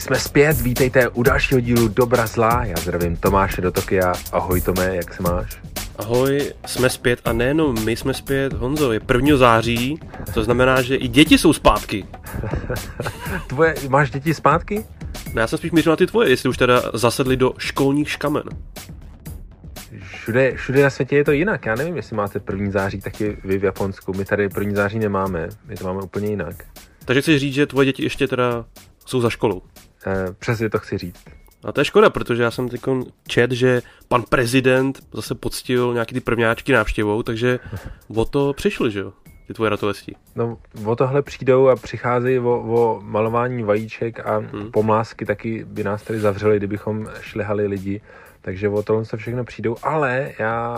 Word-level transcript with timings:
jsme 0.00 0.18
zpět, 0.18 0.60
vítejte 0.60 1.08
u 1.08 1.22
dalšího 1.22 1.60
dílu 1.60 1.88
Dobra 1.88 2.26
zlá. 2.26 2.64
Já 2.64 2.76
zdravím 2.76 3.16
Tomáše 3.16 3.60
do 3.60 3.70
Tokia. 3.70 4.12
Ahoj 4.32 4.60
Tome, 4.60 4.96
jak 4.96 5.14
se 5.14 5.22
máš? 5.22 5.60
Ahoj, 5.98 6.52
jsme 6.66 6.90
zpět 6.90 7.20
a 7.24 7.32
nejenom 7.32 7.84
my 7.84 7.96
jsme 7.96 8.14
zpět, 8.14 8.52
Honzo, 8.52 8.92
je 8.92 9.00
1. 9.14 9.36
září, 9.36 10.00
to 10.34 10.44
znamená, 10.44 10.82
že 10.82 10.96
i 10.96 11.08
děti 11.08 11.38
jsou 11.38 11.52
zpátky. 11.52 12.04
Tvoje, 13.46 13.74
máš 13.88 14.10
děti 14.10 14.34
zpátky? 14.34 14.84
No 15.34 15.40
já 15.40 15.46
jsem 15.46 15.58
spíš 15.58 15.70
mířil 15.70 15.92
na 15.92 15.96
ty 15.96 16.06
tvoje, 16.06 16.30
jestli 16.30 16.48
už 16.48 16.56
teda 16.56 16.82
zasedli 16.94 17.36
do 17.36 17.52
školních 17.58 18.10
škamen. 18.10 18.44
Všude, 20.02 20.54
všude 20.54 20.82
na 20.82 20.90
světě 20.90 21.16
je 21.16 21.24
to 21.24 21.32
jinak. 21.32 21.66
Já 21.66 21.74
nevím, 21.74 21.96
jestli 21.96 22.16
máte 22.16 22.40
1. 22.52 22.70
září 22.70 23.00
taky 23.00 23.36
vy 23.44 23.58
v 23.58 23.64
Japonsku. 23.64 24.12
My 24.12 24.24
tady 24.24 24.42
1. 24.42 24.74
září 24.74 24.98
nemáme, 24.98 25.48
my 25.66 25.76
to 25.76 25.84
máme 25.84 26.02
úplně 26.02 26.28
jinak. 26.28 26.64
Takže 27.04 27.22
chceš 27.22 27.40
říct, 27.40 27.54
že 27.54 27.66
tvoje 27.66 27.86
děti 27.86 28.02
ještě 28.02 28.28
teda 28.28 28.64
jsou 29.06 29.20
za 29.20 29.30
školou. 29.30 29.62
E, 30.06 30.32
přesně 30.38 30.70
to 30.70 30.78
chci 30.78 30.98
říct. 30.98 31.24
A 31.64 31.72
to 31.72 31.80
je 31.80 31.84
škoda, 31.84 32.10
protože 32.10 32.42
já 32.42 32.50
jsem 32.50 32.68
teď 32.68 32.80
čet, 33.26 33.50
že 33.50 33.82
pan 34.08 34.22
prezident 34.22 34.98
zase 35.12 35.34
poctil 35.34 35.92
nějaký 35.92 36.14
ty 36.14 36.20
prvňáčky 36.20 36.72
návštěvou, 36.72 37.22
takže 37.22 37.58
o 38.14 38.24
to 38.24 38.52
přišli, 38.52 38.90
že 38.90 39.00
jo? 39.00 39.12
Ty 39.46 39.54
tvoje 39.54 39.70
ratolesti. 39.70 40.14
No, 40.36 40.58
o 40.84 40.96
tohle 40.96 41.22
přijdou 41.22 41.68
a 41.68 41.76
přicházejí 41.76 42.38
o, 42.38 42.60
o 42.60 43.00
malování 43.02 43.62
vajíček 43.62 44.26
a 44.26 44.36
hmm. 44.36 44.70
pomlásky 44.70 45.26
taky 45.26 45.64
by 45.64 45.84
nás 45.84 46.02
tady 46.02 46.20
zavřeli, 46.20 46.56
kdybychom 46.56 47.08
šlehali 47.20 47.66
lidi. 47.66 48.00
Takže 48.40 48.68
o 48.68 48.82
tohle 48.82 49.04
se 49.04 49.16
všechno 49.16 49.44
přijdou, 49.44 49.76
ale 49.82 50.32
já 50.38 50.76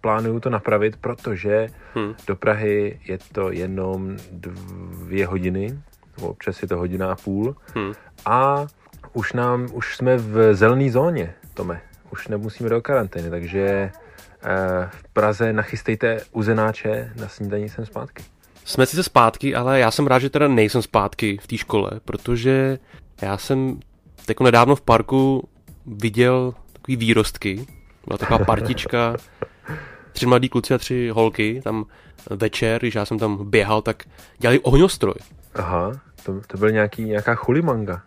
plánuju 0.00 0.40
to 0.40 0.50
napravit, 0.50 0.96
protože 0.96 1.68
hmm. 1.94 2.14
do 2.26 2.36
Prahy 2.36 3.00
je 3.04 3.18
to 3.32 3.50
jenom 3.50 4.16
dvě 4.32 5.26
hodiny, 5.26 5.78
občas 6.20 6.62
je 6.62 6.68
to 6.68 6.76
hodina 6.76 7.12
a 7.12 7.16
půl. 7.16 7.56
Hmm. 7.74 7.92
A 8.24 8.66
už 9.12 9.32
nám, 9.32 9.68
už 9.72 9.96
jsme 9.96 10.16
v 10.16 10.54
zelené 10.54 10.90
zóně, 10.90 11.34
Tome. 11.54 11.80
Už 12.10 12.28
nemusíme 12.28 12.70
do 12.70 12.80
karantény, 12.80 13.30
takže 13.30 13.60
eh, 13.62 14.88
v 14.90 15.08
Praze 15.12 15.52
nachystejte 15.52 16.20
uzenáče, 16.32 17.12
na 17.16 17.28
snídaní 17.28 17.68
jsem 17.68 17.86
zpátky. 17.86 18.22
Jsme 18.64 18.86
sice 18.86 19.02
zpátky, 19.02 19.54
ale 19.54 19.80
já 19.80 19.90
jsem 19.90 20.06
rád, 20.06 20.18
že 20.18 20.30
teda 20.30 20.48
nejsem 20.48 20.82
zpátky 20.82 21.38
v 21.42 21.46
té 21.46 21.56
škole, 21.56 21.90
protože 22.04 22.78
já 23.22 23.38
jsem 23.38 23.80
jako 24.28 24.44
nedávno 24.44 24.76
v 24.76 24.80
parku 24.80 25.48
viděl 25.86 26.54
takový 26.72 26.96
výrostky, 26.96 27.66
byla 28.06 28.18
taková 28.18 28.38
partička, 28.44 29.16
tři 30.12 30.26
mladí 30.26 30.48
kluci 30.48 30.74
a 30.74 30.78
tři 30.78 31.08
holky, 31.12 31.60
tam 31.64 31.84
večer, 32.30 32.80
když 32.80 32.94
já 32.94 33.04
jsem 33.04 33.18
tam 33.18 33.50
běhal, 33.50 33.82
tak 33.82 34.04
dělali 34.38 34.60
ohňostroj. 34.60 35.14
Aha, 35.54 35.92
to, 36.22 36.40
to 36.46 36.58
byl 36.58 36.70
nějaký, 36.70 37.04
nějaká 37.04 37.34
chulimanga. 37.34 38.02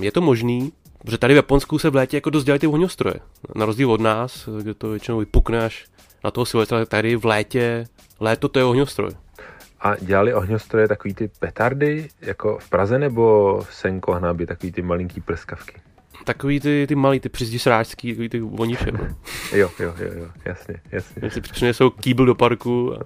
Je 0.00 0.12
to 0.12 0.20
možný, 0.20 0.72
protože 1.04 1.18
tady 1.18 1.34
v 1.34 1.36
Japonsku 1.36 1.78
se 1.78 1.90
v 1.90 1.94
létě 1.94 2.16
jako 2.16 2.30
dost 2.30 2.44
dělají 2.44 2.60
ty 2.60 2.66
ohňostroje. 2.66 3.14
Na 3.54 3.66
rozdíl 3.66 3.92
od 3.92 4.00
nás, 4.00 4.48
kde 4.62 4.74
to 4.74 4.90
většinou 4.90 5.18
vypukne 5.18 5.64
až 5.64 5.86
na 6.24 6.30
toho 6.30 6.46
Silvestra, 6.46 6.86
tady 6.86 7.16
v 7.16 7.24
létě, 7.24 7.86
léto 8.20 8.48
to 8.48 8.58
je 8.58 8.64
ohňostroj. 8.64 9.10
A 9.80 9.96
dělali 9.96 10.34
ohňostroje 10.34 10.88
takový 10.88 11.14
ty 11.14 11.30
petardy, 11.38 12.08
jako 12.20 12.58
v 12.58 12.70
Praze 12.70 12.98
nebo 12.98 13.58
v 13.68 13.74
Senko 13.74 14.12
Hnabi, 14.12 14.46
takový 14.46 14.72
ty 14.72 14.82
malinký 14.82 15.20
prskavky? 15.20 15.80
Takový 16.24 16.60
ty, 16.60 16.86
ty 16.88 16.94
malý, 16.94 17.20
ty 17.20 17.28
přizdi 17.28 17.58
sráčský, 17.58 18.12
takový 18.12 18.28
ty 18.28 18.40
voniče. 18.40 18.92
jo, 19.52 19.70
jo, 19.80 19.94
jo, 19.98 20.10
jo, 20.14 20.28
jasně, 20.44 20.80
jasně. 20.92 21.30
Si 21.30 21.40
přinesou 21.40 21.90
kýbl 21.90 22.26
do 22.26 22.34
parku 22.34 22.94
a, 22.94 22.96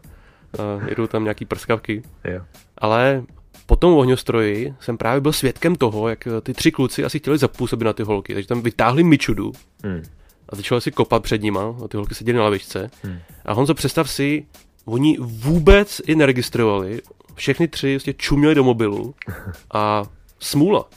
a 0.63 0.89
jedou 0.89 1.07
tam 1.07 1.25
nějaký 1.25 1.45
prskavky. 1.45 2.03
Jo. 2.25 2.41
Ale 2.79 3.23
po 3.69 3.77
tom 3.77 3.95
ohňostroji 3.95 4.75
jsem 4.81 4.99
právě 4.99 5.21
byl 5.21 5.33
svědkem 5.33 5.77
toho, 5.77 6.09
jak 6.09 6.29
ty 6.43 6.55
tři 6.55 6.73
kluci 6.73 7.05
asi 7.05 7.19
chtěli 7.19 7.39
zapůsobit 7.39 7.85
na 7.85 7.93
ty 7.93 8.03
holky, 8.03 8.35
takže 8.35 8.49
tam 8.49 8.63
vytáhli 8.63 9.05
mičudu 9.05 9.53
hmm. 9.85 10.03
a 10.49 10.57
začali 10.57 10.81
si 10.81 10.91
kopat 10.91 11.23
před 11.23 11.43
nima 11.43 11.77
a 11.85 11.89
ty 11.89 11.97
holky 11.97 12.15
seděly 12.15 12.39
na 12.39 12.45
lavičce. 12.45 12.91
Hmm. 13.03 13.19
A 13.45 13.53
Honzo, 13.53 13.75
představ 13.75 14.11
si, 14.11 14.47
oni 14.85 15.17
vůbec 15.21 16.01
i 16.07 16.17
neregistrovali, 16.17 17.01
všechny 17.35 17.69
tři 17.69 17.95
vlastně 17.95 18.13
čuměli 18.13 18.55
do 18.55 18.65
mobilu 18.65 19.15
a 19.75 20.05
smůla. 20.39 20.89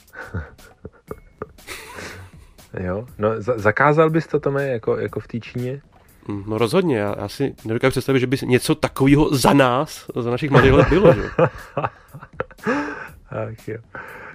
Jo, 2.80 3.06
no 3.18 3.28
zakázal 3.38 4.10
bys 4.10 4.26
to, 4.26 4.40
Tome, 4.40 4.68
jako, 4.68 4.96
jako 4.96 5.20
v 5.20 5.28
té 5.28 5.40
Číně? 5.40 5.82
Hm, 6.28 6.44
no 6.46 6.58
rozhodně, 6.58 6.98
já, 6.98 7.14
já 7.18 7.28
si 7.28 7.54
nedokážu 7.64 7.90
představit, 7.90 8.20
že 8.20 8.26
by 8.26 8.36
něco 8.44 8.74
takového 8.74 9.34
za 9.36 9.52
nás, 9.52 10.06
za 10.20 10.30
našich 10.30 10.50
mladých 10.50 10.72
let 10.72 10.88
bylo, 10.88 11.14
že? 11.14 11.22
Ach 13.30 13.68
jo. 13.68 13.78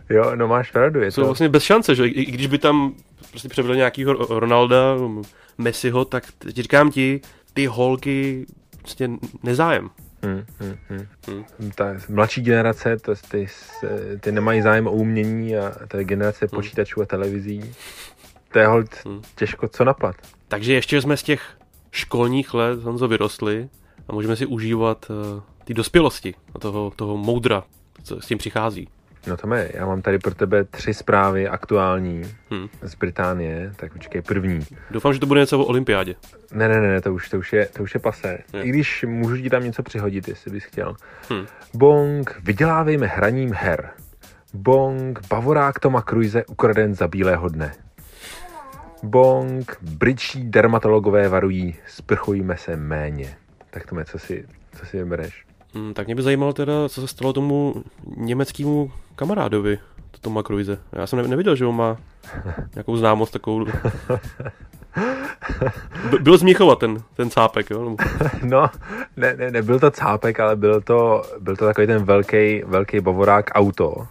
Jo, 0.09 0.35
no 0.35 0.47
máš 0.47 0.71
pravdu. 0.71 1.01
Je 1.01 1.11
Jsou 1.11 1.21
to... 1.21 1.25
vlastně 1.25 1.49
bez 1.49 1.63
šance, 1.63 1.95
že 1.95 2.07
i, 2.07 2.31
když 2.31 2.47
by 2.47 2.57
tam 2.57 2.93
prostě 3.29 3.49
převedl 3.49 3.75
nějakýho 3.75 4.13
Ronalda, 4.39 4.95
Messiho, 5.57 6.05
tak 6.05 6.23
říkám 6.47 6.91
ti, 6.91 7.21
ty 7.53 7.65
holky 7.65 8.45
prostě 8.81 9.09
nezájem. 9.43 9.89
Hmm, 10.23 10.45
hmm, 10.59 10.77
hmm. 10.89 11.05
Hmm. 11.27 11.71
Ta 11.75 11.85
mladší 12.09 12.41
generace, 12.41 12.97
to, 12.97 13.13
ty, 13.31 13.47
ty 14.19 14.31
nemají 14.31 14.61
zájem 14.61 14.87
o 14.87 14.91
umění 14.91 15.57
a 15.57 15.73
ta 15.87 16.03
generace 16.03 16.45
hmm. 16.45 16.49
počítačů 16.49 17.01
a 17.01 17.05
televizí, 17.05 17.73
to 18.51 18.59
je 18.59 18.67
hold 18.67 18.89
hmm. 19.05 19.21
těžko 19.35 19.67
co 19.67 19.83
napad. 19.83 20.15
Takže 20.47 20.73
ještě 20.73 21.01
jsme 21.01 21.17
z 21.17 21.23
těch 21.23 21.41
školních 21.91 22.53
let 22.53 22.79
Honzo 22.79 23.07
vyrostli 23.07 23.69
a 24.07 24.13
můžeme 24.13 24.35
si 24.35 24.45
užívat 24.45 25.09
uh, 25.09 25.41
ty 25.63 25.73
dospělosti 25.73 26.33
a 26.55 26.59
toho, 26.59 26.91
toho 26.95 27.17
moudra, 27.17 27.63
co 28.07 28.21
s 28.21 28.25
tím 28.25 28.37
přichází. 28.37 28.87
No 29.27 29.37
to 29.37 29.55
je, 29.55 29.71
já 29.73 29.85
mám 29.85 30.01
tady 30.01 30.19
pro 30.19 30.35
tebe 30.35 30.63
tři 30.63 30.93
zprávy 30.93 31.47
aktuální 31.47 32.21
hmm. 32.49 32.67
z 32.81 32.95
Británie, 32.95 33.73
tak 33.75 33.93
počkej, 33.93 34.21
první. 34.21 34.59
Doufám, 34.91 35.13
že 35.13 35.19
to 35.19 35.25
bude 35.25 35.39
něco 35.39 35.59
o 35.59 35.65
olympiádě. 35.65 36.15
Ne, 36.53 36.67
ne, 36.67 36.81
ne, 36.81 37.01
to 37.01 37.13
už, 37.13 37.29
to 37.29 37.37
už, 37.37 37.53
je, 37.53 37.65
to 37.65 37.83
už 37.83 37.93
je 37.93 37.99
pasé. 37.99 38.37
Je. 38.53 38.63
I 38.63 38.69
když 38.69 39.05
můžu 39.07 39.37
ti 39.37 39.49
tam 39.49 39.63
něco 39.63 39.83
přihodit, 39.83 40.27
jestli 40.27 40.51
bys 40.51 40.63
chtěl. 40.63 40.95
Hmm. 41.29 41.45
Bong, 41.73 42.39
vydělávejme 42.43 43.07
hraním 43.07 43.51
her. 43.53 43.89
Bong, 44.53 45.19
bavorák 45.29 45.79
Toma 45.79 46.01
Cruise 46.01 46.45
ukraden 46.45 46.95
za 46.95 47.07
bílého 47.07 47.49
dne. 47.49 47.73
Bong, 49.03 49.77
britští 49.81 50.43
dermatologové 50.43 51.29
varují, 51.29 51.75
sprchujme 51.87 52.57
se 52.57 52.75
méně. 52.75 53.37
Tak 53.69 53.85
to 53.85 53.95
co 54.05 54.19
si, 54.19 54.47
co 54.75 54.85
si 54.85 54.97
vybereš? 54.97 55.47
Hmm, 55.77 55.93
tak 55.93 56.05
mě 56.05 56.15
by 56.15 56.21
zajímalo 56.21 56.53
teda, 56.53 56.89
co 56.89 57.01
se 57.01 57.07
stalo 57.07 57.33
tomu 57.33 57.75
německému 58.17 58.91
kamarádovi, 59.15 59.79
Toma 60.21 60.43
Cruise. 60.43 60.79
Já 60.91 61.07
jsem 61.07 61.29
neviděl, 61.29 61.55
že 61.55 61.65
on 61.65 61.75
má 61.75 61.97
nějakou 62.75 62.97
známost 62.97 63.33
takovou. 63.33 63.65
Byl 66.21 66.37
z 66.37 66.43
Mnichova 66.43 66.75
ten, 66.75 67.01
ten 67.15 67.29
cápek, 67.29 67.69
jo? 67.69 67.95
No, 68.43 68.69
ne, 69.17 69.35
ne, 69.37 69.51
nebyl 69.51 69.79
to 69.79 69.91
cápek, 69.91 70.39
ale 70.39 70.55
byl 70.55 70.81
to, 70.81 71.21
byl 71.39 71.55
to 71.55 71.65
takový 71.65 71.87
ten 71.87 72.03
velký, 72.03 72.63
velký 72.65 72.99
bavorák 72.99 73.49
auto, 73.53 74.07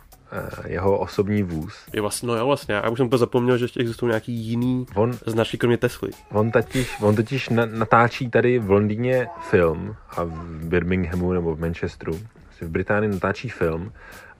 jeho 0.66 0.98
osobní 0.98 1.42
vůz. 1.42 1.87
Je 1.92 2.00
vlastně, 2.00 2.28
no 2.28 2.34
já 2.34 2.44
vlastně, 2.44 2.75
já 2.75 2.88
už 2.88 2.98
jsem 2.98 3.09
to 3.09 3.19
zapomněl, 3.19 3.59
že 3.59 3.64
ještě 3.64 3.81
existují 3.81 4.10
nějaký 4.10 4.32
jiný 4.32 4.87
on, 4.94 5.12
značky 5.26 5.59
kromě 5.59 5.78
Tesly. 5.78 6.10
On 6.32 6.50
totiž, 6.50 6.97
on 7.00 7.16
totiž 7.16 7.48
natáčí 7.64 8.31
tady 8.31 8.59
v 8.59 8.70
Londýně 8.70 9.28
film 9.50 9.97
a 10.10 10.25
v 10.25 10.64
Birminghamu 10.64 11.32
nebo 11.32 11.54
v 11.54 11.60
Manchesteru, 11.60 12.20
v 12.60 12.69
Británii 12.69 13.10
natáčí 13.10 13.48
film 13.48 13.92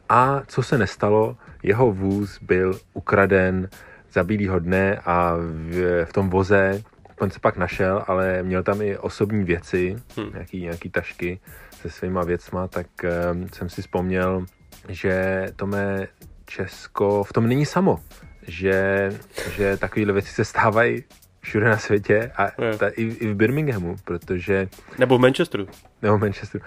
a 0.09 0.43
co 0.47 0.63
se 0.63 0.79
nestalo, 0.79 1.37
jeho 1.63 1.93
vůz 1.93 2.39
byl 2.43 2.81
ukraden 2.95 3.69
za 4.13 4.25
bílýho 4.25 4.59
dne 4.59 5.01
a 5.05 5.37
v, 5.37 6.05
v 6.05 6.13
tom 6.13 6.31
voze 6.31 6.83
on 7.21 7.31
se 7.31 7.41
pak 7.41 7.57
našel, 7.57 8.05
ale 8.07 8.43
měl 8.43 8.63
tam 8.63 8.83
i 8.83 8.99
osobní 8.99 9.45
věci, 9.45 9.97
hmm. 10.17 10.33
nějaký, 10.33 10.63
nějaký 10.63 10.91
tašky 10.91 11.41
se 11.71 11.91
svýma 11.91 12.25
věcma, 12.25 12.69
tak 12.69 12.87
um, 13.33 13.49
jsem 13.49 13.69
si 13.69 13.83
vzpomněl, 13.83 14.47
že 14.89 15.47
to 15.57 15.67
mé 15.67 16.09
Česko 16.47 17.25
v 17.25 17.33
tom 17.33 17.49
není 17.49 17.67
samo, 17.67 18.01
že, 18.47 19.11
že 19.51 19.77
takovéhle 19.77 20.13
věci 20.13 20.33
se 20.33 20.45
stávají 20.45 21.05
všude 21.41 21.69
na 21.69 21.79
světě 21.79 22.33
a 22.37 22.47
ta, 22.79 22.89
i, 22.89 23.03
i 23.03 23.29
v 23.29 23.35
Birminghamu, 23.35 23.97
protože... 24.05 24.69
Nebo 24.99 25.19
v 25.19 25.21
Manchesteru. 25.21 25.67
Nebo 26.03 26.19
v 26.19 26.21
Manchesteru. 26.21 26.65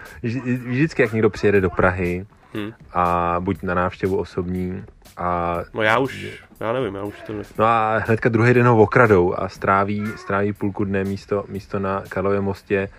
Vždycky, 0.67 1.01
jak 1.01 1.13
někdo 1.13 1.29
přijede 1.29 1.61
do 1.61 1.69
Prahy 1.69 2.25
hmm. 2.53 2.71
a 2.93 3.35
buď 3.39 3.63
na 3.63 3.73
návštěvu 3.73 4.17
osobní 4.17 4.83
a... 5.17 5.57
No 5.73 5.81
já 5.81 5.99
už, 5.99 6.43
já 6.59 6.73
nevím, 6.73 6.95
já 6.95 7.03
už 7.03 7.21
to 7.21 7.33
nevím. 7.33 7.45
No 7.57 7.65
a 7.65 7.97
hnedka 7.97 8.29
druhý 8.29 8.53
den 8.53 8.67
ho 8.67 8.81
okradou 8.81 9.33
a 9.39 9.49
stráví, 9.49 10.03
stráví 10.15 10.53
půlku 10.53 10.83
dne 10.83 11.03
místo, 11.03 11.45
místo 11.47 11.79
na 11.79 12.03
Karlově 12.09 12.41
mostě 12.41 12.89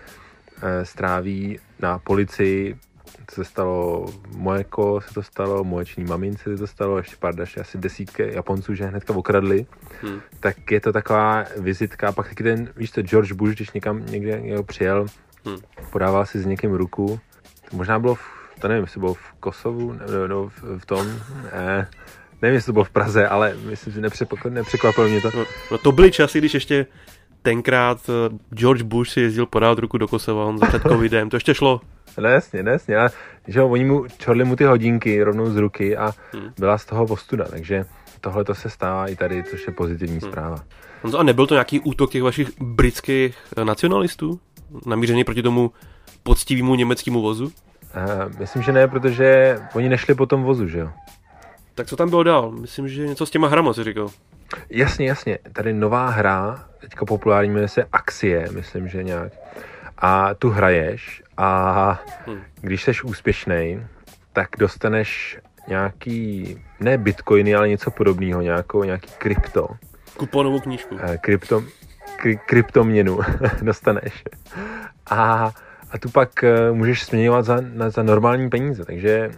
eh, 0.61 0.85
stráví 0.85 1.59
na 1.79 1.99
policii 1.99 2.77
se 3.33 3.45
stalo 3.45 4.05
Mojeko, 4.35 5.01
se 5.01 5.13
to 5.13 5.23
stalo, 5.23 5.63
moječní 5.63 6.03
mamince 6.03 6.43
se 6.43 6.57
to 6.57 6.67
stalo, 6.67 6.97
ještě 6.97 7.15
pár 7.19 7.35
další, 7.35 7.59
asi 7.59 7.77
desítky 7.77 8.29
Japonců, 8.33 8.75
že 8.75 8.85
hnedka 8.85 9.13
okradli, 9.13 9.65
hmm. 10.01 10.21
tak 10.39 10.71
je 10.71 10.81
to 10.81 10.93
taková 10.93 11.45
vizitka, 11.57 12.07
a 12.07 12.11
pak 12.11 12.29
taky 12.29 12.43
ten, 12.43 12.69
víš 12.75 12.91
to, 12.91 13.01
George 13.01 13.31
Bush, 13.31 13.55
když 13.55 13.71
někam 13.71 14.05
někde 14.05 14.41
někdo 14.41 14.63
přijel, 14.63 15.05
hmm. 15.45 15.57
podával 15.91 16.25
si 16.25 16.39
s 16.39 16.45
někým 16.45 16.73
ruku, 16.73 17.19
to 17.69 17.77
možná 17.77 17.99
bylo 17.99 18.15
v, 18.15 18.21
to 18.59 18.67
nevím, 18.67 18.83
jestli 18.83 18.99
bylo 18.99 19.13
v 19.13 19.33
Kosovu, 19.39 19.93
nebo, 19.93 20.27
nebo 20.27 20.49
v, 20.49 20.79
v 20.79 20.85
tom, 20.85 21.07
ne, 21.53 21.87
nevím, 22.41 22.55
jestli 22.55 22.65
to 22.65 22.73
bylo 22.73 22.85
v 22.85 22.89
Praze, 22.89 23.27
ale 23.27 23.55
myslím, 23.65 23.93
že 23.93 24.01
nepřekvapilo 24.49 25.07
mě 25.07 25.21
to. 25.21 25.31
No, 25.37 25.45
no 25.71 25.77
to 25.77 25.91
byly 25.91 26.11
časy, 26.11 26.37
když 26.37 26.53
ještě 26.53 26.85
tenkrát 27.41 28.09
eh, 28.09 28.37
George 28.55 28.81
Bush 28.81 29.11
si 29.11 29.21
jezdil 29.21 29.45
podávat 29.45 29.79
ruku 29.79 29.97
do 29.97 30.07
Kosova, 30.07 30.45
on 30.45 30.59
před 30.67 30.81
covidem, 30.81 31.29
to 31.29 31.35
ještě 31.35 31.53
šlo. 31.53 31.81
No 32.17 32.29
jasně, 32.29 32.63
no 32.63 32.71
jasně, 32.71 32.97
ale 32.97 33.09
že 33.47 33.61
oni 33.61 33.85
mu 33.85 34.05
čorli 34.17 34.43
mu 34.43 34.55
ty 34.55 34.63
hodinky 34.63 35.23
rovnou 35.23 35.45
z 35.49 35.57
ruky 35.57 35.97
a 35.97 36.13
hmm. 36.33 36.49
byla 36.59 36.77
z 36.77 36.85
toho 36.85 37.07
postuda, 37.07 37.45
takže 37.45 37.85
tohle 38.21 38.43
to 38.43 38.55
se 38.55 38.69
stává 38.69 39.07
i 39.07 39.15
tady, 39.15 39.43
což 39.43 39.67
je 39.67 39.73
pozitivní 39.73 40.19
hmm. 40.19 40.31
zpráva. 40.31 40.63
A 41.17 41.23
nebyl 41.23 41.47
to 41.47 41.53
nějaký 41.53 41.79
útok 41.79 42.11
těch 42.11 42.23
vašich 42.23 42.49
britských 42.61 43.37
eh, 43.57 43.65
nacionalistů? 43.65 44.39
Namířený 44.85 45.23
proti 45.23 45.43
tomu 45.43 45.71
poctivému 46.23 46.75
německému 46.75 47.21
vozu? 47.21 47.45
Uh, 47.45 48.39
myslím, 48.39 48.61
že 48.61 48.71
ne, 48.71 48.87
protože 48.87 49.59
oni 49.73 49.89
nešli 49.89 50.15
po 50.15 50.25
tom 50.25 50.43
vozu, 50.43 50.67
že 50.67 50.79
jo? 50.79 50.89
Tak 51.75 51.87
co 51.87 51.95
tam 51.95 52.09
bylo 52.09 52.23
dál? 52.23 52.51
Myslím, 52.51 52.87
že 52.87 53.07
něco 53.07 53.25
s 53.25 53.29
těma 53.29 53.47
hrama 53.47 53.73
si 53.73 53.83
říkal. 53.83 54.09
Jasně, 54.69 55.07
jasně. 55.07 55.39
Tady 55.53 55.73
nová 55.73 56.09
hra, 56.09 56.65
teďka 56.79 57.05
populární, 57.05 57.49
jmenuje 57.49 57.67
se 57.67 57.83
Axie, 57.91 58.47
myslím, 58.51 58.87
že 58.87 59.03
nějak. 59.03 59.33
A 59.97 60.33
tu 60.33 60.49
hraješ 60.49 61.23
a 61.41 61.99
hmm. 62.27 62.41
když 62.61 62.83
jsi 62.83 62.91
úspěšný, 63.03 63.85
tak 64.33 64.49
dostaneš 64.59 65.39
nějaký, 65.67 66.57
ne 66.79 66.97
bitcoiny, 66.97 67.55
ale 67.55 67.69
něco 67.69 67.91
podobného, 67.91 68.41
nějakou, 68.41 68.83
nějaký 68.83 69.09
krypto. 69.17 69.67
Kuponovou 70.17 70.59
knížku. 70.59 70.97
Eh, 71.01 71.17
krypto, 71.17 71.63
kry, 72.15 72.39
kryptoměnu 72.45 73.19
dostaneš. 73.61 74.23
A, 75.09 75.51
a 75.91 75.97
tu 75.99 76.09
pak 76.09 76.43
eh, 76.43 76.71
můžeš 76.71 77.03
směňovat 77.03 77.45
za, 77.45 77.57
na, 77.73 77.89
za 77.89 78.03
normální 78.03 78.49
peníze, 78.49 78.85
takže 78.85 79.31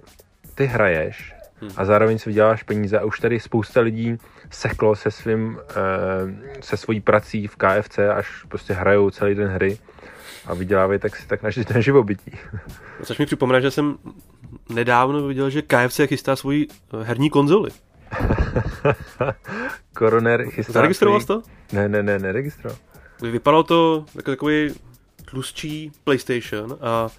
ty 0.55 0.65
hraješ 0.65 1.35
hmm. 1.61 1.71
a 1.77 1.85
zároveň 1.85 2.17
si 2.17 2.29
vyděláš 2.29 2.63
peníze 2.63 2.99
a 2.99 3.05
už 3.05 3.19
tady 3.19 3.39
spousta 3.39 3.81
lidí 3.81 4.17
seklo 4.49 4.95
se 4.95 5.11
svým, 5.11 5.59
eh, 5.69 6.61
se 6.61 6.77
svojí 6.77 7.01
prací 7.01 7.47
v 7.47 7.55
KFC, 7.55 7.99
až 7.99 8.43
prostě 8.43 8.73
hrajou 8.73 9.09
celý 9.09 9.35
den 9.35 9.47
hry 9.47 9.77
a 10.45 10.53
vydělávají 10.53 10.99
tak 10.99 11.15
si 11.15 11.27
tak 11.27 11.43
na, 11.43 11.49
na 11.75 11.81
živobytí. 11.81 12.31
Což 13.03 13.17
mi 13.17 13.25
připomíná, 13.25 13.59
že 13.59 13.71
jsem 13.71 13.97
nedávno 14.69 15.27
viděl, 15.27 15.49
že 15.49 15.61
KFC 15.61 16.01
chystá 16.05 16.35
svoji 16.35 16.67
eh, 16.67 17.03
herní 17.03 17.29
konzoli. 17.29 17.71
Koroner 19.93 20.49
chystá 20.49 20.73
Zaregistroval 20.73 21.21
jsi 21.21 21.27
to? 21.27 21.41
Ne, 21.71 21.89
ne, 21.89 22.03
ne, 22.03 22.19
neregistroval. 22.19 22.77
Vypadalo 23.21 23.63
to 23.63 24.05
jako 24.15 24.31
takový 24.31 24.73
tlustší 25.25 25.91
PlayStation 26.03 26.77
a 26.81 27.09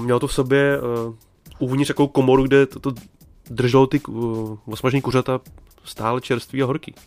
mělo 0.00 0.20
to 0.20 0.26
v 0.26 0.32
sobě 0.32 0.80
uh, 0.80 1.14
uvnitř 1.58 1.88
takovou 1.88 2.08
komoru, 2.08 2.42
kde 2.42 2.66
to, 2.66 2.80
to 2.80 2.92
drželo 3.50 3.86
ty 3.86 4.00
uh, 4.00 4.58
osmažený 4.66 5.02
kuřata 5.02 5.40
stále 5.84 6.20
čerstvý 6.20 6.62
a 6.62 6.66
horký. 6.66 6.94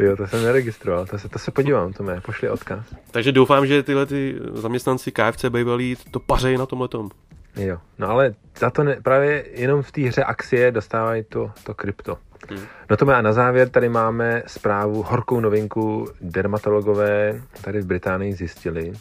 Jo, 0.00 0.16
to 0.16 0.26
jsem 0.26 0.42
neregistroval, 0.42 1.06
to 1.06 1.18
se, 1.18 1.28
to 1.28 1.38
se 1.38 1.50
podívám, 1.50 1.92
to 1.92 2.02
mě 2.02 2.20
pošli 2.20 2.50
odkaz. 2.50 2.86
Takže 3.10 3.32
doufám, 3.32 3.66
že 3.66 3.82
tyhle 3.82 4.06
ty 4.06 4.36
zaměstnanci 4.52 5.12
KFC 5.12 5.44
bývalí 5.44 5.96
to 6.10 6.20
pařejí 6.20 6.58
na 6.58 6.66
tomhle 6.66 6.88
tom. 6.88 7.10
Jo, 7.56 7.78
no 7.98 8.08
ale 8.08 8.34
za 8.58 8.70
to 8.70 8.84
ne, 8.84 8.96
právě 9.02 9.44
jenom 9.52 9.82
v 9.82 9.92
té 9.92 10.00
hře 10.00 10.24
akcie 10.24 10.72
dostávají 10.72 11.24
to, 11.28 11.50
to 11.64 11.74
krypto. 11.74 12.18
Hmm. 12.48 12.60
No 12.90 12.96
to 12.96 13.08
a 13.08 13.22
na 13.22 13.32
závěr 13.32 13.68
tady 13.68 13.88
máme 13.88 14.42
zprávu, 14.46 15.02
horkou 15.02 15.40
novinku. 15.40 16.08
Dermatologové 16.20 17.42
tady 17.64 17.80
v 17.80 17.86
Británii 17.86 18.32
zjistili, 18.32 18.92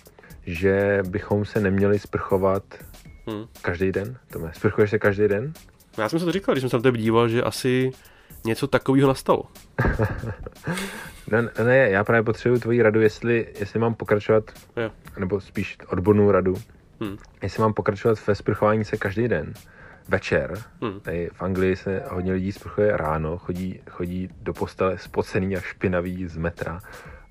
že 0.46 1.00
bychom 1.08 1.46
se 1.46 1.60
neměli 1.60 2.00
sprchovat 2.00 2.64
hmm. 3.28 3.46
každý 3.62 3.92
den. 3.92 4.18
Tome, 4.34 4.52
sprchuješ 4.54 4.90
se 4.90 5.00
každý 5.00 5.28
den? 5.28 5.54
Já 5.98 6.10
jsem 6.10 6.20
se 6.20 6.26
to 6.26 6.32
říkal, 6.32 6.54
když 6.54 6.62
jsem 6.62 6.70
se 6.70 6.78
na 6.78 6.84
tebe 6.84 6.98
díval, 6.98 7.28
že 7.28 7.44
asi 7.44 7.92
něco 8.46 8.68
takového 8.68 9.08
nastalo. 9.08 9.44
no, 11.32 11.64
ne, 11.64 11.78
já 11.78 12.04
právě 12.04 12.24
potřebuji 12.24 12.60
tvoji 12.60 12.82
radu, 12.82 13.02
jestli, 13.02 13.48
jestli 13.60 13.80
mám 13.80 13.94
pokračovat, 13.94 14.44
jo. 14.78 14.92
nebo 15.20 15.42
spíš 15.42 15.78
odbornou 15.88 16.32
radu, 16.32 16.56
hmm. 17.02 17.18
jestli 17.42 17.62
mám 17.62 17.74
pokračovat 17.74 18.28
ve 18.28 18.36
sprchování 18.36 18.86
se 18.86 18.98
každý 18.98 19.28
den, 19.28 19.54
večer. 20.10 20.64
Hmm. 20.82 21.00
Tady 21.00 21.30
v 21.34 21.42
Anglii 21.42 21.76
se 21.76 22.04
hodně 22.10 22.34
lidí 22.34 22.52
sprchuje 22.52 22.98
ráno, 22.98 23.38
chodí, 23.38 23.82
chodí 23.90 24.30
do 24.42 24.54
postele 24.54 24.98
spocený 24.98 25.58
a 25.58 25.60
špinavý 25.60 26.28
z 26.28 26.38
metra 26.38 26.80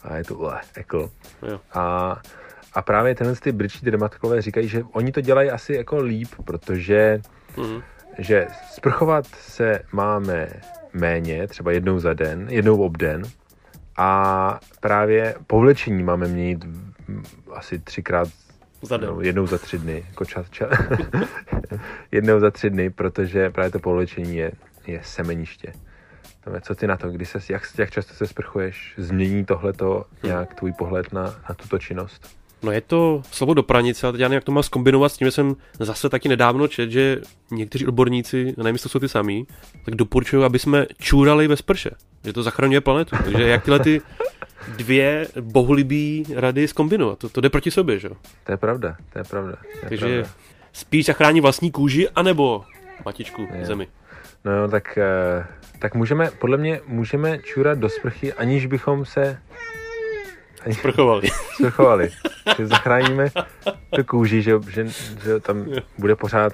a 0.02 0.16
je 0.16 0.25
to 0.25 0.34
ule, 0.34 0.60
ekl. 0.75 1.10
Jo. 1.43 1.60
A, 1.72 2.16
a 2.75 2.82
právě 2.82 3.14
tenhle 3.14 3.37
ty 3.37 3.52
britští 3.52 3.87
dermatologové 3.87 4.43
říkají, 4.43 4.69
že 4.69 4.84
oni 4.93 5.12
to 5.12 5.20
dělají 5.20 5.50
asi 5.50 5.75
jako 5.75 5.99
líp, 5.99 6.28
protože 6.44 7.20
hmm. 7.56 7.82
že 8.19 8.46
sprchovat 8.70 9.26
se 9.26 9.82
máme 9.93 10.49
méně, 10.93 11.46
třeba 11.46 11.73
jednou 11.73 11.99
za 11.99 12.14
den, 12.14 12.46
jednou 12.50 12.82
obden 12.82 13.23
a 13.96 14.61
právě 14.81 15.35
povlečení 15.46 16.02
máme 16.02 16.29
měnit 16.29 16.64
asi 17.55 17.79
třikrát 17.79 18.29
za 18.82 18.96
den. 18.96 19.11
No, 19.11 19.20
jednou 19.20 19.46
za 19.46 19.58
tři 19.58 19.79
dny, 19.79 20.05
jako 20.08 20.25
čas, 20.25 20.50
čas. 20.50 20.69
jednou 22.12 22.40
za 22.40 22.50
tři 22.50 22.70
dny, 22.70 22.90
protože 22.90 23.50
právě 23.50 23.70
to 23.70 23.79
povlečení 23.79 24.37
je, 24.37 24.52
je 24.87 25.00
semeniště. 25.05 25.73
Co 26.61 26.75
ty 26.75 26.87
na 26.87 26.96
to, 26.96 27.11
kdy 27.11 27.26
se, 27.26 27.38
jak, 27.50 27.62
jak 27.79 27.91
často 27.91 28.14
se 28.14 28.26
sprchuješ, 28.26 28.94
změní 28.96 29.44
tohleto 29.44 30.05
nějak 30.23 30.55
tvůj 30.55 30.73
pohled 30.73 31.12
na, 31.12 31.23
na 31.23 31.55
tuto 31.56 31.79
činnost? 31.79 32.38
No 32.62 32.72
je 32.72 32.81
to 32.81 33.22
slovo 33.31 33.55
do 33.55 33.62
pranice, 33.62 34.06
ale 34.06 34.12
teď 34.12 34.20
já 34.20 34.28
nevím, 34.28 34.34
jak 34.34 34.44
to 34.44 34.52
má 34.52 34.62
zkombinovat 34.62 35.12
s 35.12 35.16
tím, 35.16 35.26
že 35.26 35.31
jsem 35.32 35.56
zase 35.81 36.08
taky 36.08 36.28
nedávno 36.28 36.69
čet, 36.69 36.90
že 36.90 37.20
někteří 37.50 37.87
odborníci, 37.87 38.55
nevím, 38.56 38.75
jestli 38.75 38.82
to 38.82 38.88
jsou 38.88 38.99
ty 38.99 39.08
samý, 39.08 39.46
tak 39.84 39.94
doporučují, 39.94 40.44
aby 40.44 40.58
jsme 40.58 40.87
čůrali 41.00 41.49
ve 41.49 41.56
sprše, 41.56 41.90
že 42.25 42.32
to 42.32 42.43
zachraňuje 42.43 42.81
planetu. 42.81 43.16
Takže 43.25 43.43
jak 43.49 43.62
tyhle 43.64 43.78
ty 43.78 44.00
dvě 44.76 45.26
bohulibý 45.40 46.26
rady 46.34 46.69
zkombinovat, 46.69 47.19
to, 47.19 47.28
to 47.28 47.40
jde 47.40 47.50
proti 47.50 47.70
sobě, 47.70 47.99
že? 47.99 48.08
To 48.44 48.52
je 48.52 48.56
pravda, 48.56 48.96
to 49.12 49.19
je 49.19 49.25
pravda. 49.25 49.52
To 49.52 49.69
je 49.87 49.88
Takže 49.88 50.06
pravda. 50.22 50.31
spíš 50.72 51.06
zachrání 51.06 51.40
vlastní 51.40 51.70
kůži, 51.70 52.08
anebo 52.08 52.64
matičku 53.05 53.49
je. 53.55 53.66
zemi. 53.66 53.88
No 54.44 54.69
tak, 54.69 54.99
eh, 54.99 55.46
tak 55.78 55.94
můžeme, 55.94 56.31
podle 56.38 56.56
mě 56.56 56.81
můžeme 56.87 57.38
čůrat 57.38 57.78
do 57.78 57.88
sprchy, 57.88 58.32
aniž 58.32 58.66
bychom 58.66 59.05
se 59.05 59.38
Sprchovali. 60.72 61.28
Sprchovali. 61.55 62.10
Že 62.56 62.66
zachráníme 62.66 63.31
tu 63.94 64.05
kůži, 64.05 64.43
že, 64.43 64.53
že, 64.69 64.88
že 65.22 65.41
tam 65.41 65.67
bude 65.98 66.17
pořád 66.17 66.53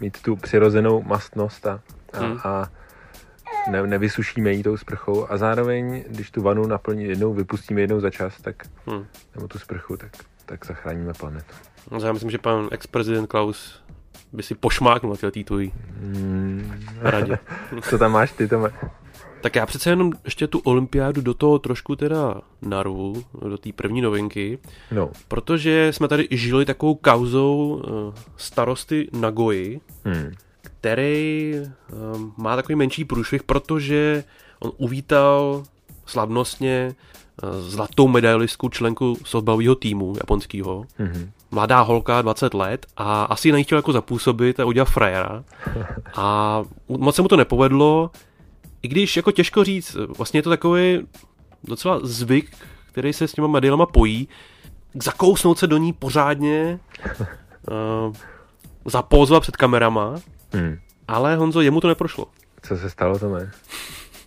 mít 0.00 0.22
tu 0.22 0.36
přirozenou 0.36 1.02
mastnost 1.02 1.66
a, 1.66 1.80
a, 2.12 2.18
hmm. 2.18 2.38
a 2.44 2.70
ne, 3.70 3.86
nevysušíme 3.86 4.52
jí 4.52 4.62
tou 4.62 4.76
sprchou 4.76 5.30
a 5.30 5.36
zároveň, 5.36 6.04
když 6.08 6.30
tu 6.30 6.42
vanu 6.42 6.66
naplní 6.66 7.04
jednou, 7.04 7.34
vypustíme 7.34 7.80
jednou 7.80 8.00
za 8.00 8.10
čas, 8.10 8.40
tak, 8.40 8.62
hmm. 8.86 9.06
nebo 9.34 9.48
tu 9.48 9.58
sprchu, 9.58 9.96
tak, 9.96 10.10
tak 10.46 10.66
zachráníme 10.66 11.12
planetu. 11.12 11.54
No, 11.90 12.06
já 12.06 12.12
myslím, 12.12 12.30
že 12.30 12.38
pan 12.38 12.68
ex-prezident 12.70 13.26
Klaus 13.26 13.82
by 14.32 14.42
si 14.42 14.54
pošmáknul 14.54 15.16
na 15.22 15.30
té 15.30 15.44
tvojí 15.44 15.72
hmm. 16.00 16.72
radě. 17.00 17.38
Co 17.82 17.98
tam 17.98 18.12
máš 18.12 18.32
ty, 18.32 18.48
Tome? 18.48 18.70
Tak 19.40 19.56
já 19.56 19.66
přece 19.66 19.90
jenom 19.90 20.12
ještě 20.24 20.46
tu 20.46 20.58
olympiádu 20.58 21.20
do 21.20 21.34
toho 21.34 21.58
trošku 21.58 21.96
teda 21.96 22.40
narvu, 22.62 23.24
do 23.48 23.58
té 23.58 23.72
první 23.72 24.00
novinky, 24.00 24.58
no. 24.92 25.10
protože 25.28 25.92
jsme 25.92 26.08
tady 26.08 26.28
žili 26.30 26.64
takovou 26.64 26.94
kauzou 26.94 27.82
uh, 27.84 28.14
starosty 28.36 29.08
Nagoji, 29.12 29.80
hmm. 30.04 30.32
který 30.62 31.54
uh, 31.92 32.20
má 32.36 32.56
takový 32.56 32.74
menší 32.74 33.04
průšvih, 33.04 33.42
protože 33.42 34.24
on 34.58 34.72
uvítal 34.76 35.62
slavnostně 36.06 36.94
uh, 37.42 37.50
zlatou 37.60 38.08
medailistku 38.08 38.68
členku 38.68 39.16
softbalového 39.24 39.74
týmu 39.74 40.14
japonského. 40.16 40.84
Mm-hmm. 41.00 41.30
Mladá 41.50 41.80
holka, 41.80 42.22
20 42.22 42.54
let 42.54 42.86
a 42.96 43.24
asi 43.24 43.52
na 43.52 43.62
chtěl 43.62 43.78
jako 43.78 43.92
zapůsobit 43.92 44.60
a 44.60 44.64
udělat 44.64 44.88
frajera. 44.88 45.44
A 46.16 46.62
moc 46.88 47.16
se 47.16 47.22
mu 47.22 47.28
to 47.28 47.36
nepovedlo, 47.36 48.10
i 48.82 48.88
když 48.88 49.16
jako 49.16 49.32
těžko 49.32 49.64
říct, 49.64 49.96
vlastně 50.16 50.38
je 50.38 50.42
to 50.42 50.50
takový 50.50 51.06
docela 51.64 52.00
zvyk, 52.02 52.56
který 52.86 53.12
se 53.12 53.28
s 53.28 53.32
těma 53.32 53.48
medailama 53.48 53.86
pojí, 53.86 54.28
zakousnout 55.02 55.58
se 55.58 55.66
do 55.66 55.76
ní 55.76 55.92
pořádně, 55.92 56.78
uh, 58.08 58.14
zapózovat 58.84 59.42
před 59.42 59.56
kamerama, 59.56 60.14
hmm. 60.52 60.78
ale 61.08 61.36
Honzo, 61.36 61.60
jemu 61.60 61.80
to 61.80 61.88
neprošlo. 61.88 62.26
Co 62.62 62.76
se 62.76 62.90
stalo, 62.90 63.18
Tome? 63.18 63.50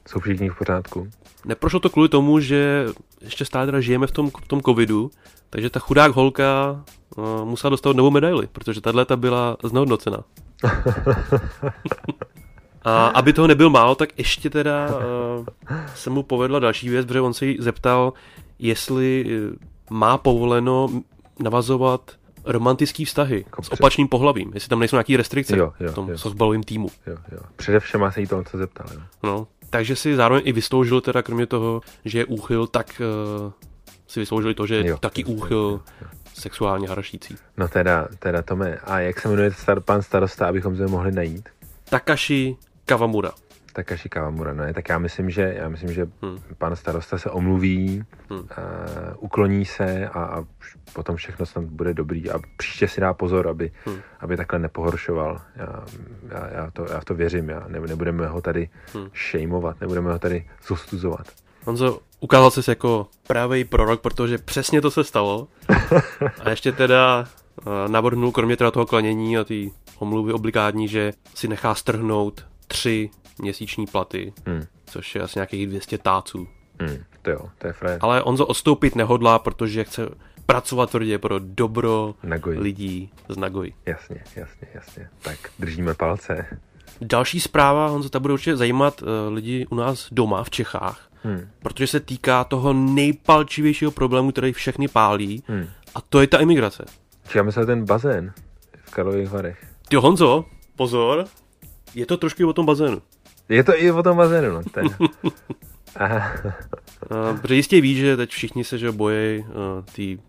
Jsou 0.07 0.19
všichni 0.19 0.49
v 0.49 0.57
pořádku? 0.57 1.09
Neprošlo 1.45 1.79
to 1.79 1.89
kvůli 1.89 2.09
tomu, 2.09 2.39
že 2.39 2.85
ještě 3.21 3.45
stále 3.45 3.65
teda 3.65 3.81
žijeme 3.81 4.07
v 4.07 4.11
tom, 4.11 4.29
v 4.43 4.47
tom 4.47 4.61
covidu, 4.61 5.11
takže 5.49 5.69
ta 5.69 5.79
chudák 5.79 6.11
holka 6.11 6.83
uh, 7.15 7.45
musela 7.45 7.69
dostat 7.69 7.95
novou 7.95 8.11
medaili, 8.11 8.47
protože 8.51 8.81
tahle 8.81 9.05
ta 9.05 9.15
byla 9.15 9.57
znehodnocena. 9.63 10.23
A 12.83 13.07
aby 13.07 13.33
toho 13.33 13.47
nebyl 13.47 13.69
málo, 13.69 13.95
tak 13.95 14.09
ještě 14.17 14.49
teda 14.49 14.87
uh, 14.87 15.45
se 15.95 16.09
mu 16.09 16.23
povedla 16.23 16.59
další 16.59 16.89
věc, 16.89 17.05
protože 17.05 17.21
on 17.21 17.33
se 17.33 17.45
jí 17.45 17.57
zeptal, 17.59 18.13
jestli 18.59 19.25
eh, 19.29 19.55
má 19.89 20.17
povoleno 20.17 20.89
navazovat 21.39 22.11
romantický 22.45 23.05
vztahy 23.05 23.43
jako 23.45 23.63
s 23.63 23.69
před... 23.69 23.79
opačným 23.79 24.07
pohlavím, 24.07 24.51
jestli 24.53 24.69
tam 24.69 24.79
nejsou 24.79 24.95
nějaké 24.95 25.17
restrikce 25.17 25.57
jo, 25.57 25.73
jo, 25.79 25.91
v 25.91 25.95
tom 25.95 26.09
jo. 26.09 26.17
softballovém 26.17 26.63
týmu. 26.63 26.89
Jo, 27.07 27.17
jo. 27.31 27.39
Především 27.55 27.99
se 28.09 28.21
jí 28.21 28.27
to, 28.27 28.43
co 28.43 28.57
zeptal. 28.57 28.87
Jo. 28.93 29.01
No, 29.23 29.47
takže 29.69 29.95
si 29.95 30.15
zároveň 30.15 30.43
i 30.45 30.51
vysloužil 30.51 31.01
teda, 31.01 31.21
kromě 31.21 31.45
toho, 31.45 31.81
že 32.05 32.19
je 32.19 32.25
úchyl, 32.25 32.67
tak 32.67 33.01
uh, 33.45 33.51
si 34.07 34.19
vysloužili 34.19 34.53
to, 34.53 34.67
že 34.67 34.75
je 34.75 34.87
jo, 34.87 34.97
taky 34.97 35.25
úchyl 35.25 35.57
jo, 35.57 35.81
jo. 36.01 36.07
sexuálně 36.33 36.87
harašící. 36.87 37.35
No 37.57 37.67
teda, 37.67 38.07
teda 38.19 38.41
Tome, 38.41 38.77
a 38.77 38.99
jak 38.99 39.19
se 39.19 39.27
jmenuje 39.27 39.51
star, 39.51 39.79
pan 39.79 40.01
starosta, 40.01 40.47
abychom 40.47 40.77
se 40.77 40.87
mohli 40.87 41.11
najít? 41.11 41.49
Takashi 41.89 42.57
Kawamura. 42.91 43.31
Takashi 43.73 44.09
Kawamura, 44.09 44.53
no 44.53 44.73
tak 44.73 44.89
já 44.89 44.99
myslím, 44.99 45.29
že, 45.29 45.53
já 45.57 45.69
myslím, 45.69 45.93
že 45.93 46.07
hmm. 46.21 46.39
pan 46.57 46.75
starosta 46.75 47.17
se 47.17 47.29
omluví, 47.29 48.03
hmm. 48.29 48.39
uh, 48.39 48.45
ukloní 49.19 49.65
se 49.65 50.07
a, 50.07 50.23
a 50.23 50.43
potom 50.93 51.15
všechno 51.15 51.45
snad 51.45 51.65
bude 51.65 51.93
dobrý 51.93 52.31
a 52.31 52.39
příště 52.57 52.87
si 52.87 53.01
dá 53.01 53.13
pozor, 53.13 53.47
aby, 53.47 53.71
hmm. 53.85 53.99
aby 54.19 54.37
takhle 54.37 54.59
nepohoršoval. 54.59 55.41
Já, 55.55 55.83
já, 56.29 56.49
já, 56.53 56.71
to, 56.71 56.85
já 56.91 56.99
v 56.99 57.05
to 57.05 57.15
věřím, 57.15 57.49
já 57.49 57.65
ne, 57.67 57.79
nebudeme 57.79 58.27
ho 58.27 58.41
tady 58.41 58.69
hmm. 58.93 59.07
šejmovat, 59.13 59.81
nebudeme 59.81 60.11
ho 60.11 60.19
tady 60.19 60.49
zostuzovat. 60.67 61.27
Honzo, 61.65 61.99
ukázal 62.19 62.51
jsi 62.51 62.69
jako 62.69 63.07
pravý 63.27 63.63
prorok, 63.63 64.01
protože 64.01 64.37
přesně 64.37 64.81
to 64.81 64.91
se 64.91 65.03
stalo. 65.03 65.47
A 66.45 66.49
ještě 66.49 66.71
teda 66.71 67.27
navrhnul, 67.87 68.31
kromě 68.31 68.57
teda 68.57 68.71
toho 68.71 68.85
klanění 68.85 69.37
a 69.37 69.43
ty 69.43 69.71
omluvy 69.99 70.33
obligátní, 70.33 70.87
že 70.87 71.13
si 71.35 71.47
nechá 71.47 71.75
strhnout 71.75 72.50
tři 72.71 73.09
měsíční 73.41 73.85
platy, 73.85 74.33
hmm. 74.45 74.63
což 74.85 75.15
je 75.15 75.21
asi 75.21 75.39
nějakých 75.39 75.67
200 75.67 75.97
táců. 75.97 76.47
Hmm, 76.79 77.03
to 77.21 77.31
jo, 77.31 77.39
to 77.57 77.67
je 77.67 77.73
frér. 77.73 77.99
Ale 78.01 78.23
Onzo 78.23 78.45
odstoupit 78.45 78.95
nehodlá, 78.95 79.39
protože 79.39 79.83
chce 79.83 80.09
pracovat 80.45 80.89
tvrdě 80.89 81.17
pro 81.17 81.39
dobro 81.39 82.15
Nagoji. 82.23 82.59
lidí 82.59 83.11
z 83.29 83.37
Nagoji. 83.37 83.73
Jasně, 83.85 84.23
jasně, 84.35 84.67
jasně. 84.73 85.09
Tak 85.21 85.37
držíme 85.59 85.93
palce. 85.93 86.45
Další 87.01 87.39
zpráva, 87.39 87.87
Honzo, 87.87 88.09
ta 88.09 88.19
bude 88.19 88.33
určitě 88.33 88.57
zajímat 88.57 89.01
uh, 89.01 89.07
lidi 89.33 89.65
u 89.69 89.75
nás 89.75 90.07
doma 90.11 90.43
v 90.43 90.49
Čechách, 90.49 91.09
hmm. 91.23 91.47
protože 91.59 91.87
se 91.87 91.99
týká 91.99 92.43
toho 92.43 92.73
nejpalčivějšího 92.73 93.91
problému, 93.91 94.31
který 94.31 94.53
všechny 94.53 94.87
pálí, 94.87 95.43
hmm. 95.47 95.67
a 95.95 96.01
to 96.01 96.21
je 96.21 96.27
ta 96.27 96.37
imigrace. 96.37 96.85
Čekáme 97.27 97.51
se 97.51 97.65
ten 97.65 97.85
bazén 97.85 98.33
v 98.83 98.91
Karlových 98.91 99.29
Varech. 99.29 99.65
Ty 99.87 99.95
Honzo, 99.95 100.45
pozor, 100.75 101.25
je 101.95 102.05
to 102.05 102.17
trošku 102.17 102.49
o 102.49 102.53
tom 102.53 102.65
bazénu. 102.65 103.01
Je 103.49 103.63
to 103.63 103.81
i 103.81 103.91
o 103.91 104.03
tom 104.03 104.17
bazénu, 104.17 104.53
no. 104.53 104.61
Teda. 104.63 104.89
Protože 107.41 107.55
jistě 107.55 107.81
víš, 107.81 107.97
že 107.97 108.17
teď 108.17 108.29
všichni 108.29 108.63
se 108.63 108.77
že 108.77 108.91
bojí 108.91 109.39
uh, 109.39 109.45
ty 109.93 110.19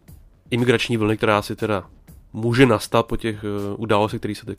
imigrační 0.51 0.97
vlny, 0.97 1.17
která 1.17 1.43
si 1.43 1.57
teda 1.57 1.85
může 2.33 2.67
nastat 2.67 3.07
po 3.07 3.17
těch 3.17 3.45
uh, 3.45 3.51
událostech, 3.77 4.21
které 4.21 4.35
se 4.35 4.47
teď 4.47 4.59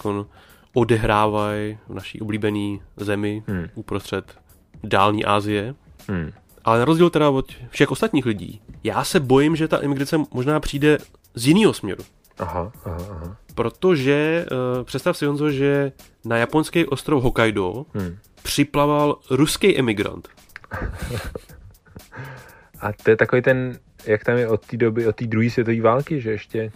odehrávají 0.74 1.77
v 1.88 1.93
naší 1.93 2.22
oblíbené 2.22 2.77
zemi 2.98 3.43
hmm. 3.48 3.67
uprostřed 3.75 4.36
dální 4.83 5.25
Asie. 5.25 5.75
Hmm. 6.07 6.31
Ale 6.65 6.79
na 6.79 6.86
rozdíl 6.86 7.10
teda 7.10 7.29
od 7.29 7.51
všech 7.69 7.91
ostatních 7.91 8.25
lidí, 8.25 8.62
já 8.83 9.03
se 9.03 9.19
bojím, 9.19 9.55
že 9.55 9.67
ta 9.67 9.77
imigrace 9.77 10.17
možná 10.31 10.60
přijde 10.60 10.98
z 11.36 11.48
jiného 11.48 11.74
směru. 11.74 12.03
Aha, 12.39 12.71
aha, 12.85 12.97
aha. 13.11 13.37
Protože 13.55 14.45
uh, 14.51 14.83
představ 14.83 15.17
si, 15.17 15.25
Honzo, 15.25 15.49
že 15.49 15.91
na 16.25 16.37
japonský 16.37 16.85
ostrov 16.85 17.23
Hokkaido 17.23 17.85
hmm. 17.93 18.17
připlaval 18.43 19.19
ruský 19.29 19.79
emigrant. 19.79 20.27
A 22.79 22.93
to 23.03 23.09
je 23.09 23.17
takový 23.17 23.41
ten, 23.41 23.79
jak 24.05 24.23
tam 24.23 24.37
je 24.37 24.47
od 24.47 24.65
té 24.65 24.77
doby, 24.77 25.07
od 25.07 25.15
té 25.15 25.25
druhé 25.27 25.49
světové 25.49 25.81
války, 25.81 26.21
že 26.21 26.31
ještě, 26.31 26.71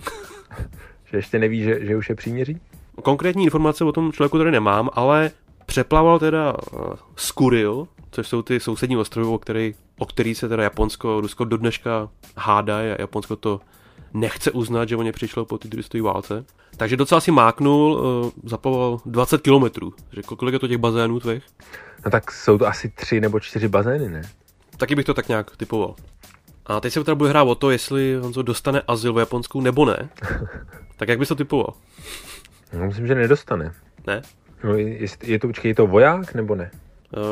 že 1.06 1.18
ještě 1.18 1.40
neví, 1.40 1.64
že, 1.64 1.86
že 1.86 1.96
už 1.96 2.10
je 2.10 2.16
příměří? 2.16 2.62
Konkrétní 3.04 3.44
informace 3.44 3.84
o 3.84 3.92
tom 3.92 4.12
člověku 4.12 4.38
tady 4.38 4.52
nemám, 4.52 4.90
ale 4.94 5.32
přeplaval 5.66 6.20
teda 6.20 6.54
uh, 6.54 6.94
Skuril, 7.16 7.88
což 8.12 8.28
jsou 8.28 8.42
ty 8.42 8.60
sousední 8.60 8.98
ostrovy, 8.98 9.28
o 9.28 9.38
který, 9.38 9.76
o 9.98 10.06
který 10.06 10.36
se 10.36 10.50
teda 10.50 10.64
Japonsko, 10.64 11.22
Rusko 11.22 11.46
do 11.46 11.58
dneška 11.58 12.10
hádá 12.38 12.78
a 12.78 13.02
Japonsko 13.02 13.36
to 13.36 13.60
nechce 14.14 14.52
uznat, 14.52 14.90
že 14.90 14.96
o 14.96 15.04
ně 15.04 15.12
přišlo 15.12 15.46
po 15.46 15.58
té 15.58 15.68
druhé 15.68 16.02
válce. 16.02 16.46
Takže 16.78 16.98
docela 16.98 17.22
si 17.22 17.32
máknul, 17.32 17.94
uh, 17.94 18.32
zaplavoval 18.50 19.02
20 19.06 19.42
kilometrů. 19.42 19.94
Kolik 20.26 20.54
je 20.54 20.60
to 20.60 20.68
těch 20.68 20.78
bazénů 20.78 21.20
tvých? 21.20 21.44
No 22.06 22.12
tak 22.12 22.32
jsou 22.32 22.58
to 22.58 22.68
asi 22.68 22.90
tři 22.90 23.22
nebo 23.22 23.40
čtyři 23.40 23.68
bazény, 23.68 24.10
ne? 24.10 24.22
Taky 24.78 24.96
bych 24.96 25.06
to 25.06 25.14
tak 25.14 25.28
nějak 25.28 25.58
typoval. 25.58 25.96
A 26.66 26.80
teď 26.80 26.94
se 26.94 27.04
teda 27.04 27.16
bude 27.16 27.30
hrát 27.30 27.44
o 27.44 27.56
to, 27.56 27.72
jestli 27.72 28.16
Honzo 28.16 28.42
dostane 28.42 28.82
azyl 28.88 29.14
v 29.14 29.20
Japonsku 29.20 29.62
nebo 29.62 29.86
ne. 29.86 30.10
tak 30.98 31.10
jak 31.10 31.20
bys 31.20 31.28
to 31.28 31.36
typoval? 31.36 31.74
No, 32.74 32.86
myslím, 32.86 33.08
že 33.08 33.16
nedostane. 33.16 33.74
Ne? 34.08 34.22
No, 34.64 34.74
je, 34.76 35.08
je 35.24 35.40
to, 35.40 35.48
počkej, 35.48 35.70
je 35.70 35.76
to 35.76 35.88
voják 35.88 36.34
nebo 36.34 36.56
ne? 36.56 36.72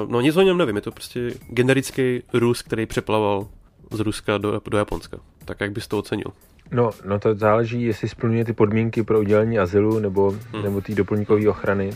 Uh, 0.03 0.12
no 0.12 0.22
nic 0.22 0.36
o 0.36 0.41
něm 0.41 0.57
nevím, 0.57 0.75
je 0.75 0.81
to 0.81 0.91
prostě 0.91 1.31
generický 1.50 2.24
Rus, 2.34 2.62
který 2.62 2.86
přeplaval 2.86 3.48
z 3.91 4.00
Ruska 4.00 4.38
do, 4.38 4.62
do 4.69 4.77
Japonska. 4.77 5.17
Tak 5.45 5.62
jak 5.62 5.72
bys 5.72 5.88
to 5.88 5.98
ocenil? 5.98 6.31
No, 6.72 6.89
no 7.05 7.19
to 7.19 7.36
záleží, 7.36 7.84
jestli 7.84 8.10
splňuje 8.10 8.45
ty 8.45 8.53
podmínky 8.53 9.03
pro 9.03 9.19
udělení 9.19 9.60
azylu 9.60 10.00
nebo, 10.00 10.36
hmm. 10.53 10.63
nebo 10.63 10.81
té 10.81 10.95
doplňkové 10.95 11.50
ochrany. 11.50 11.91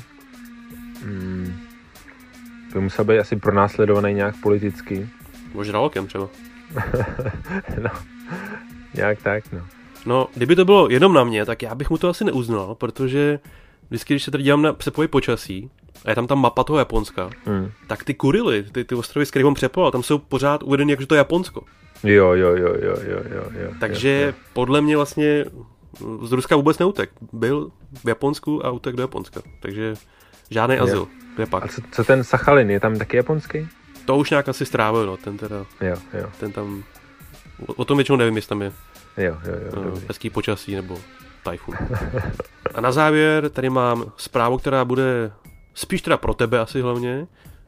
Hmm. 1.03 1.53
By 2.73 2.79
musel 2.79 3.05
být 3.05 3.19
asi 3.19 3.35
pronásledovaný 3.35 4.13
nějak 4.13 4.35
politicky. 4.41 5.09
Možná 5.53 5.79
okem 5.79 6.07
třeba. 6.07 6.27
no, 7.83 7.89
nějak 8.93 9.21
tak, 9.21 9.51
no. 9.51 9.61
No, 10.05 10.27
kdyby 10.33 10.55
to 10.55 10.65
bylo 10.65 10.89
jenom 10.89 11.13
na 11.13 11.23
mě, 11.23 11.45
tak 11.45 11.61
já 11.61 11.75
bych 11.75 11.89
mu 11.89 11.97
to 11.97 12.09
asi 12.09 12.23
neuznal, 12.23 12.75
protože 12.75 13.39
vždycky, 13.89 14.13
když 14.13 14.23
se 14.23 14.31
tady 14.31 14.43
dívám 14.43 14.61
na 14.61 14.73
přepoje 14.73 15.07
počasí, 15.07 15.69
a 16.05 16.09
je 16.09 16.15
tam 16.15 16.27
ta 16.27 16.35
mapa 16.35 16.63
toho 16.63 16.79
Japonska, 16.79 17.29
hmm. 17.45 17.71
tak 17.87 18.03
ty 18.03 18.13
Kurily, 18.13 18.63
ty, 18.63 18.83
ty 18.83 18.95
ostrovy, 18.95 19.25
s 19.25 19.29
kterými 19.29 19.47
on 19.47 19.53
přepoval, 19.53 19.91
tam 19.91 20.03
jsou 20.03 20.17
pořád 20.17 20.63
uvedeny, 20.63 20.91
jak 20.91 21.05
to 21.05 21.15
je 21.15 21.17
Japonsko. 21.17 21.63
Jo, 22.03 22.33
jo, 22.33 22.55
jo, 22.55 22.75
jo, 22.81 22.95
jo, 23.07 23.19
jo, 23.31 23.43
jo. 23.63 23.71
Takže 23.79 24.21
jo, 24.21 24.27
jo. 24.27 24.33
podle 24.53 24.81
mě 24.81 24.95
vlastně 24.95 25.45
z 26.23 26.31
Ruska 26.31 26.55
vůbec 26.55 26.79
neutek. 26.79 27.09
Byl 27.33 27.71
v 28.03 28.07
Japonsku 28.07 28.65
a 28.65 28.71
utek 28.71 28.95
do 28.95 29.03
Japonska. 29.03 29.41
Takže 29.59 29.93
žádný 30.49 30.75
jo. 30.75 30.83
azyl. 30.83 31.07
Je 31.39 31.45
pak. 31.45 31.63
A 31.63 31.67
co, 31.67 31.81
co 31.91 32.03
ten 32.03 32.23
Sachalin, 32.23 32.69
je 32.69 32.79
tam 32.79 32.97
taky 32.97 33.17
japonský? 33.17 33.67
To 34.05 34.17
už 34.17 34.29
nějak 34.29 34.49
asi 34.49 34.65
strávil, 34.65 35.05
no, 35.05 35.17
ten 35.17 35.37
teda. 35.37 35.65
Jo, 35.81 35.95
jo. 36.13 36.29
Ten 36.39 36.51
tam, 36.51 36.83
o, 37.67 37.73
o 37.73 37.85
tom 37.85 37.97
většinou 37.97 38.17
nevím, 38.17 38.35
jestli 38.35 38.49
tam 38.49 38.61
je. 38.61 38.71
Jo, 39.17 39.37
jo, 39.45 39.53
jo. 39.65 39.83
No, 39.83 39.93
hezký 40.07 40.29
počasí 40.29 40.75
nebo 40.75 40.97
tajfun. 41.43 41.75
a 42.75 42.81
na 42.81 42.91
závěr 42.91 43.49
tady 43.49 43.69
mám 43.69 44.11
zprávu, 44.17 44.57
která 44.57 44.85
bude 44.85 45.31
spíš 45.73 46.01
teda 46.01 46.17
pro 46.17 46.33
tebe 46.33 46.59
asi 46.59 46.81
hlavně, 46.81 47.27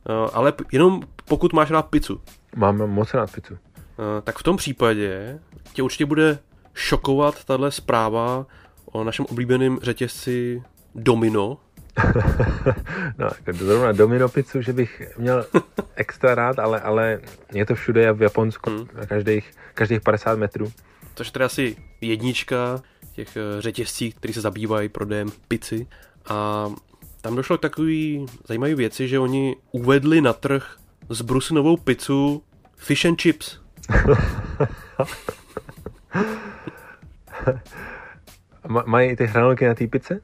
eh, 0.09 0.29
ale 0.33 0.53
jenom 0.71 1.01
pokud 1.25 1.53
máš 1.53 1.71
rád 1.71 1.85
pizzu. 1.85 2.21
Mám 2.55 2.77
moc 2.77 3.13
rád 3.13 3.31
pizzu. 3.31 3.57
Eh, 3.99 4.21
tak 4.21 4.37
v 4.37 4.43
tom 4.43 4.57
případě 4.57 5.39
tě 5.73 5.83
určitě 5.83 6.05
bude 6.05 6.39
šokovat 6.73 7.45
tahle 7.45 7.71
zpráva 7.71 8.45
o 8.85 9.03
našem 9.03 9.25
oblíbeném 9.29 9.79
řetězci 9.81 10.63
Domino. 10.95 11.57
no, 13.17 13.29
jako 13.45 13.53
zrovna 13.53 13.91
Domino 13.91 14.29
pizzu, 14.29 14.61
že 14.61 14.73
bych 14.73 15.01
měl 15.17 15.45
extra 15.95 16.35
rád, 16.35 16.59
ale, 16.59 16.81
ale 16.81 17.19
je 17.53 17.65
to 17.65 17.75
všude 17.75 18.13
v 18.13 18.21
Japonsku, 18.21 18.69
hmm. 18.69 18.87
na 18.93 19.05
každých, 19.05 19.51
každých 19.73 20.01
50 20.01 20.39
metrů. 20.39 20.71
Což 21.15 21.27
je 21.27 21.31
teda 21.31 21.45
asi 21.45 21.75
jednička 22.01 22.81
těch 23.13 23.37
eh, 23.37 23.61
řetězcí, 23.61 24.11
které 24.11 24.33
se 24.33 24.41
zabývají 24.41 24.89
prodejem 24.89 25.29
pici. 25.47 25.87
A 26.27 26.69
tam 27.21 27.35
došlo 27.35 27.57
k 27.57 27.61
takový 27.61 28.25
zajímavé 28.47 28.75
věci, 28.75 29.07
že 29.07 29.19
oni 29.19 29.55
uvedli 29.71 30.21
na 30.21 30.33
trh 30.33 30.77
zbrusinovou 31.09 31.77
pizzu 31.77 32.43
fish 32.75 33.05
and 33.05 33.21
chips. 33.21 33.60
Mají 38.85 39.15
ty 39.15 39.25
hranolky 39.25 39.67
na 39.67 39.73
té 39.75 39.87
pice? 39.87 40.13
Uh, 40.13 40.19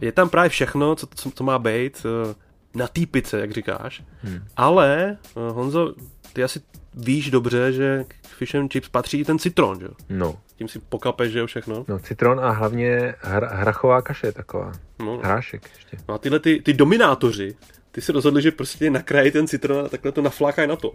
je 0.00 0.12
tam 0.12 0.28
právě 0.28 0.48
všechno, 0.48 0.94
co, 0.94 1.06
co, 1.14 1.30
co 1.30 1.44
má 1.44 1.58
být 1.58 2.06
uh, 2.06 2.34
na 2.74 2.88
té 2.88 3.06
pice, 3.06 3.40
jak 3.40 3.50
říkáš. 3.50 4.02
Hmm. 4.22 4.40
Ale, 4.56 5.16
uh, 5.34 5.42
Honzo, 5.56 5.94
ty 6.32 6.44
asi 6.44 6.60
víš 6.94 7.30
dobře, 7.30 7.72
že 7.72 8.04
k 8.08 8.26
fish 8.26 8.54
and 8.54 8.72
chips 8.72 8.88
patří 8.88 9.18
i 9.18 9.24
ten 9.24 9.38
citron, 9.38 9.80
že? 9.80 9.88
No. 10.08 10.38
Tím 10.56 10.68
si 10.68 10.78
pokapeš, 10.78 11.32
že 11.32 11.38
jo, 11.38 11.46
všechno. 11.46 11.84
No, 11.88 11.98
citron 11.98 12.40
a 12.40 12.50
hlavně 12.50 13.14
hra, 13.20 13.48
hrachová 13.48 14.02
kaše 14.02 14.32
taková. 14.32 14.72
No. 14.98 15.18
Hrášek 15.18 15.70
ještě. 15.76 15.96
No 16.08 16.14
a 16.14 16.18
tyhle 16.18 16.38
ty, 16.38 16.62
ty 16.62 16.72
dominátoři, 16.72 17.56
ty 17.90 18.00
si 18.00 18.12
rozhodli, 18.12 18.42
že 18.42 18.50
prostě 18.50 18.90
nakrají 18.90 19.30
ten 19.30 19.46
citron 19.46 19.86
a 19.86 19.88
takhle 19.88 20.12
to 20.12 20.22
naflákají 20.22 20.68
na 20.68 20.76
to. 20.76 20.92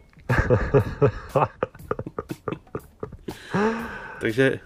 Takže 4.22 4.60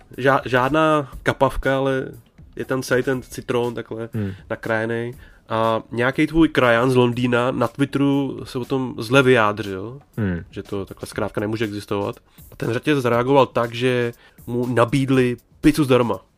žádná 0.46 1.12
kapavka, 1.24 1.78
ale 1.78 2.12
je 2.56 2.66
tam 2.66 2.82
celý 2.82 3.04
ten 3.04 3.22
citron 3.22 3.76
takhle 3.76 4.10
hmm. 4.14 4.32
nakrájený. 4.50 5.14
A 5.50 5.82
nějaký 5.92 6.28
tvůj 6.28 6.50
krajan 6.50 6.92
z 6.92 6.96
Londýna 6.96 7.52
na 7.52 7.68
Twitteru 7.68 8.40
se 8.44 8.60
o 8.60 8.66
tom 8.66 8.96
zle 8.98 9.24
vyjádřil, 9.24 10.00
hmm. 10.18 10.44
že 10.52 10.64
to 10.64 10.86
takhle 10.86 11.08
zkrátka 11.08 11.42
nemůže 11.42 11.66
existovat. 11.66 12.16
A 12.52 12.56
ten 12.56 12.74
řetěz 12.74 13.00
zareagoval 13.00 13.46
tak, 13.46 13.74
že 13.74 14.14
mu 14.48 14.68
nabídli 14.68 15.38
pizzu 15.62 15.84
zdarma. 15.84 16.20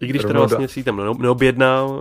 I 0.00 0.06
když 0.06 0.22
teda 0.22 0.38
vlastně 0.38 0.68
si 0.68 0.84
tam 0.84 1.18
neobjednal, 1.18 2.00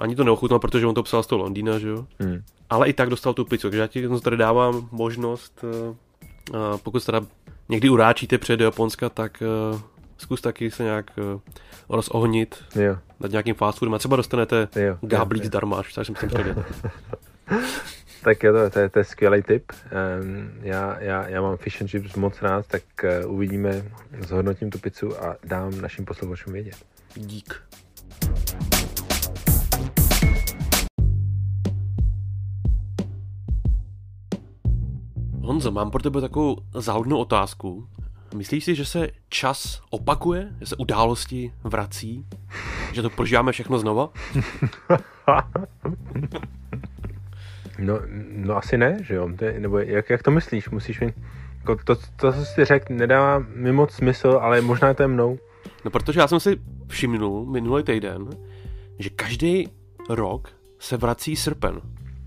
ani 0.00 0.16
to 0.16 0.24
neochutnal, 0.24 0.60
protože 0.60 0.86
on 0.86 0.94
to 0.94 1.02
psal 1.02 1.22
z 1.22 1.26
toho 1.26 1.42
Londýna, 1.42 1.78
že 1.78 1.88
jo? 1.88 2.06
Hmm. 2.20 2.42
Ale 2.70 2.88
i 2.88 2.92
tak 2.92 3.10
dostal 3.10 3.34
tu 3.34 3.44
pizzu, 3.44 3.66
takže 3.66 3.80
já 3.80 3.86
ti 3.86 4.08
tady 4.22 4.36
dávám 4.36 4.88
možnost, 4.92 5.64
eh, 5.64 5.94
pokud 6.82 7.00
se 7.00 7.06
teda 7.06 7.20
někdy 7.68 7.88
uráčíte 7.88 8.38
před 8.38 8.60
Japonska, 8.60 9.08
tak 9.08 9.42
zkus 10.18 10.40
taky 10.40 10.70
se 10.70 10.82
nějak 10.82 11.10
rozohnit 11.88 12.64
jo. 12.74 12.96
nad 13.20 13.30
nějakým 13.30 13.54
fast 13.54 13.78
foodem 13.78 13.94
a 13.94 13.98
třeba 13.98 14.16
dostanete 14.16 14.68
jo, 14.76 14.98
gáblík 15.00 15.42
jo, 15.42 15.46
zdarma, 15.46 15.76
až 15.76 15.94
jsem 15.94 16.04
sem 16.04 16.28
přijde. 16.28 16.56
tak 18.24 18.42
je 18.42 18.52
to, 18.52 18.70
to, 18.70 18.78
je, 18.78 18.88
to 18.88 18.98
je 18.98 19.04
skvělý 19.04 19.42
tip. 19.42 19.72
Um, 19.72 20.50
já, 20.62 21.00
já, 21.00 21.28
já 21.28 21.42
mám 21.42 21.56
fish 21.56 21.80
and 21.80 21.88
chips 21.90 22.14
moc 22.14 22.42
rád, 22.42 22.66
tak 22.66 22.82
uh, 23.24 23.32
uvidíme, 23.34 23.84
zhodnotím 24.20 24.70
tu 24.70 24.78
pizzu 24.78 25.24
a 25.24 25.36
dám 25.44 25.80
našim 25.80 26.04
posluchačům 26.04 26.52
vědět. 26.52 26.76
Dík. 27.14 27.62
Honzo, 35.46 35.70
mám 35.70 35.90
pro 35.90 36.02
tebe 36.02 36.20
takovou 36.20 36.56
záhodnou 36.74 37.18
otázku. 37.18 37.88
Myslíš 38.34 38.64
si, 38.64 38.74
že 38.74 38.84
se 38.84 39.08
čas 39.28 39.82
opakuje? 39.90 40.48
Že 40.60 40.66
se 40.66 40.76
události 40.76 41.52
vrací? 41.64 42.26
Že 42.92 43.02
to 43.02 43.10
prožíváme 43.10 43.52
všechno 43.52 43.78
znova? 43.78 44.08
no, 47.78 48.00
no 48.28 48.56
asi 48.56 48.78
ne, 48.78 48.98
že 49.00 49.14
jo? 49.14 49.28
Nebo 49.58 49.78
jak, 49.78 50.10
jak 50.10 50.22
to 50.22 50.30
myslíš? 50.30 50.70
Musíš 50.70 51.00
mi... 51.00 51.14
Jako 51.58 51.76
to, 51.84 51.96
to, 51.96 52.32
co 52.32 52.44
jsi 52.44 52.64
řekl, 52.64 52.94
nedává 52.94 53.38
mi 53.54 53.72
moc 53.72 53.92
smysl, 53.92 54.38
ale 54.42 54.60
možná 54.60 54.94
to 54.94 55.02
je 55.02 55.08
mnou. 55.08 55.38
No 55.84 55.90
protože 55.90 56.20
já 56.20 56.28
jsem 56.28 56.40
si 56.40 56.60
všimnul 56.88 57.46
minulý 57.46 57.82
týden, 57.82 58.28
že 58.98 59.10
každý 59.10 59.68
rok 60.08 60.48
se 60.78 60.96
vrací 60.96 61.36
srpen. 61.36 61.80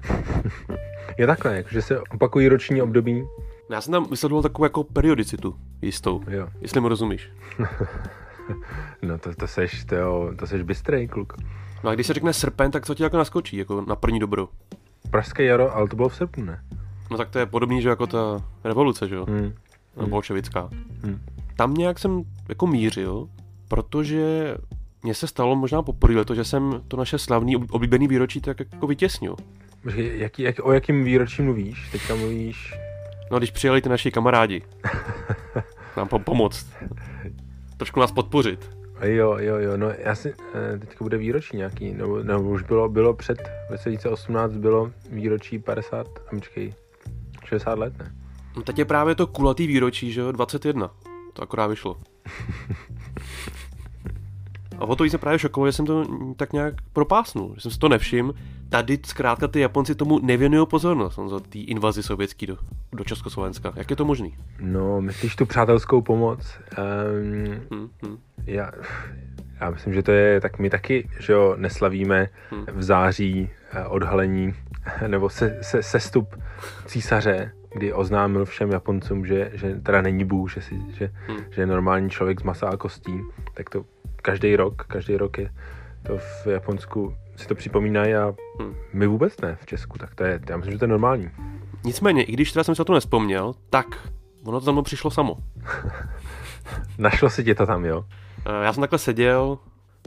je 1.19 1.27
takhle, 1.27 1.55
jako, 1.55 1.69
že 1.71 1.81
se 1.81 1.99
opakují 1.99 2.47
roční 2.47 2.81
období. 2.81 3.23
Já 3.69 3.81
jsem 3.81 3.91
tam 3.91 4.09
vysledoval 4.09 4.43
takovou 4.43 4.65
jako 4.65 4.83
periodicitu 4.83 5.55
jistou, 5.81 6.21
jo. 6.27 6.47
jestli 6.61 6.81
mu 6.81 6.87
rozumíš. 6.87 7.29
no 9.01 9.17
to, 9.17 9.35
to 9.35 9.47
seš, 9.47 9.85
to, 9.85 10.31
to 10.39 10.47
seš 10.47 10.61
bystrej, 10.61 11.07
kluk. 11.07 11.33
No 11.83 11.89
a 11.89 11.93
když 11.93 12.07
se 12.07 12.13
řekne 12.13 12.33
srpen, 12.33 12.71
tak 12.71 12.85
co 12.85 12.95
ti 12.95 13.03
jako 13.03 13.17
naskočí, 13.17 13.57
jako 13.57 13.81
na 13.81 13.95
první 13.95 14.19
dobro? 14.19 14.49
Pražské 15.11 15.43
jaro, 15.43 15.75
ale 15.75 15.87
to 15.87 15.95
bylo 15.95 16.09
v 16.09 16.15
srpnu, 16.15 16.45
ne? 16.45 16.63
No 17.11 17.17
tak 17.17 17.29
to 17.29 17.39
je 17.39 17.45
podobný, 17.45 17.81
že 17.81 17.89
jako 17.89 18.07
ta 18.07 18.43
revoluce, 18.63 19.07
že 19.07 19.15
jo? 19.15 19.25
Hmm. 19.25 19.53
No, 19.97 20.07
bolševická. 20.07 20.69
Hmm. 21.03 21.19
Tam 21.55 21.73
nějak 21.73 21.99
jsem 21.99 22.23
jako 22.49 22.67
mířil, 22.67 23.29
protože 23.67 24.55
mně 25.03 25.13
se 25.13 25.27
stalo 25.27 25.55
možná 25.55 25.81
poprvé 25.81 26.25
to, 26.25 26.35
že 26.35 26.43
jsem 26.43 26.81
to 26.87 26.97
naše 26.97 27.17
slavný 27.17 27.55
oblíbený 27.55 28.07
výročí 28.07 28.41
tak 28.41 28.59
jako 28.59 28.87
vytěsnil. 28.87 29.35
Jak, 29.83 30.39
jak, 30.39 30.55
o 30.63 30.71
jakým 30.71 31.03
výročí 31.03 31.41
mluvíš? 31.41 31.89
Teďka 31.91 32.15
mluvíš... 32.15 32.73
No, 33.31 33.37
když 33.37 33.51
přijeli 33.51 33.81
ty 33.81 33.89
naši 33.89 34.11
kamarádi. 34.11 34.61
nám 35.97 36.07
po- 36.07 36.19
pomoct. 36.19 36.67
Trošku 37.77 37.99
nás 37.99 38.11
podpořit. 38.11 38.69
Jo, 39.03 39.37
jo, 39.39 39.57
jo, 39.57 39.77
no 39.77 39.91
já 39.97 40.15
si, 40.15 40.33
eh, 40.53 40.77
teďka 40.79 41.05
bude 41.05 41.17
výročí 41.17 41.57
nějaký, 41.57 41.91
nebo, 41.93 42.23
nebo 42.23 42.49
už 42.49 42.63
bylo, 42.63 42.89
bylo 42.89 43.13
před, 43.13 43.41
v 43.41 43.67
2018 43.69 44.53
bylo 44.53 44.91
výročí 45.11 45.59
50, 45.59 46.07
amčkej, 46.31 46.73
60 47.45 47.79
let, 47.79 47.97
ne? 47.97 48.15
No 48.55 48.61
teď 48.61 48.79
je 48.79 48.85
právě 48.85 49.15
to 49.15 49.27
kulatý 49.27 49.67
výročí, 49.67 50.11
že 50.11 50.21
jo, 50.21 50.31
21. 50.31 50.91
To 51.33 51.43
akorát 51.43 51.67
vyšlo. 51.67 51.97
A 54.79 54.85
o 54.85 54.95
to 54.95 55.03
jsem 55.03 55.19
právě 55.19 55.39
šokoval, 55.39 55.67
že 55.67 55.71
jsem 55.71 55.85
to 55.85 56.05
tak 56.35 56.53
nějak 56.53 56.73
propásnul, 56.93 57.51
že 57.55 57.61
jsem 57.61 57.71
si 57.71 57.79
to 57.79 57.89
nevšiml. 57.89 58.33
Tady 58.69 58.99
zkrátka 59.05 59.47
ty 59.47 59.59
Japonci 59.59 59.95
tomu 59.95 60.19
nevěnují 60.19 60.67
pozornost, 60.67 61.19
za 61.27 61.39
té 61.39 61.59
invazi 61.59 62.03
sovětský 62.03 62.47
do, 62.47 62.57
do 62.93 63.03
Československa. 63.03 63.73
Jak 63.75 63.89
je 63.89 63.95
to 63.95 64.05
možný? 64.05 64.33
No, 64.59 65.01
myslíš 65.01 65.35
tu 65.35 65.45
přátelskou 65.45 66.01
pomoc? 66.01 66.59
Um, 66.77 67.59
hmm, 67.71 67.89
hmm. 68.03 68.17
Já, 68.45 68.71
já 69.61 69.69
myslím, 69.69 69.93
že 69.93 70.03
to 70.03 70.11
je, 70.11 70.41
tak 70.41 70.59
my 70.59 70.69
taky, 70.69 71.09
že 71.19 71.33
jo, 71.33 71.55
neslavíme 71.57 72.27
hmm. 72.51 72.65
v 72.73 72.83
září 72.83 73.49
eh, 73.71 73.85
odhalení 73.85 74.53
nebo 75.07 75.29
se, 75.29 75.57
se, 75.61 75.83
sestup 75.83 76.35
císaře, 76.85 77.51
kdy 77.73 77.93
oznámil 77.93 78.45
všem 78.45 78.71
Japoncům, 78.71 79.25
že, 79.25 79.51
že 79.53 79.75
teda 79.75 80.01
není 80.01 80.25
Bůh, 80.25 80.53
že, 80.53 80.61
si, 80.61 80.81
že, 80.97 81.11
hmm. 81.27 81.39
že 81.49 81.61
je 81.61 81.65
normální 81.65 82.09
člověk 82.09 82.39
z 82.39 82.43
masa 82.43 82.69
a 82.69 82.77
kostí, 82.77 83.21
tak 83.53 83.69
to 83.69 83.85
každý 84.21 84.55
rok, 84.55 84.85
každý 84.87 85.17
rok 85.17 85.37
je 85.37 85.49
to 86.03 86.17
v 86.17 86.47
Japonsku 86.47 87.15
si 87.35 87.47
to 87.47 87.55
připomínají 87.55 88.13
a 88.13 88.33
hmm. 88.59 88.75
my 88.93 89.07
vůbec 89.07 89.41
ne 89.41 89.57
v 89.61 89.65
Česku, 89.65 89.97
tak 89.97 90.15
to 90.15 90.23
je, 90.23 90.39
já 90.49 90.57
myslím, 90.57 90.71
že 90.71 90.79
to 90.79 90.85
je 90.85 90.89
normální. 90.89 91.29
Nicméně, 91.83 92.23
i 92.23 92.31
když 92.31 92.51
teda 92.51 92.63
jsem 92.63 92.75
se 92.75 92.85
to 92.85 92.93
nespomněl, 92.93 93.53
tak 93.69 94.09
ono 94.43 94.59
to 94.59 94.65
za 94.65 94.71
mnou 94.71 94.81
přišlo 94.81 95.11
samo. 95.11 95.37
Našlo 96.97 97.29
si 97.29 97.43
tě 97.43 97.55
to 97.55 97.65
tam, 97.65 97.85
jo? 97.85 98.05
Eh, 98.45 98.65
já 98.65 98.73
jsem 98.73 98.81
takhle 98.81 98.99
seděl 98.99 99.57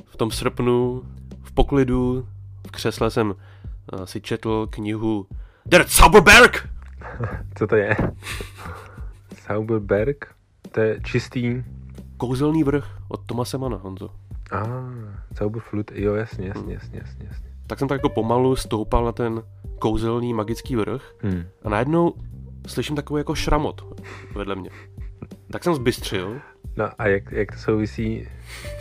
v 0.05 0.17
tom 0.17 0.31
srpnu, 0.31 1.03
v 1.43 1.53
poklidu, 1.53 2.29
v 2.67 2.71
křesle 2.71 3.11
jsem 3.11 3.29
uh, 3.29 4.05
si 4.05 4.21
četl 4.21 4.67
knihu 4.71 5.27
Der 5.67 5.85
Zauberberg! 5.89 6.72
Co 7.55 7.67
to 7.67 7.77
je? 7.77 7.97
Zauberberg? 9.49 10.35
To 10.73 10.81
je 10.81 11.01
čistý 11.05 11.65
Kouzelný 12.17 12.65
vrch 12.65 12.87
od 13.09 13.27
Tomase 13.27 13.59
Mana, 13.59 13.77
Honzo. 13.77 14.11
A, 14.51 14.59
ah, 14.59 14.93
Zauberflut, 15.39 15.91
jo, 15.95 16.15
jasně, 16.15 16.49
jasně, 16.49 16.75
jasně, 16.75 16.99
jasně, 16.99 17.27
jasně. 17.29 17.51
Tak 17.67 17.79
jsem 17.79 17.89
tak 17.89 17.97
jako 17.97 18.09
pomalu 18.09 18.57
stoupal 18.57 19.05
na 19.05 19.13
ten 19.13 19.43
kouzelný 19.79 20.35
magický 20.35 20.77
vrch 20.77 21.15
hmm. 21.21 21.45
a 21.63 21.69
najednou 21.69 22.15
slyším 22.67 22.97
takový 22.97 23.21
jako 23.21 23.35
šramot 23.35 24.03
vedle 24.35 24.55
mě. 24.55 24.71
Tak 25.51 25.65
jsem 25.65 25.75
zbystřil. 25.75 26.41
No 26.77 26.91
a 26.99 27.07
jak, 27.07 27.33
jak 27.33 27.53
to 27.53 27.59
souvisí? 27.59 28.29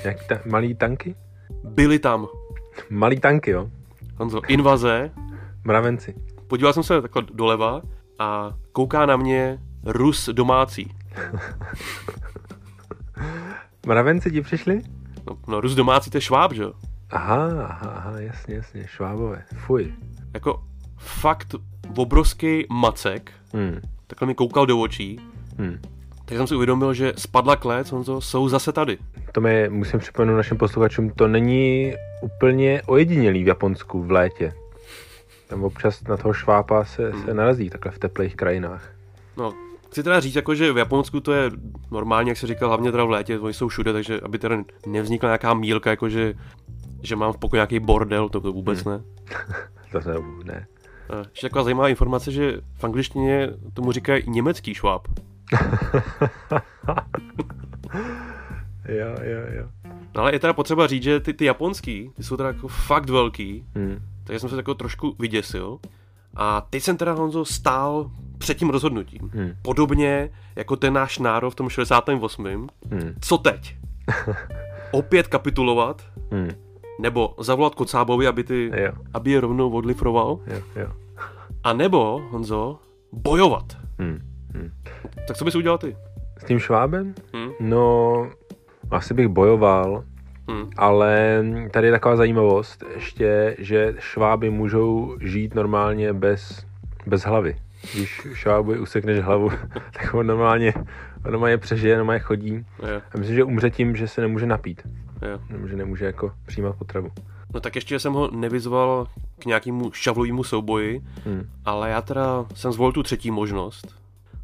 Jak 0.03 0.27
ta, 0.27 0.39
malý 0.45 0.75
tanky? 0.75 1.15
Byli 1.63 1.99
tam. 1.99 2.27
Malý 2.89 3.19
tanky, 3.19 3.51
jo? 3.51 3.69
Honzo, 4.15 4.41
invaze. 4.47 5.11
Mravenci. 5.63 6.15
Podíval 6.47 6.73
jsem 6.73 6.83
se 6.83 7.01
takhle 7.01 7.23
doleva 7.33 7.81
a 8.21 8.53
kouká 8.71 9.05
na 9.05 9.17
mě 9.17 9.59
Rus 9.85 10.29
domácí. 10.29 10.91
Mravenci 13.85 14.31
ti 14.31 14.41
přišli? 14.41 14.81
No, 15.27 15.37
no 15.47 15.61
Rus 15.61 15.75
domácí 15.75 16.09
to 16.09 16.17
je 16.17 16.21
šváb, 16.21 16.53
že 16.53 16.63
jo? 16.63 16.73
Aha, 17.09 17.63
aha, 17.63 17.93
aha, 17.95 18.19
jasně, 18.19 18.55
jasně, 18.55 18.87
švábové, 18.87 19.43
fuj. 19.55 19.93
Jako 20.33 20.63
fakt 20.97 21.55
obrovský 21.97 22.65
macek, 22.69 23.31
hmm. 23.53 23.81
takhle 24.07 24.27
mi 24.27 24.35
koukal 24.35 24.65
do 24.65 24.79
očí, 24.79 25.19
hmm. 25.57 25.81
tak 26.25 26.37
jsem 26.37 26.47
si 26.47 26.55
uvědomil, 26.55 26.93
že 26.93 27.13
spadla 27.17 27.55
klec, 27.55 27.91
Honzo, 27.91 28.21
jsou 28.21 28.49
zase 28.49 28.71
tady. 28.71 28.97
To 29.31 29.41
mi 29.41 29.69
musím 29.69 29.99
připomenout 29.99 30.37
našim 30.37 30.57
posluchačům, 30.57 31.09
to 31.09 31.27
není 31.27 31.93
úplně 32.21 32.81
ojedinělý 32.85 33.43
v 33.43 33.47
Japonsku 33.47 34.03
v 34.03 34.11
létě. 34.11 34.53
Tam 35.51 35.63
občas 35.63 36.03
na 36.03 36.17
toho 36.17 36.33
švápa 36.33 36.85
se, 36.85 37.09
hmm. 37.09 37.25
se 37.25 37.33
narazí 37.33 37.69
takhle 37.69 37.91
v 37.91 37.99
teplých 37.99 38.35
krajinách. 38.35 38.89
No, 39.37 39.53
Chci 39.87 40.03
teda 40.03 40.19
říct, 40.19 40.35
jako, 40.35 40.55
že 40.55 40.73
v 40.73 40.77
Japonsku 40.77 41.19
to 41.19 41.33
je 41.33 41.51
normálně, 41.91 42.31
jak 42.31 42.37
se 42.37 42.47
říkal, 42.47 42.67
hlavně 42.69 42.91
teda 42.91 43.03
v 43.03 43.09
létě, 43.09 43.39
oni 43.39 43.53
jsou 43.53 43.67
všude, 43.67 43.93
takže 43.93 44.19
aby 44.21 44.39
teda 44.39 44.63
nevznikla 44.85 45.29
nějaká 45.29 45.53
mílka, 45.53 45.89
jako 45.89 46.09
že, 46.09 46.33
že 47.03 47.15
mám 47.15 47.33
v 47.33 47.37
pokoji 47.37 47.57
nějaký 47.57 47.79
bordel, 47.79 48.29
to, 48.29 48.41
to 48.41 48.51
vůbec 48.51 48.83
hmm. 48.83 48.93
ne. 48.93 49.01
to 50.01 50.09
ne, 50.09 50.15
ne. 50.43 50.67
ještě 51.29 51.49
taková 51.49 51.63
zajímavá 51.63 51.89
informace, 51.89 52.31
že 52.31 52.61
v 52.77 52.83
angličtině 52.83 53.49
tomu 53.73 53.91
říkají 53.91 54.23
německý 54.27 54.73
šváb. 54.73 55.07
jo, 58.87 59.15
jo, 59.21 59.39
jo. 59.53 59.65
No, 60.15 60.21
ale 60.21 60.33
je 60.33 60.39
teda 60.39 60.53
potřeba 60.53 60.87
říct, 60.87 61.03
že 61.03 61.19
ty, 61.19 61.33
ty 61.33 61.45
japonský, 61.45 62.11
ty 62.15 62.23
jsou 62.23 62.37
teda 62.37 62.49
jako 62.49 62.67
fakt 62.67 63.09
velký, 63.09 63.65
hmm. 63.75 63.99
Takže 64.23 64.39
jsem 64.39 64.49
se 64.49 64.55
jako 64.55 64.73
trošku 64.73 65.15
vyděsil. 65.19 65.79
A 66.35 66.61
teď 66.61 66.83
jsem 66.83 66.97
teda, 66.97 67.13
Honzo, 67.13 67.45
stál 67.45 68.11
před 68.37 68.57
tím 68.57 68.69
rozhodnutím. 68.69 69.29
Hmm. 69.33 69.51
Podobně 69.61 70.29
jako 70.55 70.75
ten 70.75 70.93
náš 70.93 71.19
národ 71.19 71.49
v 71.49 71.55
tom 71.55 71.69
68. 71.69 72.67
Hmm. 72.91 73.13
Co 73.21 73.37
teď? 73.37 73.75
Opět 74.91 75.27
kapitulovat? 75.27 76.01
Hmm. 76.31 76.49
Nebo 76.99 77.35
zavolat 77.39 77.75
Kocábovi, 77.75 78.27
aby, 78.27 78.43
ty, 78.43 78.71
jo. 78.75 78.91
aby 79.13 79.31
je 79.31 79.41
rovnou 79.41 79.69
odlifroval? 79.69 80.39
Jo, 80.47 80.61
jo. 80.75 80.87
A 81.63 81.73
nebo, 81.73 82.21
Honzo, 82.29 82.79
bojovat. 83.11 83.77
Hmm. 83.99 84.19
Hmm. 84.53 84.71
Tak 85.27 85.37
co 85.37 85.45
bys 85.45 85.55
udělal 85.55 85.77
ty? 85.77 85.95
S 86.37 86.43
tím 86.45 86.59
švábem? 86.59 87.15
Hmm. 87.33 87.51
No, 87.59 88.27
asi 88.91 89.13
bych 89.13 89.27
bojoval, 89.27 90.03
Hmm. 90.51 90.69
Ale 90.77 91.43
tady 91.71 91.87
je 91.87 91.91
taková 91.91 92.15
zajímavost 92.15 92.83
ještě, 92.95 93.55
že 93.59 93.93
šváby 93.99 94.49
můžou 94.49 95.17
žít 95.21 95.55
normálně 95.55 96.13
bez, 96.13 96.65
bez 97.05 97.21
hlavy. 97.21 97.55
Když 97.93 98.21
švábovi 98.33 98.79
usekneš 98.79 99.19
hlavu, 99.19 99.49
tak 99.93 100.13
on 100.13 100.27
normálně, 100.27 100.73
on 101.25 101.31
normálně 101.31 101.57
přežije, 101.57 101.97
normálně 101.97 102.19
chodí. 102.19 102.65
Jo, 102.79 103.01
A 103.15 103.17
myslím, 103.17 103.35
že 103.35 103.43
umře 103.43 103.69
tím, 103.69 103.95
že 103.95 104.07
se 104.07 104.21
nemůže 104.21 104.45
napít. 104.45 104.81
Nebo 105.49 105.67
že 105.67 105.75
nemůže 105.75 106.05
jako 106.05 106.31
přijímat 106.45 106.75
potravu. 106.75 107.09
No 107.53 107.59
tak 107.59 107.75
ještě 107.75 107.99
jsem 107.99 108.13
ho 108.13 108.31
nevyzval 108.31 109.07
k 109.39 109.45
nějakému 109.45 109.91
šavlovému 109.93 110.43
souboji, 110.43 111.01
Hmm. 111.25 111.49
ale 111.65 111.89
já 111.89 112.01
teda 112.01 112.45
jsem 112.55 112.71
zvolil 112.71 112.91
tu 112.91 113.03
třetí 113.03 113.31
možnost, 113.31 113.95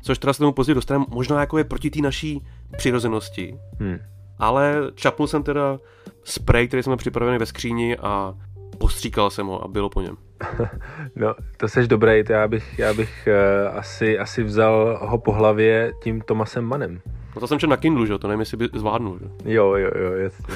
což 0.01 0.17
teda 0.17 0.33
se 0.33 0.39
tomu 0.39 0.51
později 0.51 0.75
dostaneme, 0.75 1.05
možná 1.09 1.39
jako 1.39 1.57
je 1.57 1.63
proti 1.63 1.89
té 1.89 2.01
naší 2.01 2.45
přirozenosti, 2.77 3.57
Hmm. 3.79 3.97
Ale 4.39 4.81
čapnul 4.95 5.27
jsem 5.27 5.43
teda 5.43 5.77
spray, 6.23 6.67
který 6.67 6.83
jsme 6.83 6.97
připravený 6.97 7.37
ve 7.37 7.45
skříni 7.45 7.97
a 7.97 8.33
postříkal 8.77 9.29
jsem 9.29 9.47
ho 9.47 9.63
a 9.63 9.67
bylo 9.67 9.89
po 9.89 10.01
něm. 10.01 10.17
No, 11.15 11.35
to 11.57 11.67
seš 11.67 11.87
dobrý, 11.87 12.23
to 12.23 12.33
já 12.33 12.47
bych, 12.47 12.79
já 12.79 12.93
bych 12.93 13.27
uh, 13.71 13.77
asi, 13.77 14.19
asi 14.19 14.43
vzal 14.43 14.99
ho 15.01 15.17
po 15.17 15.31
hlavě 15.31 15.93
tím 16.03 16.21
Tomasem 16.21 16.65
Manem. 16.65 17.01
No 17.35 17.39
to 17.39 17.47
jsem 17.47 17.59
četl 17.59 17.69
na 17.69 17.77
Kindlu, 17.77 18.05
že 18.05 18.11
jo, 18.11 18.17
to 18.17 18.27
nevím, 18.27 18.39
jestli 18.39 18.57
by 18.57 18.69
zvládnul, 18.73 19.19
že? 19.19 19.53
Jo, 19.53 19.75
jo, 19.75 19.91
jo, 19.95 20.11
jasně. 20.11 20.55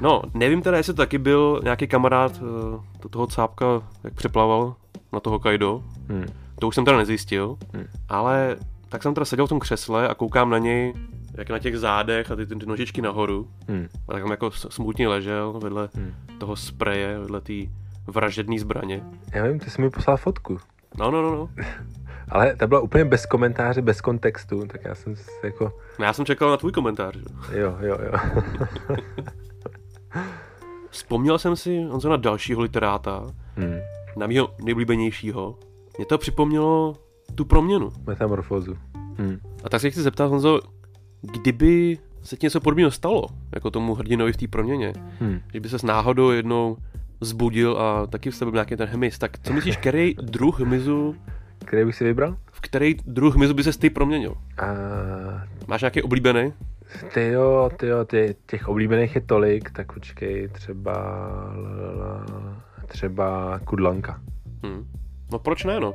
No, 0.00 0.22
nevím 0.34 0.62
teda, 0.62 0.76
jestli 0.76 0.92
to 0.92 1.02
taky 1.02 1.18
byl 1.18 1.60
nějaký 1.64 1.86
kamarád 1.86 2.40
to 3.00 3.08
toho 3.08 3.26
cápka, 3.26 3.66
jak 4.04 4.14
přeplaval 4.14 4.74
na 5.12 5.20
toho 5.20 5.38
Kaido. 5.38 5.82
Hmm. 6.08 6.26
To 6.58 6.68
už 6.68 6.74
jsem 6.74 6.84
teda 6.84 6.96
nezjistil, 6.96 7.56
Hmm. 7.74 7.86
ale 8.08 8.56
tak 8.88 9.02
jsem 9.02 9.14
teda 9.14 9.24
seděl 9.24 9.46
v 9.46 9.48
tom 9.48 9.60
křesle 9.60 10.08
a 10.08 10.14
koukám 10.14 10.50
na 10.50 10.58
něj, 10.58 10.94
jak 11.34 11.50
na 11.50 11.58
těch 11.58 11.78
zádech 11.78 12.30
a 12.30 12.36
ty, 12.36 12.46
ty, 12.46 12.54
nožičky 12.66 13.02
nahoru. 13.02 13.48
Hmm. 13.68 13.88
A 14.08 14.12
tak 14.12 14.22
tam 14.22 14.30
jako 14.30 14.50
smutně 14.50 15.08
ležel 15.08 15.60
vedle 15.62 15.88
Hmm. 15.94 16.14
toho 16.38 16.56
spreje, 16.56 17.18
vedle 17.18 17.40
té 17.40 17.52
vražedné 18.06 18.58
zbraně. 18.58 19.02
Já 19.32 19.46
vím, 19.46 19.58
ty 19.60 19.70
jsi 19.70 19.82
mi 19.82 19.90
poslal 19.90 20.16
fotku. 20.16 20.58
No, 20.98 21.10
no, 21.10 21.22
no, 21.22 21.30
no. 21.30 21.48
Ale 22.28 22.56
ta 22.56 22.66
byla 22.66 22.80
úplně 22.80 23.04
bez 23.04 23.26
komentáře, 23.26 23.82
bez 23.82 24.00
kontextu, 24.00 24.66
tak 24.66 24.84
já 24.84 24.94
jsem 24.94 25.16
si 25.16 25.30
jako, 25.44 25.72
No, 25.98 26.04
Já 26.04 26.12
jsem 26.12 26.24
čekal 26.24 26.50
na 26.50 26.56
tvůj 26.56 26.72
komentář. 26.72 27.16
jo, 27.52 27.76
jo, 27.80 27.98
jo. 28.04 28.12
Vzpomněl 30.90 31.38
jsem 31.38 31.56
si, 31.56 31.82
Honzo, 31.82 32.08
na 32.08 32.16
dalšího 32.16 32.60
literáta, 32.62 33.26
Hmm. 33.56 33.74
na 34.16 34.26
mého 34.26 34.54
nejblíbenějšího. 34.64 35.58
Mě 35.98 36.06
to 36.06 36.18
připomnělo 36.18 36.96
tu 37.34 37.44
proměnu. 37.44 37.88
Metamorfózu. 38.06 38.76
Hmm. 39.18 39.38
A 39.64 39.68
tak 39.68 39.80
se 39.80 39.90
chci 39.90 40.02
zeptat, 40.02 40.26
Honzo, 40.26 40.60
kdyby 41.22 41.98
se 42.22 42.36
ti 42.36 42.46
něco 42.46 42.60
podobného 42.60 42.90
stalo, 42.90 43.26
jako 43.54 43.70
tomu 43.70 43.94
hrdinovi 43.94 44.32
v 44.32 44.36
té 44.36 44.48
proměně, 44.48 44.92
Hmm. 45.20 45.40
že 45.54 45.60
by 45.60 45.68
se 45.68 45.86
náhodou 45.86 46.30
jednou 46.30 46.76
zbudil 47.20 47.78
a 47.78 48.06
taky 48.06 48.30
v 48.30 48.38
tebe 48.38 48.50
byl 48.50 48.56
nějaký 48.58 48.76
ten 48.76 48.88
hmyz, 48.88 49.18
tak 49.18 49.38
co 49.38 49.52
myslíš, 49.52 49.76
který 49.76 50.14
druh 50.22 50.60
hmyzu, 50.60 51.16
Který 51.64 51.84
bych 51.84 51.94
si 51.96 52.04
vybral? 52.04 52.36
v 52.52 52.60
který 52.60 52.94
druh 53.06 53.34
hmyzu 53.36 53.54
by 53.54 53.62
se 53.64 53.78
ty 53.78 53.90
proměnil? 53.90 54.34
A 54.58 54.66
Máš 55.66 55.80
nějaký 55.82 56.02
oblíbený? 56.02 56.52
ty 57.14 57.26
jo, 57.28 57.70
ty 57.76 57.86
jo, 57.86 58.04
ty, 58.04 58.36
těch 58.46 58.68
oblíbených 58.68 59.14
je 59.14 59.20
tolik, 59.20 59.70
tak 59.70 59.92
počkej, 59.92 60.48
třeba, 60.48 60.94
třeba 62.88 63.58
Kudlanka. 63.64 64.20
Hm. 64.66 64.86
No 65.32 65.38
proč 65.38 65.64
ne, 65.64 65.80
no? 65.80 65.94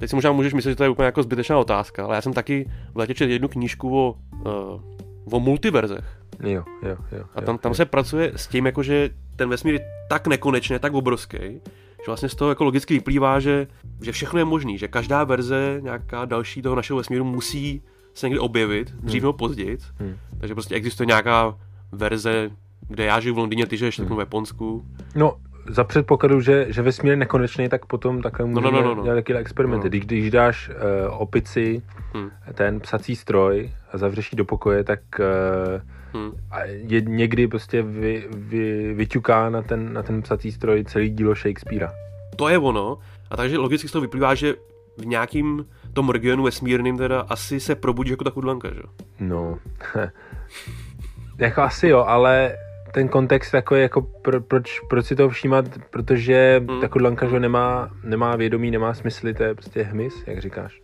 Teď 0.00 0.10
si 0.10 0.16
možná 0.16 0.32
můžeš 0.32 0.54
myslet, 0.54 0.72
že 0.72 0.76
to 0.76 0.82
je 0.82 0.90
úplně 0.90 1.06
jako 1.06 1.22
zbytečná 1.22 1.58
otázka, 1.58 2.04
ale 2.04 2.14
já 2.14 2.22
jsem 2.22 2.32
taky 2.32 2.70
v 2.94 2.98
létě 2.98 3.14
četl 3.14 3.30
jednu 3.30 3.48
knížku 3.48 3.98
o, 3.98 4.14
uh, 4.46 5.34
o 5.36 5.40
multiverzech. 5.40 6.20
Jo, 6.42 6.64
jo, 6.82 6.96
jo. 7.12 7.24
A 7.34 7.40
tam, 7.40 7.58
tam 7.58 7.70
jo. 7.70 7.74
se 7.74 7.84
pracuje 7.84 8.32
s 8.36 8.46
tím, 8.46 8.66
jako 8.66 8.82
že 8.82 9.10
ten 9.36 9.48
vesmír 9.48 9.74
je 9.74 9.80
tak 10.08 10.26
nekonečný, 10.26 10.78
tak 10.78 10.94
obrovský, 10.94 11.38
že 11.38 12.06
vlastně 12.06 12.28
z 12.28 12.34
toho 12.34 12.48
jako 12.48 12.64
logicky 12.64 12.94
vyplývá, 12.94 13.40
že, 13.40 13.66
že 14.02 14.12
všechno 14.12 14.38
je 14.38 14.44
možný, 14.44 14.78
že 14.78 14.88
každá 14.88 15.24
verze, 15.24 15.78
nějaká 15.82 16.24
další 16.24 16.62
toho 16.62 16.76
našeho 16.76 16.96
vesmíru 16.96 17.24
musí 17.24 17.82
se 18.14 18.26
někdy 18.26 18.38
objevit, 18.38 18.90
dřív 18.90 19.22
nebo 19.22 19.32
později. 19.32 19.78
Hmm. 19.98 20.16
Takže 20.40 20.54
prostě 20.54 20.74
existuje 20.74 21.06
nějaká 21.06 21.58
verze, 21.92 22.50
kde 22.88 23.04
já 23.04 23.20
žiju 23.20 23.34
v 23.34 23.38
Londýně, 23.38 23.66
ty 23.66 23.76
žiješ 23.76 23.98
hmm. 23.98 24.16
v 24.16 24.20
Japonsku. 24.20 24.86
No, 25.14 25.36
za 25.68 25.84
předpokladu, 25.84 26.40
že, 26.40 26.66
že 26.68 26.82
vesmír 26.82 27.10
je 27.10 27.16
nekonečný, 27.16 27.68
tak 27.68 27.86
potom 27.86 28.22
takhle 28.22 28.46
no, 28.46 28.60
můžeme 28.60 28.82
no, 28.82 28.82
no, 28.82 28.94
no. 28.94 29.02
dělat 29.02 29.14
takové 29.14 29.38
experimenty. 29.38 29.84
No. 29.84 29.88
Když, 29.88 30.04
když 30.04 30.30
dáš 30.30 30.68
uh, 30.68 31.22
opici 31.22 31.82
Hmm. 32.14 32.30
ten 32.54 32.80
psací 32.80 33.16
stroj 33.16 33.70
a 33.92 33.98
zavřeš 33.98 34.32
ji 34.32 34.36
do 34.36 34.44
pokoje, 34.44 34.84
tak 34.84 35.00
uh, 35.18 35.80
Hmm. 36.12 36.30
a 36.50 36.64
je, 36.64 37.00
někdy 37.00 37.48
prostě 37.48 37.82
vy, 37.82 38.26
vy, 38.30 38.94
vyťuká 38.94 39.50
na 39.50 39.62
ten, 39.62 39.92
na 39.92 40.02
ten 40.02 40.22
psací 40.22 40.52
stroj 40.52 40.84
celý 40.84 41.10
dílo 41.10 41.34
Shakespearea. 41.34 41.92
To 42.36 42.48
je 42.48 42.58
ono. 42.58 42.98
A 43.30 43.36
takže 43.36 43.58
logicky 43.58 43.88
z 43.88 43.92
toho 43.92 44.02
vyplývá, 44.02 44.34
že 44.34 44.54
v 44.98 45.06
nějakým 45.06 45.66
tom 45.92 46.10
regionu 46.10 46.42
vesmírným 46.42 46.98
teda 46.98 47.20
asi 47.20 47.60
se 47.60 47.74
probudí 47.74 48.10
jako 48.10 48.24
ta 48.24 48.30
kudlanka, 48.30 48.68
že? 48.74 48.82
No, 49.20 49.58
jako 51.38 51.62
asi 51.62 51.88
jo, 51.88 52.04
ale 52.08 52.56
ten 52.92 53.08
kontext 53.08 53.52
takový, 53.52 53.80
jako 53.82 54.02
pro, 54.02 54.40
proč, 54.40 54.80
proč 54.88 55.06
si 55.06 55.16
toho 55.16 55.28
všímat, 55.28 55.64
protože 55.90 56.62
Hmm. 56.68 56.80
ta 56.80 56.88
kudlanka, 56.88 57.26
že 57.28 57.40
nemá, 57.40 57.90
nemá 58.04 58.36
vědomí, 58.36 58.70
nemá 58.70 58.94
smysly, 58.94 59.34
to 59.34 59.42
je 59.42 59.54
prostě 59.54 59.82
hmyz, 59.82 60.14
jak 60.26 60.38
říkáš. 60.40 60.80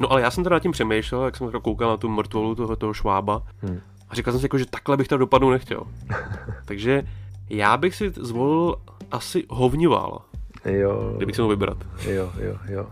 No 0.00 0.12
ale 0.12 0.20
já 0.20 0.30
jsem 0.30 0.44
teda 0.44 0.56
nad 0.56 0.60
tím 0.62 0.72
přemýšlel, 0.72 1.24
jak 1.24 1.36
jsem 1.36 1.46
teda 1.46 1.60
koukal 1.60 1.90
na 1.90 1.96
tu 1.96 2.08
mrtvolu 2.08 2.54
toho, 2.54 2.76
toho 2.76 2.94
švába 2.94 3.42
Hmm. 3.62 3.80
a 4.10 4.14
říkal 4.14 4.32
jsem 4.32 4.40
si 4.40 4.44
jako, 4.44 4.58
že 4.58 4.66
takhle 4.66 4.96
bych 4.96 5.08
teda 5.08 5.18
dopadnout 5.18 5.50
nechtěl. 5.50 5.82
Takže 6.64 7.02
já 7.50 7.76
bych 7.76 7.94
si 7.94 8.10
zvolil 8.10 8.76
asi 9.10 9.44
hovnival, 9.50 10.20
Jo, 10.64 11.12
kdybych 11.16 11.36
si 11.36 11.42
mohl 11.42 11.50
vybrat. 11.54 11.78
jo, 12.08 12.30
jo, 12.42 12.56
jo. 12.68 12.86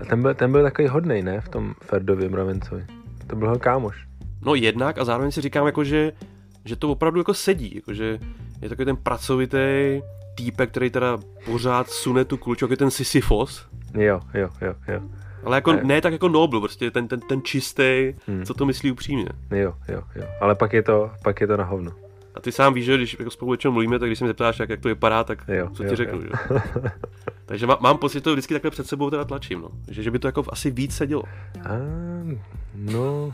A 0.00 0.04
ten 0.04 0.22
byl, 0.22 0.34
ten 0.34 0.52
byl 0.52 0.62
takový 0.62 0.88
hodnej, 0.88 1.22
ne, 1.22 1.40
v 1.40 1.48
tom 1.48 1.74
Ferdově 1.82 2.28
mravencovi. 2.28 2.84
To 3.26 3.36
byl 3.36 3.58
kámoš. 3.58 4.06
No 4.44 4.54
jednak 4.54 4.98
a 4.98 5.04
zároveň 5.04 5.30
si 5.30 5.40
říkám 5.40 5.66
jako, 5.66 5.84
že, 5.84 6.12
že 6.64 6.76
to 6.76 6.90
opravdu 6.90 7.20
jako 7.20 7.34
sedí, 7.34 7.72
jako, 7.74 7.94
že 7.94 8.18
je 8.62 8.68
takový 8.68 8.86
ten 8.86 8.96
pracovitý 8.96 9.58
týpek, 10.34 10.70
který 10.70 10.90
teda 10.90 11.18
pořád 11.44 11.90
sune 11.90 12.24
tu 12.24 12.36
klučku, 12.36 12.64
jako 12.64 12.72
je 12.72 12.76
ten 12.76 12.90
Sisyfos, 12.90 13.66
Jo, 13.94 14.20
jo, 14.34 14.48
jo, 14.60 14.74
jo. 14.88 15.00
ale 15.44 15.56
jako 15.56 15.72
Ne. 15.72 16.00
tak 16.00 16.12
jako 16.12 16.28
Noble, 16.28 16.60
prostě 16.60 16.90
ten, 16.90 17.08
ten, 17.08 17.20
ten 17.20 17.42
čistý, 17.42 18.14
Hmm. 18.26 18.44
co 18.44 18.54
to 18.54 18.66
myslí 18.66 18.92
upřímně. 18.92 19.26
Jo, 19.50 19.74
jo, 19.88 20.02
jo. 20.16 20.22
Ale 20.40 20.54
pak 20.54 20.72
je 20.72 20.82
to, 20.82 21.10
pak 21.24 21.40
je 21.40 21.46
to 21.46 21.56
na 21.56 21.64
hovno. 21.64 21.92
Ty 22.42 22.52
sám 22.52 22.74
víš, 22.74 22.84
že 22.84 22.96
když 22.96 23.16
jako 23.18 23.30
spolu 23.30 23.50
většinou 23.50 23.72
mluvíme, 23.72 23.98
tak 23.98 24.08
když 24.08 24.18
se 24.18 24.24
mě 24.24 24.28
zeptáš, 24.30 24.58
jak, 24.58 24.68
jak 24.70 24.80
to 24.80 24.88
vypadá, 24.88 25.24
tak 25.24 25.44
Jo, 25.48 25.68
co 25.72 25.82
jo, 25.84 25.90
ti 25.90 25.96
řeknu, 25.96 26.18
jo. 26.20 26.24
že? 26.24 26.60
Takže 27.46 27.66
má, 27.66 27.78
mám 27.80 27.98
pocit, 27.98 28.14
že 28.18 28.20
to 28.20 28.32
vždycky 28.32 28.54
takhle 28.54 28.70
před 28.70 28.86
sebou 28.86 29.10
teda 29.10 29.24
tlačím, 29.24 29.60
no. 29.60 29.68
Že, 29.90 30.02
že 30.02 30.10
by 30.10 30.18
to 30.18 30.28
jako 30.28 30.44
asi 30.48 30.70
víc 30.70 30.94
sedělo. 30.96 31.22
A, 31.64 31.68
no, 32.74 33.32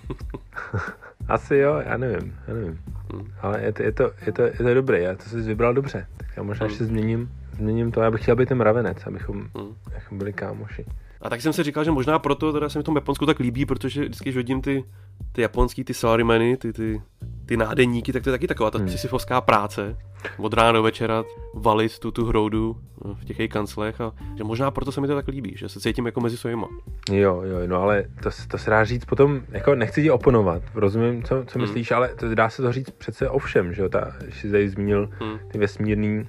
asi 1.29 1.57
jo, 1.57 1.83
já 1.87 1.97
nevím, 1.97 2.35
já 2.49 2.55
nevím. 2.55 2.81
Hmm. 3.12 3.33
Ale 3.42 3.62
je 3.62 3.73
to, 3.73 3.83
je 3.83 3.92
to, 3.92 4.11
je 4.27 4.33
to, 4.33 4.42
je 4.42 4.53
to 4.53 4.75
dobré, 4.75 5.01
já 5.01 5.14
to 5.14 5.23
jsi 5.23 5.40
vybral 5.40 5.75
dobře. 5.75 6.07
Tak 6.16 6.29
já 6.37 6.42
možná 6.42 6.64
Hmm. 6.66 6.71
ještě 6.73 6.85
změním, 6.85 7.31
změním 7.57 7.92
to, 7.92 8.01
já 8.01 8.11
bych 8.11 8.23
chtěl 8.23 8.37
být 8.37 8.49
ten 8.49 8.59
mravenec, 8.59 9.07
abychom, 9.07 9.37
Hmm. 9.57 9.75
abychom 9.87 10.18
byli 10.18 10.33
kámoši. 10.33 10.85
A 11.23 11.31
tak 11.31 11.40
jsem 11.40 11.53
si 11.53 11.62
říkal, 11.62 11.85
že 11.85 11.90
možná 11.90 12.18
proto 12.18 12.53
teda 12.53 12.68
se 12.68 12.79
mi 12.79 12.83
v 12.83 12.87
tom 12.87 12.94
Japonsku 12.97 13.27
tak 13.27 13.38
líbí, 13.38 13.66
protože 13.66 14.01
vždycky, 14.01 14.25
když 14.25 14.37
vidím 14.37 14.61
ty, 14.62 14.85
ty 15.33 15.42
japonský, 15.42 15.85
ty 15.85 15.94
salarymany, 15.94 16.57
ty, 16.57 16.73
ty, 16.73 17.03
ty 17.48 17.56
nádeníky, 17.56 18.12
tak 18.12 18.22
to 18.22 18.28
je 18.30 18.32
taky 18.32 18.46
taková 18.46 18.70
ta 18.70 18.78
Hmm. 18.78 18.88
sisyfovská 18.88 19.40
práce. 19.40 19.96
Od 20.38 20.54
rána 20.54 20.72
do 20.72 20.82
večera 20.82 21.24
valit 21.54 21.98
tu, 21.98 22.11
tu 22.11 22.24
hroudu 22.26 22.76
no, 23.04 23.14
v 23.14 23.24
těch 23.24 23.38
jejich 23.38 23.50
kanclech 23.52 24.00
a 24.00 24.12
že 24.38 24.44
možná 24.44 24.70
proto 24.70 24.92
se 24.92 25.00
mi 25.00 25.06
to 25.06 25.14
tak 25.14 25.28
líbí, 25.28 25.54
že 25.56 25.68
se 25.68 25.80
cítím 25.80 26.06
jako 26.06 26.20
mezi 26.20 26.37
svýma. 26.37 26.68
Jo, 27.12 27.42
jo, 27.44 27.58
no 27.66 27.82
ale 27.82 28.04
to, 28.22 28.30
to 28.48 28.58
se 28.58 28.70
dá 28.70 28.84
říct 28.84 29.04
potom, 29.04 29.40
jako 29.50 29.74
nechci 29.74 30.02
ti 30.02 30.11
oponovat, 30.11 30.62
rozumím, 30.74 31.22
co, 31.22 31.44
co 31.46 31.58
Hmm. 31.58 31.62
myslíš, 31.68 31.90
ale 31.90 32.08
to 32.08 32.34
dá 32.34 32.48
se 32.50 32.62
to 32.62 32.72
říct 32.72 32.90
přece 32.90 33.28
o 33.30 33.38
všem, 33.38 33.74
že 33.74 33.82
jo, 33.82 33.88
ta, 33.88 34.12
když 34.22 34.40
jsi 34.40 34.50
tady 34.50 34.68
zmínil 34.68 35.08
Hmm. 35.20 35.38
ty 35.52 35.58
vesmírný 35.58 36.18
uh, 36.20 36.26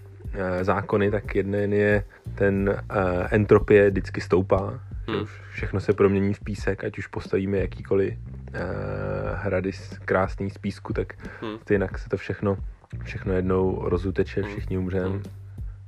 zákony, 0.62 1.12
tak 1.12 1.36
jeden 1.36 1.74
je 1.74 2.04
ten 2.36 2.70
uh, 2.70 2.96
entropie 3.32 3.90
vždycky 3.90 4.22
stoupá, 4.22 4.80
Hmm. 5.14 5.22
už 5.24 5.42
všechno 5.52 5.80
se 5.80 5.94
promění 5.94 6.34
v 6.34 6.40
písek, 6.40 6.84
ať 6.84 6.98
už 6.98 7.08
postavíme 7.08 7.58
jakýkoliv 7.58 8.14
uh, 8.14 8.60
hrady 9.34 9.72
z- 9.74 9.98
krásný 10.06 10.50
z 10.50 10.58
písku, 10.58 10.94
tak 10.94 11.14
Hmm. 11.42 11.58
stejnak 11.62 12.00
se 12.00 12.10
to 12.10 12.18
všechno, 12.18 12.58
všechno 13.04 13.34
jednou 13.34 13.90
rozuteče, 13.90 14.42
Hmm. 14.42 14.52
všichni 14.52 14.78
umřeme. 14.78 15.10
Hmm. 15.10 15.24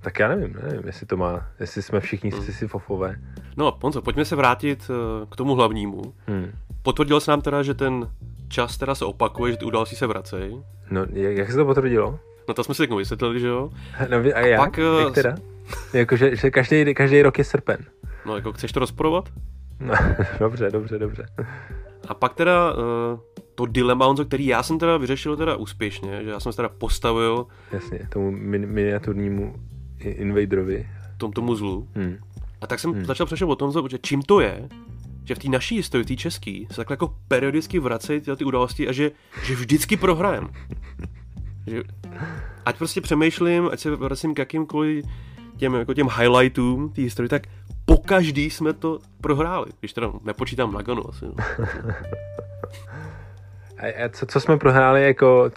Tak 0.01 0.19
já 0.19 0.27
nevím, 0.27 0.57
nevím, 0.63 0.81
jestli 0.85 1.05
to 1.05 1.17
má, 1.17 1.47
jestli 1.59 1.81
jsme 1.81 1.99
všichni 1.99 2.31
Hmm. 2.31 2.41
Sisyfofové. 2.41 3.15
No, 3.57 3.71
Ponzo, 3.71 4.01
pojďme 4.01 4.25
se 4.25 4.35
vrátit 4.35 4.91
eh, 4.91 5.25
k 5.31 5.35
tomu 5.35 5.55
hlavnímu. 5.55 6.01
Hmm. 6.27 6.51
Potvrdil 6.81 7.19
se 7.19 7.31
nám 7.31 7.41
teda, 7.41 7.63
že 7.63 7.73
ten 7.73 8.09
čas 8.47 8.77
teda 8.77 8.95
se 8.95 9.05
opakuje, 9.05 9.51
že 9.51 9.57
ty 9.57 9.65
událostí 9.65 9.95
se 9.95 10.07
vracejí. 10.07 10.63
No, 10.91 11.05
jak, 11.13 11.37
jak 11.37 11.51
se 11.51 11.57
to 11.57 11.65
potvrdilo? 11.65 12.19
No 12.47 12.53
to 12.53 12.63
jsme 12.63 12.75
si 12.75 12.81
jako 12.83 12.95
vysvětlili, 12.95 13.39
že 13.39 13.47
jo? 13.47 13.69
No, 14.09 14.21
vy- 14.21 14.33
a 14.33 14.39
jak? 14.39 14.59
pak, 14.59 14.79
eh, 14.79 15.03
jak 15.03 15.13
teda? 15.13 15.35
Jako, 15.93 16.15
že, 16.15 16.35
že 16.35 16.51
každý, 16.51 16.93
každý 16.93 17.21
rok 17.21 17.37
je 17.37 17.43
srpen. 17.43 17.77
No 18.25 18.35
jako 18.35 18.53
chceš 18.53 18.71
to 18.71 18.79
rozporovat? 18.79 19.29
No, 19.79 19.93
dobře, 20.39 20.69
dobře, 20.71 20.99
dobře. 20.99 21.25
A 22.07 22.13
pak 22.13 22.33
teda 22.33 22.73
uh, 22.73 22.79
to 23.55 23.65
dilema, 23.65 24.05
Honzo, 24.05 24.25
který 24.25 24.45
já 24.45 24.63
jsem 24.63 24.79
teda 24.79 24.97
vyřešil 24.97 25.37
teda 25.37 25.55
úspěšně, 25.55 26.23
že 26.23 26.29
já 26.29 26.39
jsem 26.39 26.51
se 26.51 26.55
teda 26.55 26.69
postavil 26.69 27.47
Jasně, 27.71 28.07
tomu 28.09 28.31
min, 28.31 28.65
miniaturnímu 28.65 29.55
invaderovi. 29.99 30.89
tom, 31.17 31.31
tomu 31.31 31.55
zlu. 31.55 31.87
Hmm. 31.95 32.17
A 32.61 32.67
tak 32.67 32.79
jsem 32.79 32.91
hmm. 32.91 33.05
začal 33.05 33.25
přešel 33.25 33.51
o 33.51 33.55
tom, 33.55 33.89
že 33.89 33.97
čím 34.01 34.21
to 34.21 34.39
je, 34.39 34.69
že 35.25 35.35
v 35.35 35.39
té 35.39 35.49
naší 35.49 35.75
historii, 35.75 36.05
té 36.05 36.15
český, 36.15 36.67
se 36.71 36.75
takhle 36.75 36.93
jako 36.93 37.15
periodicky 37.27 37.79
vracejí 37.79 38.21
ty, 38.21 38.35
ty 38.35 38.43
události 38.43 38.87
a 38.87 38.91
že, 38.91 39.11
že 39.43 39.55
vždycky 39.55 39.97
prohrajem. 39.97 40.49
Že, 41.67 41.83
ať 42.65 42.77
prostě 42.77 43.01
přemýšlím, 43.01 43.69
ať 43.71 43.79
se 43.79 43.95
vracím 43.95 44.33
k 44.33 44.39
jakýmkoliv 44.39 45.05
těm, 45.57 45.73
jako 45.73 45.93
těm 45.93 46.09
highlightům 46.17 46.89
té 46.89 47.01
historie, 47.01 47.29
tak 47.29 47.47
po 47.85 47.97
každý 47.97 48.49
jsme 48.49 48.73
to 48.73 48.99
prohráli. 49.21 49.71
Když 49.79 49.93
teda 49.93 50.11
nepočítám 50.23 50.73
Nagano 50.73 51.09
asi. 51.09 51.25
No. 51.25 51.35
A, 53.77 54.05
a 54.05 54.09
co, 54.09 54.25
co 54.25 54.39
jsme 54.39 54.57
prohráli 54.57 55.03
jako, 55.03 55.51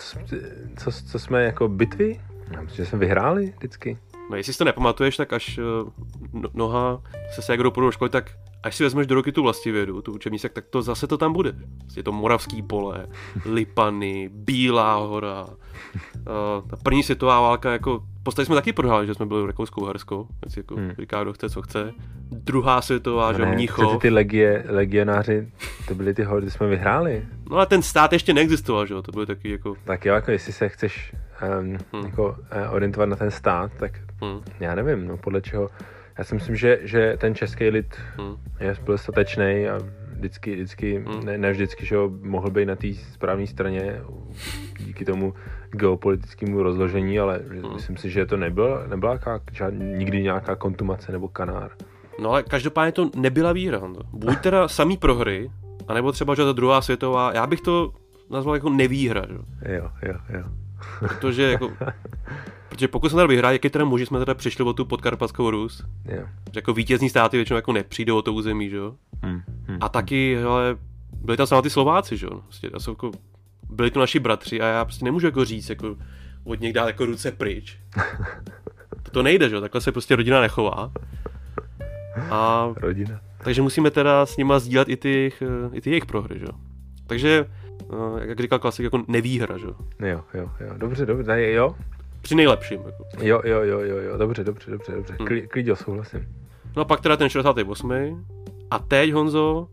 co, 0.77 0.93
co 0.93 1.19
jsme 1.19 1.45
jako 1.45 1.69
bitvy? 1.69 2.21
Já 2.51 2.61
myslím, 2.61 2.85
že 2.85 2.91
jsme 2.91 2.99
vyhráli 2.99 3.53
vždycky. 3.57 3.99
No 4.31 4.37
jestli 4.37 4.53
si 4.53 4.59
to 4.59 4.65
nepamatuješ, 4.65 5.17
tak 5.17 5.33
až 5.33 5.59
uh, 5.59 5.91
no, 6.33 6.49
noha 6.55 7.03
se 7.35 7.43
se 7.43 7.53
jak 7.53 7.63
do 7.63 7.91
školy, 7.91 8.11
tak 8.11 8.31
až 8.65 8.77
si 8.77 8.85
vezmeš 8.85 9.07
do 9.07 9.15
roky 9.15 9.33
tu 9.33 9.43
vlastivědu, 9.43 10.03
tu 10.03 10.13
učební 10.13 10.39
tak 10.39 10.65
to 10.71 10.83
zase 10.83 11.07
to 11.07 11.19
tam 11.19 11.33
bude. 11.33 11.53
Je 11.97 12.03
to 12.03 12.13
Moravský 12.13 12.63
pole, 12.63 13.07
Lipany, 13.45 14.31
Bílá 14.33 14.95
hora. 14.95 15.45
Uh, 15.45 16.69
ta 16.71 16.77
první 16.83 17.03
světová 17.03 17.41
válka, 17.41 17.73
jako 17.73 17.99
v 17.99 18.23
podstatě 18.23 18.47
jsme 18.47 18.55
taky 18.55 18.73
prohráli, 18.73 19.07
že 19.07 19.15
jsme 19.15 19.27
byli 19.27 19.47
Rakouskou 19.47 19.85
Herskou, 19.85 20.29
jestli 20.45 20.59
jako 20.59 20.75
hmm. 20.75 20.93
říká, 20.99 21.23
kdo 21.23 21.33
chce, 21.33 21.51
co 21.51 21.63
chce. 21.63 21.93
Druhá 22.31 22.83
světová, 22.83 23.33
no 23.33 23.39
že 23.39 23.47
Mnichov. 23.47 23.93
Ty, 23.93 23.99
ty 23.99 24.11
legie, 24.11 24.65
legionáři, 24.69 25.53
to 25.89 25.95
byly 25.95 26.15
ty 26.15 26.23
hody, 26.23 26.51
jsme 26.51 26.67
vyhráli. 26.67 27.23
No 27.51 27.59
a 27.59 27.67
ten 27.67 27.83
stát 27.83 28.13
ještě 28.13 28.35
neexistoval, 28.35 28.87
že 28.87 28.95
jo, 28.95 29.03
to 29.03 29.13
byly 29.13 29.27
taky 29.27 29.51
jako... 29.51 29.75
Tak 29.85 30.05
jo, 30.05 30.15
jako 30.15 30.31
jestli 30.31 30.53
se 30.53 30.69
chceš 30.69 31.15
um, 31.61 31.79
hmm. 31.93 32.07
jako, 32.07 32.29
uh, 32.29 32.75
orientovat 32.75 33.09
na 33.09 33.17
ten 33.17 33.31
stát, 33.31 33.73
tak 33.79 34.01
hmm. 34.23 34.41
já 34.61 34.75
nevím, 34.75 35.09
no 35.09 35.17
podle 35.17 35.41
čeho 35.41 35.71
já 36.19 36.25
si 36.25 36.35
myslím, 36.35 36.57
že, 36.57 36.79
že 36.83 37.17
ten 37.21 37.35
český 37.35 37.69
lid 37.69 37.97
hmm. 38.17 38.37
je 38.61 38.77
byl 38.85 38.99
statečný 38.99 39.69
a 39.69 39.79
vždycky, 40.13 40.55
vždycky 40.55 41.05
hmm. 41.07 41.25
ne, 41.25 41.39
ne 41.39 41.53
vždycky, 41.53 41.87
že 41.87 41.97
mohl 42.23 42.51
být 42.51 42.67
na 42.67 42.77
té 42.77 42.87
správné 43.13 43.47
straně 43.47 44.01
díky 44.79 45.05
tomu 45.05 45.35
geopolitickému 45.71 46.63
rozložení, 46.63 47.19
ale 47.19 47.41
hmm. 47.49 47.75
myslím 47.75 47.97
si, 47.97 48.11
že 48.11 48.27
to 48.27 48.37
nebyla, 48.37 48.87
nebyla 48.87 49.13
jaká, 49.13 49.41
žád, 49.53 49.75
nikdy 49.75 50.23
nějaká 50.23 50.57
kontumace 50.57 51.13
nebo 51.13 51.29
kanár. 51.29 51.71
No 52.21 52.31
ale 52.31 52.43
každopádně 52.43 52.93
to 52.93 53.11
nebyla 53.17 53.53
výhra. 53.53 53.79
No. 53.79 54.01
Buď 54.13 54.39
teda 54.41 54.69
samý 54.79 54.97
prohry, 54.97 55.51
anebo 55.89 56.13
třeba, 56.13 56.35
že 56.35 56.45
ta 56.45 56.53
druhá 56.53 56.81
světová, 56.81 57.33
já 57.35 57.47
bych 57.47 57.61
to 57.61 57.93
nazval 58.31 58.55
jako 58.55 58.71
nevýhra. 58.71 59.23
Že? 59.29 59.35
Jo, 59.75 59.91
jo, 60.03 60.15
jo. 60.29 60.45
Protože 60.99 61.43
jako 61.43 61.71
Protože 62.75 62.89
pokud 62.89 63.09
jsme 63.09 63.17
teda 63.17 63.27
vyhráli, 63.27 63.55
jaký 63.55 63.71
teda 63.71 63.85
muži 63.85 64.07
jsme 64.07 64.19
teda 64.19 64.35
přišli 64.35 64.65
o 64.65 64.73
tu 64.73 64.85
podkarpatskou 64.85 65.51
Rus. 65.51 65.85
Yeah. 66.09 66.29
Že 66.53 66.59
jako 66.59 66.73
vítězní 66.73 67.11
státy 67.11 67.37
většinou 67.37 67.57
jako 67.57 67.73
nepřijdou 67.73 68.19
o 68.19 68.23
to 68.23 68.33
území, 68.33 68.71
že 68.71 68.77
jo. 68.77 68.95
Hmm. 69.23 69.43
Hmm. 69.67 69.79
A 69.81 69.89
taky, 69.89 70.37
hele, 70.41 70.77
byli 71.13 71.37
tam 71.37 71.47
sama 71.47 71.63
ty 71.63 71.71
Slováci, 71.71 72.17
že 72.17 72.27
jo. 72.27 72.41
Prostě, 72.41 72.71
jsou 72.79 72.91
jako, 72.91 73.11
byli 73.71 73.91
to 73.91 74.01
naši 74.01 74.19
bratři 74.19 74.61
a 74.61 74.67
já 74.67 74.85
prostě 74.85 75.05
nemůžu 75.05 75.27
jako 75.27 75.45
říct, 75.45 75.69
jako 75.69 75.97
od 76.45 76.61
něk 76.61 76.73
dát 76.73 76.87
jako 76.87 77.07
ruce 77.07 77.33
pryč. 77.33 77.79
to, 79.03 79.11
to 79.11 79.23
nejde, 79.23 79.49
že 79.49 79.55
jo, 79.55 79.61
takhle 79.61 79.81
se 79.81 79.93
prostě 79.93 80.17
rodina 80.17 80.41
nechová. 80.41 80.93
A, 82.31 82.69
rodina. 82.77 83.21
Takže 83.45 83.63
musíme 83.63 83.91
teda 83.91 84.27
s 84.27 84.37
nima 84.37 84.59
sdílet 84.59 84.89
i 84.89 84.97
ty, 84.97 85.33
i 85.73 85.81
ty 85.81 85.91
jejich 85.91 86.07
prohry, 86.07 86.39
že 86.39 86.45
jo. 86.45 86.59
Takže, 87.07 87.47
jak 88.19 88.41
říkal 88.41 88.59
klasik, 88.59 88.85
jako 88.85 89.03
nevýhra, 89.09 89.59
že 89.59 89.67
jo. 89.67 89.75
Jo, 90.01 90.25
jo, 90.35 90.51
jo, 90.61 90.75
dobře, 90.77 91.07
dobře, 91.07 91.53
jo, 91.53 91.77
při 92.25 92.35
nejlepším. 92.35 92.81
Jako. 92.87 93.05
Jo, 93.21 93.43
jo, 93.45 93.63
jo, 93.63 93.81
jo, 93.81 93.97
jo, 93.99 94.17
dobře, 94.17 94.45
dobře, 94.45 94.71
dobře, 94.71 94.93
dobře. 94.93 95.17
Hmm. 95.19 95.27
Kli, 95.49 95.65
souhlasím. 95.75 96.29
No 96.77 96.83
a 96.83 96.85
pak 96.85 97.01
teda 97.01 97.17
ten 97.17 97.29
68. 97.29 97.93
A 98.71 98.79
teď, 98.79 99.13
Honzo, 99.13 99.69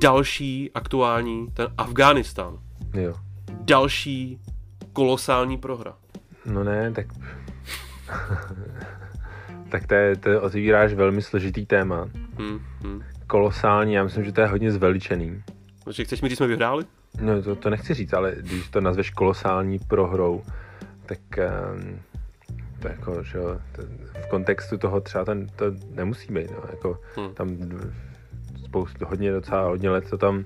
další 0.00 0.70
aktuální, 0.74 1.46
ten 1.54 1.66
Afghánistán. 1.78 2.58
Jo. 2.94 3.14
Další 3.60 4.38
kolosální 4.92 5.58
prohra. 5.58 5.94
No 6.46 6.64
ne, 6.64 6.92
tak... 6.92 7.06
tak 9.68 9.86
to, 9.86 9.94
je, 9.94 10.16
to 10.16 10.42
otvíráš 10.42 10.94
velmi 10.94 11.22
složitý 11.22 11.66
téma. 11.66 12.08
Hmm, 12.38 12.60
hmm. 12.82 13.02
Kolosální, 13.26 13.92
já 13.94 14.04
myslím, 14.04 14.24
že 14.24 14.32
to 14.32 14.40
je 14.40 14.46
hodně 14.46 14.72
zveličený. 14.72 15.42
Takže 15.84 16.04
chceš 16.04 16.22
mi 16.22 16.28
říct, 16.28 16.36
jsme 16.36 16.46
vyhráli? 16.46 16.84
No 17.20 17.42
to, 17.42 17.56
to 17.56 17.70
nechci 17.70 17.94
říct, 17.94 18.12
ale 18.12 18.34
když 18.40 18.68
to 18.68 18.80
nazveš 18.80 19.10
kolosální 19.10 19.78
prohrou, 19.78 20.42
tak 21.06 21.38
ehm, 21.38 22.00
to 22.82 22.88
jako, 22.88 23.22
že 23.22 23.38
jo, 23.38 23.58
v 24.22 24.26
kontextu 24.26 24.78
toho 24.78 25.00
třeba 25.00 25.24
ten, 25.24 25.46
to 25.56 25.64
nemusí 25.90 26.32
být, 26.32 26.50
no, 26.50 26.62
jako 26.70 26.98
hmm. 27.16 27.34
tam 27.34 27.56
spoustu, 28.64 29.06
hodně 29.06 29.32
docela, 29.32 29.62
hodně 29.62 29.90
let 29.90 30.10
to 30.10 30.18
tam 30.18 30.44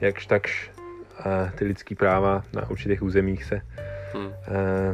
jakž 0.00 0.26
takž 0.26 0.70
uh, 1.18 1.50
ty 1.50 1.64
lidský 1.64 1.94
práva 1.94 2.42
na 2.52 2.70
určitých 2.70 3.02
územích 3.02 3.44
se 3.44 3.60
hmm. 4.14 4.26
uh, 4.26 4.32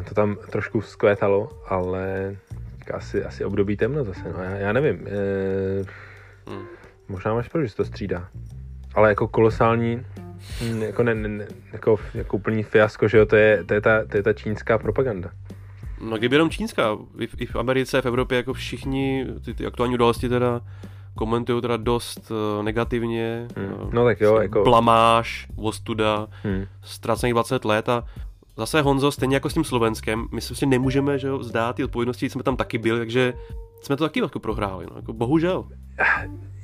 to 0.09 0.15
tam 0.15 0.37
trošku 0.51 0.81
zkvétalo, 0.81 1.49
ale 1.69 2.37
asi, 2.95 3.25
asi 3.25 3.45
období 3.45 3.77
temno 3.77 4.05
zase, 4.05 4.23
no, 4.37 4.43
já, 4.43 4.51
já 4.51 4.73
nevím, 4.73 5.01
uh, 5.01 5.87
hmm. 6.55 6.67
možná 7.09 7.35
máš 7.35 7.49
pravdu, 7.49 7.67
že 7.67 7.71
se 7.71 7.77
to 7.77 7.85
střídá, 7.85 8.29
ale 8.95 9.09
jako 9.09 9.29
kolosální 9.29 10.07
jako, 10.79 11.03
ne, 11.03 11.15
ne, 11.15 11.47
jako, 11.73 11.97
jako 12.15 12.37
úplný 12.37 12.63
fiasko, 12.63 13.09
že 13.09 13.19
jo, 13.19 13.27
to 13.27 13.37
je, 13.37 13.65
to 13.65 13.75
je, 13.75 13.81
ta, 13.81 14.05
to 14.05 14.17
je 14.17 14.23
ta 14.23 14.33
čínská 14.33 14.79
propaganda. 14.79 15.31
No 16.01 16.19
kdyby 16.19 16.37
jenom 16.37 16.51
čínská, 16.51 16.99
i 17.19 17.27
v, 17.27 17.35
i 17.41 17.47
v 17.47 17.57
Americe, 17.57 18.03
v 18.03 18.07
Evropě, 18.07 18.37
jako 18.37 18.53
všichni 18.53 19.27
ty, 19.45 19.55
ty 19.55 19.67
aktuální 19.67 19.95
události 19.95 20.29
teda 20.29 20.61
komentují 21.15 21.63
teda 21.63 21.77
dost 21.77 22.31
uh, 22.31 22.65
negativně. 22.65 23.49
Hmm. 23.57 23.73
Uh, 23.83 23.95
no 23.95 24.05
tak 24.05 24.21
jo, 24.21 24.37
jako... 24.37 24.65
Blamáž, 24.65 25.47
ostuda, 25.57 26.27
hmm. 26.43 26.65
ztracených 26.83 27.35
20 27.35 27.65
let 27.65 27.89
a 27.89 28.05
zase 28.57 28.83
Honzo, 28.83 29.11
stejně 29.11 29.37
jako 29.37 29.51
s 29.51 29.55
tím 29.55 29.65
Slovenskem, 29.65 30.27
my 30.33 30.41
si 30.41 30.67
nemůžeme 30.67 31.19
že 31.19 31.29
jo, 31.29 31.43
zdát 31.43 31.77
ty 31.77 31.85
odpovědnosti, 31.85 32.31
jsme 32.31 32.43
tam 32.43 32.57
taky 32.57 32.79
byli, 32.79 32.99
takže 32.99 33.35
jsme 33.83 33.97
to 33.97 34.05
taky 34.05 34.21
jako 34.21 34.39
prohráli, 34.39 34.87
no, 34.91 34.97
jako 34.97 35.13
bohužel. 35.13 35.69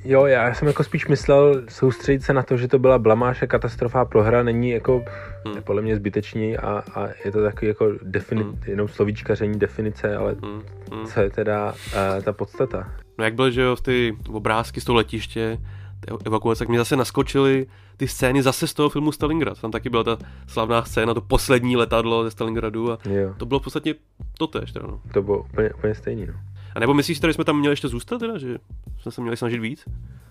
Jo, 0.03 0.25
já 0.25 0.53
jsem 0.53 0.67
jako 0.67 0.83
spíš 0.83 1.07
myslel 1.07 1.61
soustředit 1.69 2.23
se 2.23 2.33
na 2.33 2.43
to, 2.43 2.57
že 2.57 2.67
to 2.67 2.79
byla 2.79 2.99
blamáž 2.99 3.41
a 3.41 3.47
katastrofa 3.47 4.05
prohra 4.05 4.43
není 4.43 4.69
jako 4.69 5.03
hmm. 5.45 5.63
podle 5.63 5.81
mě 5.81 5.95
zbytečný 5.95 6.57
a, 6.57 6.83
a 6.95 7.07
je 7.25 7.31
to 7.31 7.43
takový 7.43 7.67
jako 7.67 7.85
defini- 7.85 8.43
hmm. 8.43 8.59
jenom 8.67 8.87
slovíčkaření 8.87 9.59
definice, 9.59 10.15
ale 10.15 10.35
hmm. 10.43 10.61
Hmm. 10.91 11.05
co 11.05 11.19
je 11.19 11.29
teda 11.29 11.71
uh, 11.71 12.23
ta 12.23 12.33
podstata? 12.33 12.93
No 13.17 13.25
jak 13.25 13.33
byl, 13.33 13.51
že 13.51 13.61
jo, 13.61 13.75
v 13.75 13.81
ty 13.81 14.17
obrázky 14.29 14.81
z 14.81 14.83
toho 14.83 14.95
letiště, 14.95 15.57
evakuace, 16.25 16.59
tak 16.59 16.69
mě 16.69 16.77
zase 16.77 16.95
naskočily 16.95 17.67
ty 17.97 18.07
scény 18.07 18.43
zase 18.43 18.67
z 18.67 18.73
toho 18.73 18.89
filmu 18.89 19.11
Stalingrad. 19.11 19.61
Tam 19.61 19.71
taky 19.71 19.89
byla 19.89 20.03
ta 20.03 20.17
slavná 20.47 20.83
scéna, 20.83 21.13
to 21.13 21.21
poslední 21.21 21.77
letadlo 21.77 22.23
ze 22.23 22.31
Stalingradu 22.31 22.91
a 22.91 22.97
jo. 23.09 23.33
to 23.37 23.45
bylo 23.45 23.59
v 23.59 23.63
podstatě 23.63 23.95
to 24.37 24.47
tež. 24.47 24.71
Teda, 24.71 24.87
no. 24.87 25.01
To 25.13 25.21
bylo 25.21 25.39
úplně, 25.39 25.73
úplně 25.73 25.95
stejný, 25.95 26.25
no. 26.25 26.33
A 26.75 26.79
nebo 26.79 26.93
myslíš, 26.93 27.19
že 27.21 27.33
jsme 27.33 27.43
tam 27.43 27.59
měli 27.59 27.73
ještě 27.73 27.87
zůstat, 27.87 28.17
teda, 28.17 28.37
že 28.37 28.57
jsme 28.99 29.11
se 29.11 29.21
měli 29.21 29.37
snažit 29.37 29.59
víc? 29.59 29.85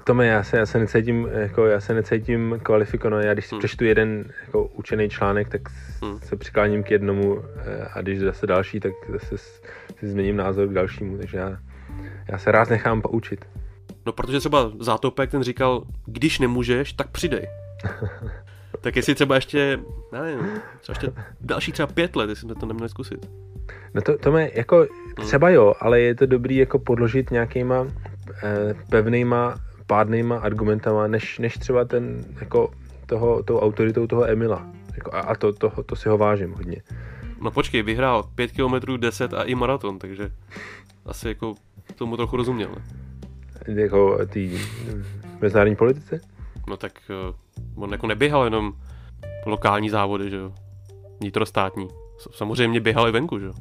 Tome, 0.05 0.27
já 0.27 0.43
se, 0.43 0.57
já 0.57 0.67
se 0.67 0.79
necítím, 0.79 1.29
jako, 1.33 1.67
já 1.67 1.81
se 1.81 1.95
necítím 1.95 2.61
kvalifikovaný. 2.63 3.27
Já 3.27 3.33
když 3.33 3.47
si 3.47 3.55
hmm. 3.55 3.59
přečtu 3.59 3.85
jeden 3.85 4.33
jako, 4.47 4.65
učený 4.65 5.09
článek, 5.09 5.49
tak 5.49 5.61
hmm. 6.03 6.21
se 6.21 6.37
přikláním 6.37 6.83
k 6.83 6.91
jednomu 6.91 7.43
eh, 7.57 7.89
a 7.93 8.01
když 8.01 8.21
zase 8.21 8.47
další, 8.47 8.81
tak 8.81 8.93
zase 9.09 9.39
si 9.99 10.09
změním 10.09 10.37
názor 10.37 10.69
k 10.69 10.73
dalšímu. 10.73 11.19
Takže 11.19 11.39
já, 11.39 11.59
já 12.29 12.39
se 12.39 12.53
rád 12.53 12.71
nechám 12.71 13.03
poučit. 13.03 13.45
No 14.07 14.13
protože 14.13 14.39
třeba 14.39 14.73
Zátopek 14.81 15.31
ten 15.31 15.43
říkal, 15.43 15.83
když 16.07 16.39
nemůžeš, 16.39 16.93
tak 16.93 17.11
přidej. 17.11 17.47
tak 18.81 18.97
jestli 18.97 19.15
třeba 19.15 19.35
ještě, 19.35 19.79
nevím, 20.13 20.41
třeba 20.81 20.99
ještě 20.99 21.23
další 21.41 21.73
třeba 21.73 21.87
pět 21.87 22.17
let, 22.17 22.31
jestli 22.31 22.47
jsme 22.47 22.55
to 22.55 22.67
neměli 22.67 22.89
zkusit. 22.89 23.31
No 23.95 24.03
to, 24.03 24.19
to 24.19 24.33
mě 24.33 24.51
jako 24.55 24.87
třeba 25.21 25.51
jo, 25.51 25.75
ale 25.81 26.01
je 26.01 26.15
to 26.15 26.27
dobrý 26.27 26.57
jako 26.57 26.79
podložit 26.79 27.31
nějakýma 27.31 27.87
eh, 28.43 28.75
pevnýma, 28.91 29.55
pádnýma 29.87 30.39
argumentama, 30.39 31.07
než, 31.07 31.39
než 31.39 31.55
třeba 31.55 31.85
ten, 31.85 32.25
jako 32.41 32.71
toho, 33.07 33.43
tou 33.43 33.59
autoritou 33.59 34.07
toho 34.07 34.31
Emila. 34.31 34.67
Jako, 34.95 35.15
a, 35.15 35.21
a 35.21 35.35
to, 35.35 35.53
to, 35.53 35.83
to, 35.87 35.97
si 35.97 36.09
ho 36.09 36.19
vážím 36.19 36.53
hodně. 36.53 36.83
No 37.41 37.51
počkej, 37.51 37.83
vyhrál 37.83 38.23
5 38.23 38.53
km 38.53 38.97
10 38.97 39.35
a 39.35 39.43
i 39.43 39.55
maraton, 39.55 39.99
takže 39.99 40.31
asi 41.07 41.29
jako 41.29 41.55
tomu 41.95 42.17
trochu 42.17 42.37
rozuměl. 42.37 42.69
Ne? 42.77 43.83
Jako 43.83 44.27
tý 44.27 44.59
mezinárodní 45.41 45.77
politice? 45.77 46.21
No 46.69 46.77
tak 46.77 46.93
uh, 47.77 47.83
on 47.85 47.93
jako 47.93 48.07
neběhal 48.07 48.45
jenom 48.45 48.73
lokální 49.47 49.91
závody, 49.91 50.31
že 50.31 50.37
jo. 50.37 50.53
Vnitrostátní. 51.21 51.89
Samozřejmě 52.31 52.81
běhal 52.81 53.09
i 53.09 53.13
venku, 53.13 53.39
že 53.39 53.47
jo. 53.47 53.53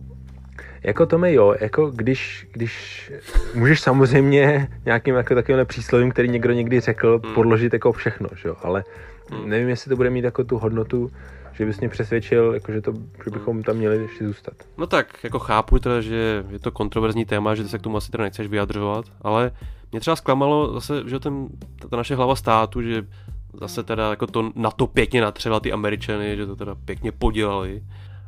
Jako 0.83 1.05
to 1.05 1.17
mi 1.17 1.33
jo, 1.33 1.55
jako 1.59 1.91
když, 1.91 2.47
když 2.51 3.11
můžeš 3.55 3.81
samozřejmě 3.81 4.67
nějakým 4.85 5.15
jako 5.15 5.35
takovýmhle 5.35 5.65
příslovím, 5.65 6.11
který 6.11 6.27
někdo 6.29 6.53
někdy 6.53 6.79
řekl, 6.79 7.19
Hmm. 7.23 7.33
podložit 7.35 7.73
jako 7.73 7.91
všechno, 7.91 8.29
že 8.35 8.47
jo, 8.49 8.55
ale 8.63 8.83
Hmm. 9.31 9.49
nevím, 9.49 9.69
jestli 9.69 9.89
to 9.89 9.95
bude 9.95 10.09
mít 10.09 10.23
jako 10.25 10.43
tu 10.43 10.57
hodnotu, 10.57 11.11
že 11.53 11.65
bys 11.65 11.79
mě 11.79 11.89
přesvědčil, 11.89 12.51
jako 12.53 12.71
že, 12.71 12.81
to, 12.81 12.93
že 13.25 13.31
bychom 13.31 13.63
tam 13.63 13.75
měli 13.75 13.97
ještě 13.97 14.27
zůstat. 14.27 14.53
No 14.77 14.87
tak, 14.87 15.23
jako 15.23 15.39
chápu 15.39 15.79
teda, 15.79 16.01
že 16.01 16.43
je 16.49 16.59
to 16.59 16.71
kontroverzní 16.71 17.25
téma, 17.25 17.55
že 17.55 17.63
ty 17.63 17.69
se 17.69 17.77
k 17.77 17.81
tomu 17.81 17.97
asi 17.97 18.11
teda 18.11 18.23
nechceš 18.23 18.47
vyjadřovat, 18.47 19.05
ale 19.21 19.51
mě 19.91 19.99
třeba 19.99 20.15
zklamalo 20.15 20.73
zase, 20.73 20.93
že 21.09 21.19
ten, 21.19 21.47
ta, 21.81 21.87
ta 21.87 21.97
naše 21.97 22.15
hlava 22.15 22.35
státu, 22.35 22.81
že 22.81 23.03
zase 23.61 23.83
teda 23.83 24.09
jako 24.09 24.27
to 24.27 24.51
na 24.55 24.71
to 24.71 24.87
pěkně 24.87 25.21
natřela 25.21 25.59
ty 25.59 25.71
Američany, 25.71 26.37
že 26.37 26.45
to 26.45 26.55
teda 26.55 26.75
pěkně 26.85 27.11
podělali. 27.11 27.81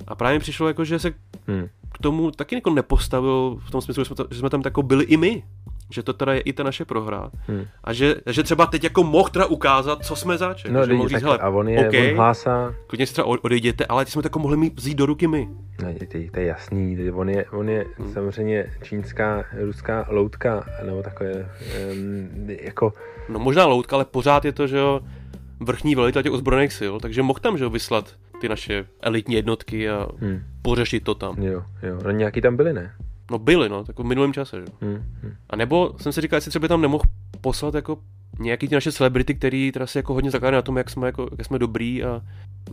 A 0.07 0.15
právě 0.15 0.35
mi 0.35 0.39
přišlo 0.39 0.67
jako, 0.67 0.85
že 0.85 0.99
se 0.99 1.11
Hmm. 1.47 1.67
k 1.93 1.97
tomu 1.97 2.31
taky 2.31 2.55
jako 2.55 2.69
nepostavil 2.69 3.57
v 3.67 3.71
tom 3.71 3.81
smyslu, 3.81 4.01
že 4.03 4.05
jsme, 4.07 4.15
to, 4.15 4.27
že 4.31 4.39
jsme 4.39 4.49
tam 4.49 4.61
jako 4.65 4.83
byli 4.83 5.03
i 5.05 5.17
my. 5.17 5.43
Že 5.93 6.03
to 6.03 6.13
teda 6.13 6.33
je 6.33 6.39
i 6.39 6.53
ta 6.53 6.63
naše 6.63 6.85
prohra. 6.85 7.31
Hmm. 7.47 7.65
A 7.83 7.93
že, 7.93 8.15
že 8.29 8.43
třeba 8.43 8.65
teď 8.65 8.83
jako 8.83 9.03
mohl 9.03 9.29
teda 9.29 9.45
ukázat, 9.45 10.05
co 10.05 10.15
jsme 10.15 10.37
zač. 10.37 10.63
No, 10.69 10.85
že 10.85 10.93
mohl 10.93 11.09
říct, 11.09 11.21
hele, 11.21 11.37
a 11.37 11.49
on 11.49 11.69
je, 11.69 11.87
OK, 11.87 11.93
on 12.09 12.15
hlásá, 12.15 12.73
klidně 12.87 13.05
si 13.07 13.13
třeba 13.13 13.27
odejděte, 13.27 13.85
ale 13.85 14.05
ty 14.05 14.11
jsme 14.11 14.21
to 14.21 14.25
jako 14.25 14.39
mohli 14.39 14.57
mít 14.57 14.79
vzít 14.79 14.95
do 14.97 15.05
ruky 15.05 15.27
my. 15.27 15.49
ne, 15.83 15.93
to, 15.93 16.05
to 16.31 16.39
je 16.39 16.45
jasný, 16.45 16.97
je- 16.97 17.11
on 17.11 17.29
je, 17.29 17.45
on 17.51 17.69
je 17.69 17.85
Hmm. 17.97 18.13
samozřejmě 18.13 18.71
čínská, 18.83 19.43
ruská 19.61 20.05
loutka, 20.09 20.65
nebo 20.85 21.03
takové, 21.03 21.49
um, 21.93 22.29
jako, 22.49 22.93
No 23.29 23.39
možná 23.39 23.65
loutka, 23.65 23.95
ale 23.95 24.05
pořád 24.05 24.45
je 24.45 24.51
to, 24.51 24.67
že 24.67 24.77
jo, 24.77 24.99
vrchní 25.59 25.95
velitel 25.95 26.23
těch 26.23 26.31
ozbrojených 26.31 26.73
sil, 26.79 26.93
takže 26.99 27.21
mohl 27.23 27.39
tam, 27.39 27.57
že 27.57 27.63
jo, 27.63 27.69
vyslat 27.69 28.15
ty 28.41 28.49
naše 28.49 28.85
elitní 29.01 29.35
jednotky 29.35 29.89
a 29.89 30.07
hm, 30.21 30.43
pořešit 30.61 31.03
to 31.03 31.15
tam. 31.15 31.43
jo, 31.43 31.63
jo, 31.83 31.99
no 32.03 32.11
nějaký 32.11 32.41
tam 32.41 32.57
byli, 32.57 32.73
ne? 32.73 32.93
No 33.31 33.39
byli, 33.39 33.69
no, 33.69 33.83
tak 33.83 33.99
v 33.99 34.03
minulém 34.03 34.33
čase, 34.33 34.57
že 34.57 34.61
jo. 34.61 34.77
Hm, 34.81 35.03
hm. 35.23 35.33
A 35.49 35.55
nebo 35.55 35.93
jsem 35.97 36.11
si 36.11 36.21
říkal, 36.21 36.37
jestli 36.37 36.49
třeba 36.49 36.67
tam 36.67 36.81
nemohl 36.81 37.03
poslat 37.41 37.73
jako 37.75 37.97
nějaký 38.39 38.67
ty 38.67 38.75
naše 38.75 38.91
celebrity, 38.91 39.35
který 39.35 39.71
teda 39.71 39.87
si 39.87 39.97
jako 39.97 40.13
hodně 40.13 40.31
zakládají 40.31 40.57
na 40.57 40.61
tom, 40.61 40.77
jak 40.77 40.89
jsme, 40.89 41.07
jako, 41.07 41.29
jak 41.37 41.45
jsme 41.45 41.59
dobrý 41.59 42.03
a 42.03 42.21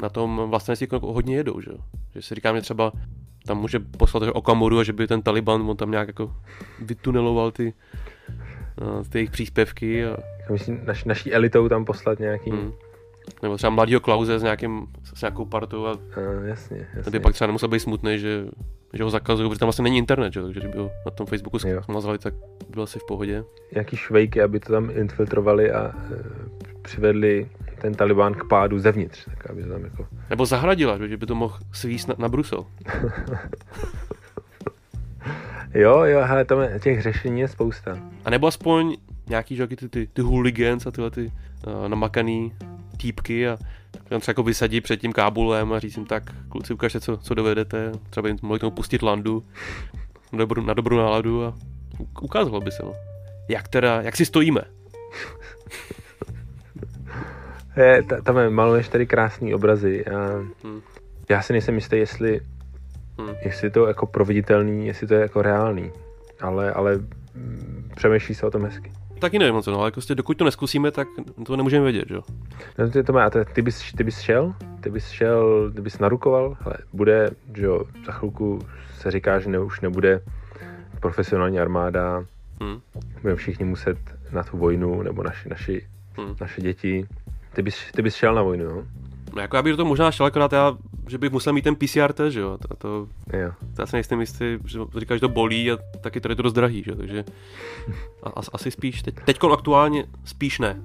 na 0.02 0.08
tom 0.08 0.42
vlastně 0.50 0.76
si 0.76 0.84
jako 0.90 1.12
hodně 1.12 1.36
jedou, 1.36 1.60
že. 1.60 1.70
Že 2.14 2.22
si 2.22 2.34
říkám, 2.34 2.56
že 2.56 2.62
třeba 2.62 2.92
tam 3.46 3.60
může 3.60 3.78
poslat 3.78 4.22
že 4.24 4.32
Okamuru 4.32 4.78
a 4.78 4.84
že 4.84 4.92
by 4.92 5.06
ten 5.06 5.22
Taliban 5.22 5.70
on 5.70 5.76
tam 5.76 5.90
nějak 5.90 6.08
jako 6.08 6.34
vytuneloval 6.82 7.50
ty, 7.50 7.72
uh, 8.80 9.02
ty 9.08 9.18
jejich 9.18 9.30
příspěvky 9.30 10.06
a 10.06 10.16
Já 10.40 10.52
myslím, 10.52 10.80
naš, 10.84 11.04
naší 11.04 11.32
elitou 11.32 11.68
tam 11.68 11.84
poslat 11.84 12.18
nějaký, 12.18 12.52
Mm. 12.52 12.72
Nebo 13.42 13.56
třeba 13.56 13.70
mladýho 13.70 14.00
Klauze 14.00 14.38
s, 14.38 14.42
nějakým, 14.42 14.86
s 15.14 15.22
nějakou 15.22 15.44
partou 15.44 15.86
a 15.86 15.92
uh, 15.92 15.98
jasně, 16.44 16.76
ten 16.76 16.86
jasně. 16.96 17.10
by 17.10 17.20
pak 17.20 17.34
třeba 17.34 17.46
nemusel 17.46 17.68
být 17.68 17.80
smutný, 17.80 18.18
že, 18.18 18.44
že 18.92 19.04
ho 19.04 19.10
zakazují, 19.10 19.48
protože 19.48 19.58
tam 19.58 19.66
vlastně 19.66 19.82
není 19.82 19.98
internet, 19.98 20.32
že? 20.32 20.42
takže 20.42 20.60
kdyby 20.60 20.78
ho 20.78 20.90
na 21.06 21.10
tom 21.10 21.26
Facebooku 21.26 21.58
Jo. 21.68 21.82
smazali, 21.82 22.18
tak 22.18 22.34
byl 22.70 22.82
asi 22.82 22.98
v 22.98 23.06
pohodě. 23.08 23.44
Nějaký 23.74 23.96
švejky, 23.96 24.42
aby 24.42 24.60
to 24.60 24.72
tam 24.72 24.90
infiltrovali 24.90 25.72
a 25.72 25.86
uh, 25.86 26.16
přivedli 26.82 27.48
ten 27.80 27.94
Taliban 27.94 28.34
k 28.34 28.44
pádu 28.44 28.78
zevnitř, 28.78 29.24
tak 29.24 29.50
aby 29.50 29.62
to 29.62 29.68
tam 29.68 29.84
jako... 29.84 30.06
Nebo 30.30 30.46
zahradila, 30.46 30.98
že 31.06 31.16
by 31.16 31.26
to 31.26 31.34
mohl 31.34 31.58
svíst 31.72 32.08
na, 32.08 32.14
na 32.18 32.28
Brusel. 32.28 32.66
Jo, 35.74 36.00
jo, 36.04 36.20
hele, 36.24 36.44
tam 36.44 36.60
je, 36.60 36.80
těch 36.82 37.02
řešení 37.02 37.40
je 37.40 37.48
spousta. 37.48 37.98
A 38.24 38.30
nebo 38.30 38.46
aspoň 38.46 38.96
nějaký 39.28 39.56
že, 39.56 39.66
ty, 39.66 39.88
ty, 39.88 40.06
ty 40.12 40.22
hooligans 40.22 40.86
a 40.86 40.90
tyhle 40.90 41.10
ty 41.10 41.32
uh, 41.66 41.88
namakaný 41.88 42.52
týpky 42.96 43.48
a 43.48 43.58
tam 44.08 44.20
třeba 44.20 44.30
jako 44.30 44.42
vysadí 44.42 44.80
před 44.80 44.96
tím 45.00 45.12
Kábulem 45.12 45.72
a 45.72 45.78
říct 45.78 45.96
jim 45.96 46.06
tak, 46.06 46.22
kluci, 46.48 46.74
ukažte, 46.74 47.00
co, 47.00 47.16
co 47.16 47.34
dovedete. 47.34 47.92
Třeba 48.10 48.28
jim 48.28 48.36
mohli 48.42 48.58
k 48.58 48.60
tomu 48.60 48.70
pustit 48.76 49.02
landu 49.02 49.44
na 50.32 50.38
dobrou, 50.38 50.62
na 50.62 50.74
dobrou 50.74 50.96
náladu 50.96 51.44
a 51.44 51.54
ukázalo 52.20 52.60
by 52.60 52.70
se, 52.70 52.82
no. 52.82 52.92
Jak 53.48 53.68
teda, 53.68 54.02
jak 54.02 54.16
si 54.16 54.24
stojíme. 54.24 54.60
Je, 57.76 58.02
ta, 58.02 58.20
tam 58.20 58.36
je, 58.38 58.50
maluješ 58.50 58.88
tady 58.88 59.06
krásný 59.06 59.54
obrazy 59.54 60.06
a 60.06 60.28
Hmm. 60.64 60.80
já 61.28 61.42
si 61.42 61.52
nejsem 61.52 61.74
jistý, 61.74 61.96
jestli, 61.96 62.40
Hmm. 63.18 63.34
jestli 63.44 63.70
to 63.70 63.84
je 63.84 63.88
jako 63.88 64.06
proveditelný, 64.06 64.86
jestli 64.86 65.06
to 65.06 65.14
je 65.14 65.20
jako 65.20 65.42
reálný, 65.42 65.90
ale, 66.40 66.72
ale 66.72 66.96
mm, 67.34 67.90
přemýšlí 67.96 68.34
se 68.34 68.46
o 68.46 68.50
tom 68.50 68.64
hezky. 68.64 68.92
Taky 69.20 69.38
nevím, 69.38 69.62
co, 69.62 69.70
no, 69.70 69.80
ale 69.80 69.90
prostě 69.90 70.14
dokud 70.14 70.36
to 70.36 70.44
neskusíme, 70.44 70.90
tak 70.90 71.08
to 71.46 71.56
nemůžeme 71.56 71.84
vědět, 71.84 72.10
jo. 72.10 72.22
No 72.78 72.90
ty, 72.90 73.02
to 73.02 73.12
má, 73.12 73.30
te- 73.30 73.44
ty, 73.44 73.62
bys, 73.62 73.92
ty 73.92 74.04
bys 74.04 74.20
šel, 74.20 74.54
ty 74.80 74.90
bys 74.90 75.08
šel, 75.10 75.70
ty 75.74 75.80
bys 75.80 75.98
narukoval, 75.98 76.56
hele, 76.60 76.74
bude, 76.92 77.30
že 77.56 77.64
jo, 77.64 77.84
za 78.06 78.12
chvilku 78.12 78.58
se 78.98 79.10
říká, 79.10 79.38
že 79.38 79.48
ne, 79.48 79.58
už 79.58 79.80
nebude 79.80 80.20
profesionální 81.00 81.60
armáda, 81.60 82.24
Hmm. 82.60 82.80
budeme 83.22 83.36
všichni 83.36 83.64
muset 83.64 83.98
na 84.32 84.42
tu 84.42 84.56
vojnu, 84.58 85.02
nebo 85.02 85.22
naši, 85.22 85.48
naši, 85.48 85.86
Hmm. 86.18 86.34
naše 86.40 86.60
děti. 86.60 87.06
Ty 87.52 87.62
bys, 87.62 87.92
ty 87.92 88.02
bys 88.02 88.14
šel 88.14 88.34
na 88.34 88.42
vojnu, 88.42 88.64
jo? 88.64 88.84
No 89.34 89.40
jako 89.42 89.56
já 89.56 89.62
bych 89.62 89.72
do 89.72 89.76
toho 89.76 89.88
možná 89.88 90.10
šel, 90.10 90.26
akorát 90.26 90.52
já, 90.52 90.76
že 91.08 91.18
bych 91.18 91.32
musel 91.32 91.52
mít 91.52 91.62
ten 91.62 91.76
PCR 91.76 92.12
test, 92.12 92.32
že 92.32 92.40
jo. 92.40 92.58
To, 92.68 92.76
to, 92.76 93.06
Jo. 93.38 93.50
to 93.76 93.82
já 93.82 93.86
si 93.86 93.96
nejsem 93.96 94.20
jistý, 94.20 94.44
že 94.64 94.78
říkáš, 94.98 95.16
že 95.16 95.20
to 95.20 95.28
bolí 95.28 95.72
a 95.72 95.78
taky 96.00 96.20
tady 96.20 96.32
je 96.32 96.36
to 96.36 96.42
dost 96.42 96.52
drahý, 96.52 96.82
že 96.82 96.90
jo. 96.90 96.96
Takže 96.96 97.24
a, 98.22 98.30
as- 98.30 98.50
asi 98.52 98.70
spíš, 98.70 99.02
teď, 99.02 99.14
teďkon 99.24 99.52
aktuálně 99.52 100.06
spíš 100.24 100.58
ne. 100.58 100.82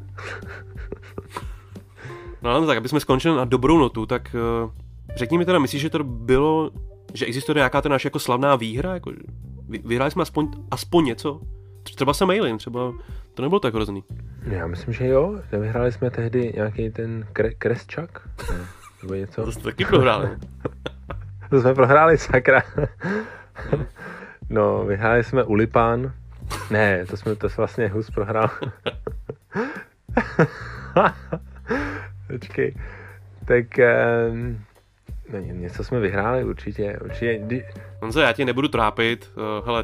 No 2.42 2.50
ale 2.50 2.68
tak, 2.68 2.78
aby 2.78 2.90
jsme 2.90 3.00
skončili 3.00 3.38
na 3.38 3.46
dobrou 3.46 3.78
notu, 3.78 4.06
tak 4.06 4.36
uh, 4.66 4.72
řekni 5.16 5.38
mi 5.38 5.46
teda, 5.46 5.60
myslíš, 5.60 5.82
že 5.82 5.90
to 5.90 6.04
bylo, 6.04 6.72
že 7.14 7.26
existuje 7.26 7.56
nějaká 7.56 7.82
ta 7.82 7.90
naše 7.90 8.08
jako 8.08 8.20
slavná 8.20 8.56
výhra, 8.56 8.94
jako, 8.94 9.12
vyhráli 9.68 10.12
jsme 10.12 10.22
aspoň, 10.22 10.52
aspoň 10.72 11.06
něco? 11.06 11.42
Třeba 11.84 12.14
se 12.14 12.26
mailím, 12.26 12.58
třeba 12.58 12.94
to 13.34 13.42
nebylo 13.42 13.60
tak 13.60 13.74
hrozný. 13.74 14.04
Já 14.46 14.68
myslím, 14.68 14.94
že 14.94 15.08
jo. 15.08 15.42
Nevyhráli 15.52 15.92
jsme 15.92 16.10
tehdy 16.10 16.54
nějaký 16.56 16.90
ten 16.90 17.28
kre, 17.34 17.54
Kresčak? 17.54 18.22
Ne, 18.52 18.58
nebo 19.02 19.14
něco? 19.14 19.44
To 19.46 19.52
jste 19.52 19.64
taky 19.64 19.86
prohráli. 19.86 20.30
To 21.50 21.62
jsme 21.62 21.74
prohráli, 21.74 22.18
sakra. 22.18 22.64
No, 24.50 24.86
vyhráli 24.86 25.24
jsme 25.24 25.44
Ulipán. 25.44 26.14
Ne, 26.72 27.06
to 27.06 27.18
jsme, 27.18 27.36
to 27.36 27.50
jsme 27.50 27.62
vlastně 27.62 27.88
Hus 27.88 28.10
prohrál. 28.10 28.50
Počkej. 32.28 32.76
Tak 33.46 33.66
um, 34.32 34.60
ně- 35.40 35.54
něco 35.54 35.84
jsme 35.84 36.00
vyhráli 36.00 36.44
určitě. 36.44 37.00
určitě. 37.04 37.64
Honzo, 38.02 38.22
já 38.22 38.34
tě 38.34 38.46
nebudu 38.46 38.68
trápit. 38.68 39.32
Uh, 39.36 39.66
hele, 39.66 39.84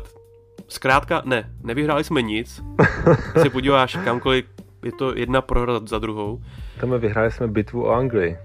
zkrátka 0.69 1.21
ne, 1.25 1.49
nevyhráli 1.63 2.03
jsme 2.03 2.21
nic. 2.21 2.63
Když 3.31 3.43
se 3.43 3.49
podíváš 3.49 3.95
kamkoliv, 4.03 4.45
je 4.83 4.91
to 4.91 5.15
jedna 5.17 5.41
prohra 5.41 5.79
za- 5.85 5.99
druhou. 5.99 6.41
Tam 6.79 6.99
vyhráli 6.99 7.31
jsme 7.31 7.47
bitvu 7.47 7.85
o 7.85 7.91
Anglii. 7.91 8.37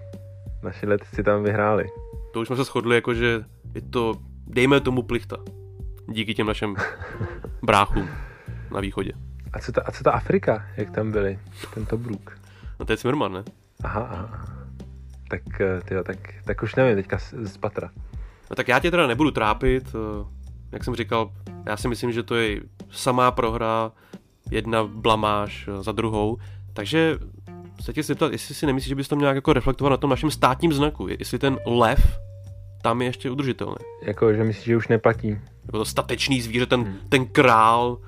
Naši 0.62 0.87
letci 0.87 1.22
tam 1.22 1.42
vyhráli. 1.42 1.84
To 2.32 2.40
už 2.40 2.46
jsme 2.46 2.56
se 2.56 2.64
shodli, 2.64 2.94
jako 2.94 3.14
že 3.14 3.44
je 3.74 3.80
to, 3.80 4.14
dejme 4.46 4.80
tomu 4.80 5.02
plichta. 5.02 5.37
Díky 6.08 6.34
těm 6.34 6.46
našim 6.46 6.76
bráchům 7.62 8.08
na 8.70 8.80
východě. 8.80 9.12
A 9.52 9.58
co 9.58 9.72
ta, 9.72 9.82
a 9.87 9.90
co 9.90 10.04
ta 10.04 10.10
Afrika? 10.12 10.66
Jak 10.76 10.90
tam 10.90 11.12
byli? 11.12 11.38
Ten 11.74 11.87
Tobruk. 11.87 12.38
No 12.80 12.87
to 12.87 12.92
je 12.92 12.96
Smirman, 12.96 13.32
ne? 13.32 13.42
Aha, 13.84 14.08
aha. 14.10 14.46
Tak, 15.30 15.60
eh, 15.60 15.80
tyjo, 15.84 16.04
tak, 16.04 16.16
tak 16.44 16.62
už 16.62 16.74
nevím 16.74 16.96
teďka 16.96 17.18
z, 17.18 17.34
z 17.42 17.56
patra. 17.56 17.90
No 18.50 18.56
tak 18.56 18.68
já 18.68 18.78
tě 18.80 18.90
teda 18.90 19.06
nebudu 19.06 19.30
trápit. 19.30 19.92
Jak 20.72 20.85
jsem 20.85 20.94
říkal, 20.94 21.31
já 21.66 21.77
si 21.77 21.88
myslím, 21.88 22.12
že 22.12 22.22
to 22.22 22.35
je 22.35 22.61
samá 22.90 23.31
prohra, 23.31 23.92
jedna 24.50 24.85
blamáž 24.85 25.68
eh, 25.68 25.83
za 25.83 25.92
druhou. 25.92 26.37
Takže 26.72 27.18
se 27.81 27.92
tě 27.92 28.03
zeptat, 28.03 28.33
jestli 28.33 28.55
si 28.55 28.66
nemyslíš, 28.66 28.88
že 28.88 28.94
bys 28.94 29.09
to 29.09 29.16
měl 29.16 29.24
nějak 29.27 29.35
jako 29.37 29.53
reflektovat 29.53 29.90
na 29.90 29.96
tom 29.96 30.11
našem 30.11 30.31
státním 30.31 30.72
znaku. 30.72 31.07
Jestli 31.18 31.38
ten 31.38 31.59
lev 31.66 32.18
tam 32.83 33.03
je 33.03 33.09
ještě 33.09 33.31
udržitelný. 33.31 33.77
Jako, 34.03 34.35
že 34.35 34.44
myslíš, 34.44 34.64
že 34.64 34.77
už 34.77 34.88
neplatí? 34.88 35.29
Jako 35.66 35.79
to 35.79 35.85
statečný 35.85 36.40
zvíře, 36.40 36.66
ten, 36.66 36.83
Hmm. 36.83 36.96
ten 37.09 37.27
král 37.27 37.98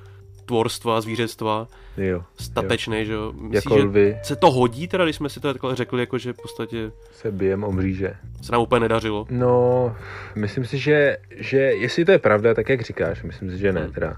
tvorstva, 0.47 1.01
zvířectva, 1.01 1.69
Jo. 1.97 2.23
statečný, 2.41 3.07
že 3.07 3.13
jo. 3.13 3.33
Myslíš, 3.33 3.55
Jako 3.55 3.77
že 3.79 3.83
lvy 3.85 4.17
se 4.23 4.37
to 4.37 4.51
hodí 4.51 4.89
teda, 4.89 5.05
když 5.05 5.17
jsme 5.17 5.29
si 5.29 5.41
to 5.41 5.53
takhle 5.53 5.77
řekli, 5.77 6.01
jako 6.01 6.19
že 6.19 6.33
v 6.33 6.37
podstatě 6.37 6.91
se 7.13 7.31
bijem 7.31 7.65
o 7.65 7.73
mříže. 7.73 8.15
se 8.43 8.53
nám 8.53 8.61
úplně 8.63 8.81
nedařilo. 8.81 9.27
No, 9.31 9.97
myslím 10.35 10.65
si, 10.65 10.79
že, 10.79 11.17
že 11.37 11.57
jestli 11.59 12.05
to 12.05 12.13
je 12.13 12.19
pravda, 12.19 12.55
tak 12.55 12.69
jak 12.69 12.81
říkáš, 12.81 13.23
myslím 13.23 13.51
si, 13.51 13.59
že 13.59 13.73
ne 13.73 13.81
Hmm. 13.81 13.93
teda. 13.93 14.17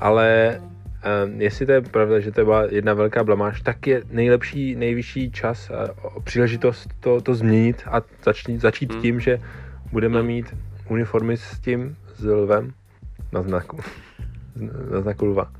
Ale 0.00 0.60
um, 1.26 1.40
jestli 1.40 1.66
to 1.66 1.72
je 1.72 1.80
pravda, 1.80 2.20
že 2.20 2.32
to 2.32 2.44
byla 2.44 2.64
jedna 2.70 2.94
velká 2.94 3.24
blamáž, 3.24 3.60
tak 3.60 3.86
je 3.86 4.02
nejlepší, 4.10 4.74
nejvyšší 4.76 5.30
čas 5.30 5.70
a 5.70 5.88
příležitost 6.24 6.88
to, 7.00 7.20
to 7.20 7.34
změnit 7.34 7.82
a 7.86 8.02
začít, 8.24 8.60
začít 8.60 8.92
Hmm. 8.92 9.02
tím, 9.02 9.20
že 9.20 9.40
budeme 9.92 10.18
Hmm. 10.18 10.26
mít 10.28 10.46
uniformy 10.88 11.36
s 11.36 11.58
tím, 11.58 11.96
s 12.16 12.24
lvem 12.24 12.72
na 13.32 13.42
znaku. 13.42 13.78
Na 14.60 15.00
znaku 15.00 15.26
lva. 15.26 15.50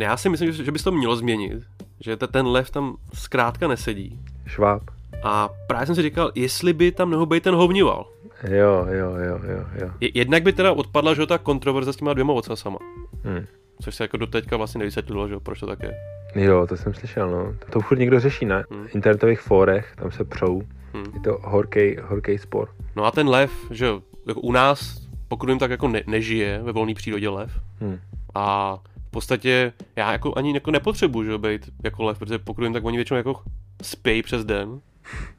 Já 0.00 0.16
si 0.16 0.28
myslím, 0.28 0.52
že 0.52 0.64
že 0.64 0.72
bys 0.72 0.82
to 0.82 0.92
mělo 0.92 1.16
změnit, 1.16 1.62
že 2.00 2.16
te- 2.16 2.26
ten 2.26 2.46
lev 2.46 2.70
tam 2.70 2.96
zkrátka 3.14 3.68
nesedí. 3.68 4.18
Šváb. 4.46 4.82
A 5.22 5.48
právě 5.66 5.86
jsem 5.86 5.94
si 5.94 6.02
říkal, 6.02 6.32
jestli 6.34 6.72
by 6.72 6.92
tam 6.92 7.10
mohl 7.10 7.26
být 7.26 7.42
ten 7.42 7.54
hovnival. 7.54 8.06
Jo, 8.48 8.86
jo, 8.90 9.16
jo, 9.16 9.40
jo, 9.48 9.64
jo. 9.80 9.90
Jednak 10.14 10.42
by 10.42 10.52
teda 10.52 10.72
odpadla, 10.72 11.14
že 11.14 11.26
ta 11.26 11.38
kontroverze 11.38 11.92
s 11.92 11.96
těma 11.96 12.12
dvěma 12.12 12.32
ocasama. 12.32 12.78
Hmm. 13.24 13.44
Což 13.82 13.94
se 13.94 14.04
jako 14.04 14.16
doteďka 14.16 14.56
vlastně 14.56 14.78
nevysvětlilo, 14.78 15.28
že 15.28 15.38
proč 15.38 15.60
to 15.60 15.66
tak 15.66 15.82
je. 15.82 15.94
Jo, 16.34 16.66
to 16.66 16.76
jsem 16.76 16.94
slyšel, 16.94 17.30
no. 17.30 17.54
To 17.70 17.80
furt 17.80 17.98
někdo 17.98 18.20
řeší 18.20 18.44
na 18.44 18.62
hmm. 18.70 18.86
internetových 18.94 19.40
fórech, 19.40 19.92
tam 19.96 20.10
se 20.10 20.24
přou. 20.24 20.62
Hmm. 20.94 21.06
Je 21.14 21.20
to 21.20 21.38
horký, 21.42 21.96
horký 22.02 22.38
spor. 22.38 22.68
No 22.96 23.04
a 23.04 23.10
ten 23.10 23.28
lev, 23.28 23.52
že 23.70 23.86
jako 24.28 24.40
u 24.40 24.52
nás, 24.52 25.06
pokud 25.28 25.48
jim 25.48 25.58
tak 25.58 25.70
jako 25.70 25.88
ne, 25.88 26.02
nežije 26.06 26.62
ve 26.62 26.72
volné 26.72 26.94
přírodě 26.94 27.28
lev. 27.28 27.60
Hmm. 27.80 27.98
A 28.34 28.76
v 29.08 29.10
podstatě 29.10 29.72
já 29.96 30.12
jako 30.12 30.32
ani 30.36 30.54
jako 30.54 30.70
nepotřebuji, 30.70 31.24
že 31.24 31.38
být 31.38 31.70
jako 31.84 32.04
lev, 32.04 32.18
protože 32.18 32.38
pokud 32.38 32.62
jim 32.62 32.72
tak 32.72 32.84
oni 32.84 32.96
většinou 32.96 33.16
jako 33.16 33.42
spějí 33.82 34.22
přes 34.22 34.44
den 34.44 34.80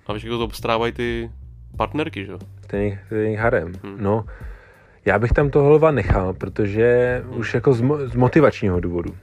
a 0.08 0.14
jako 0.14 0.38
to 0.38 0.44
obstrávají 0.44 0.94
ty 0.94 1.32
partnerky, 1.78 2.26
že 2.26 2.32
jo? 2.32 2.40
Ten, 2.68 3.00
ten 3.10 3.36
harem, 3.36 3.74
hmm. 3.84 3.98
no. 4.00 4.26
Já 5.06 5.20
bych 5.20 5.32
tam 5.32 5.50
toho 5.50 5.70
lva 5.70 5.92
nechal, 5.92 6.34
protože 6.34 7.22
hmm. 7.26 7.40
už 7.40 7.54
jako 7.54 7.74
z, 7.74 7.82
mo- 7.82 8.08
z 8.08 8.16
motivačního 8.16 8.80
důvodu. 8.80 9.16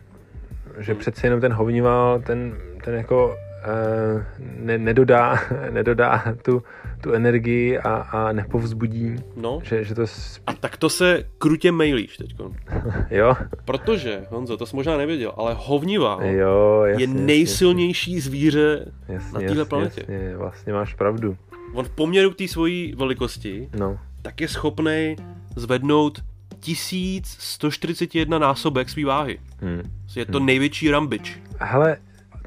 Že 0.79 0.93
hmm. 0.93 1.01
přece 1.01 1.27
jenom 1.27 1.41
ten 1.41 1.53
hovnival, 1.53 2.21
ten, 2.21 2.57
ten 2.85 2.95
jako 2.95 3.27
uh, 3.27 4.23
ne, 4.57 4.79
nedodá, 4.79 5.39
nedodá 5.71 6.25
tu, 6.43 6.63
tu 7.03 7.13
energii 7.13 7.79
a, 7.79 7.95
a 7.95 8.33
nepovzbudí. 8.33 9.17
No. 9.37 9.61
Že, 9.63 9.85
že 9.85 9.95
to 9.95 10.07
spí... 10.07 10.43
A 10.47 10.53
tak 10.53 10.77
to 10.77 10.91
se 10.91 11.25
krutě 11.39 11.73
mailíš 11.73 12.17
teď. 12.17 12.37
jo. 13.11 13.37
Protože, 13.65 14.27
Honzo, 14.31 14.57
to 14.57 14.67
jsi 14.67 14.77
možná 14.77 14.97
nevěděl, 14.97 15.33
ale 15.37 15.57
hovnival 15.59 16.25
jo, 16.25 16.83
jasně, 16.85 17.03
je 17.03 17.09
nejsilnější 17.09 18.15
jasně. 18.15 18.31
zvíře 18.31 18.93
jasně, 19.09 19.33
na 19.33 19.41
téhle 19.41 19.65
planetě. 19.65 20.01
Jasně, 20.01 20.37
vlastně 20.37 20.73
máš 20.73 20.95
pravdu. 20.95 21.37
On 21.75 21.85
v 21.85 21.91
poměru 21.91 22.31
k 22.31 22.37
té 22.37 22.49
svojí 22.49 22.95
velikosti 22.97 23.69
no. 23.79 23.99
tak 24.23 24.41
je 24.41 24.49
schopný 24.49 25.17
zvednout 25.57 26.23
1141 26.61 28.39
násobek 28.39 28.89
svý 28.89 29.05
váhy. 29.05 29.39
Hmm. 29.61 29.83
Je 30.17 30.27
to 30.27 30.39
hmm. 30.39 30.47
největší 30.47 30.91
rambič. 30.91 31.39
Hele, 31.59 31.97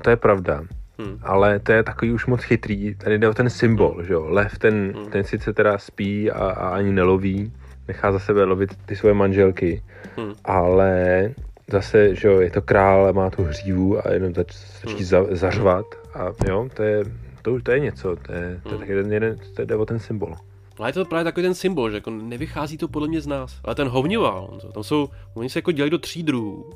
to 0.02 0.10
je 0.10 0.16
pravda. 0.16 0.64
Hmm. 0.98 1.20
Ale 1.24 1.60
to 1.60 1.72
je 1.72 1.84
takový 1.84 2.12
už 2.12 2.26
moc 2.26 2.44
chytrý. 2.44 2.96
Tady 2.96 3.18
jde 3.18 3.30
o 3.30 3.34
ten 3.34 3.50
symbol, 3.50 4.04
že 4.04 4.14
jo. 4.14 4.26
Lev, 4.30 4.58
ten, 4.58 4.94
hmm. 4.96 5.06
ten 5.06 5.24
sice 5.24 5.54
teda 5.54 5.78
spí 5.78 6.32
a, 6.32 6.38
a 6.38 6.70
ani 6.70 6.92
neloví, 6.92 7.52
nechá 7.88 8.12
za 8.12 8.20
sebe 8.20 8.44
lovit 8.44 8.76
ty 8.86 8.96
svoje 8.96 9.14
manželky, 9.14 9.84
hmm. 10.18 10.34
ale 10.46 11.32
zase, 11.72 12.16
že 12.16 12.28
jo, 12.28 12.40
je 12.40 12.52
to 12.52 12.62
král, 12.62 13.14
má 13.14 13.30
tu 13.30 13.44
hřívu 13.44 14.08
a 14.08 14.12
jenom 14.12 14.34
začí 14.34 14.96
hmm. 14.96 15.04
za, 15.04 15.26
zařvat 15.30 15.86
a 16.14 16.26
jo, 16.48 16.70
to 16.74 16.84
je, 16.84 17.04
to, 17.42 17.62
to 17.62 17.72
je 17.72 17.80
něco, 17.80 18.16
to 18.16 18.32
je, 18.32 18.60
to 18.64 18.70
je 18.70 18.78
hmm. 18.78 18.90
jeden, 18.90 19.14
jeden, 19.14 19.38
to 19.56 19.66
jde 19.66 19.76
o 19.76 19.86
ten 19.86 20.00
symbol. 20.00 20.36
Ale 20.78 20.90
je 20.90 20.94
to 20.94 21.06
právě 21.06 21.24
takový 21.24 21.44
ten 21.44 21.54
symbol, 21.54 21.90
že 21.90 21.98
jako 21.98 22.10
nevychází 22.10 22.78
to 22.78 22.88
podle 22.88 23.08
mě 23.08 23.22
z 23.22 23.28
nás. 23.28 23.60
Ale 23.64 23.76
ten 23.76 23.88
hovnival, 23.88 24.60
tam 24.74 24.84
jsou, 24.84 25.10
oni 25.34 25.50
se 25.50 25.60
jako 25.60 25.72
dělají 25.72 25.92
do 25.92 25.98
tří 25.98 26.24
druhů. 26.24 26.70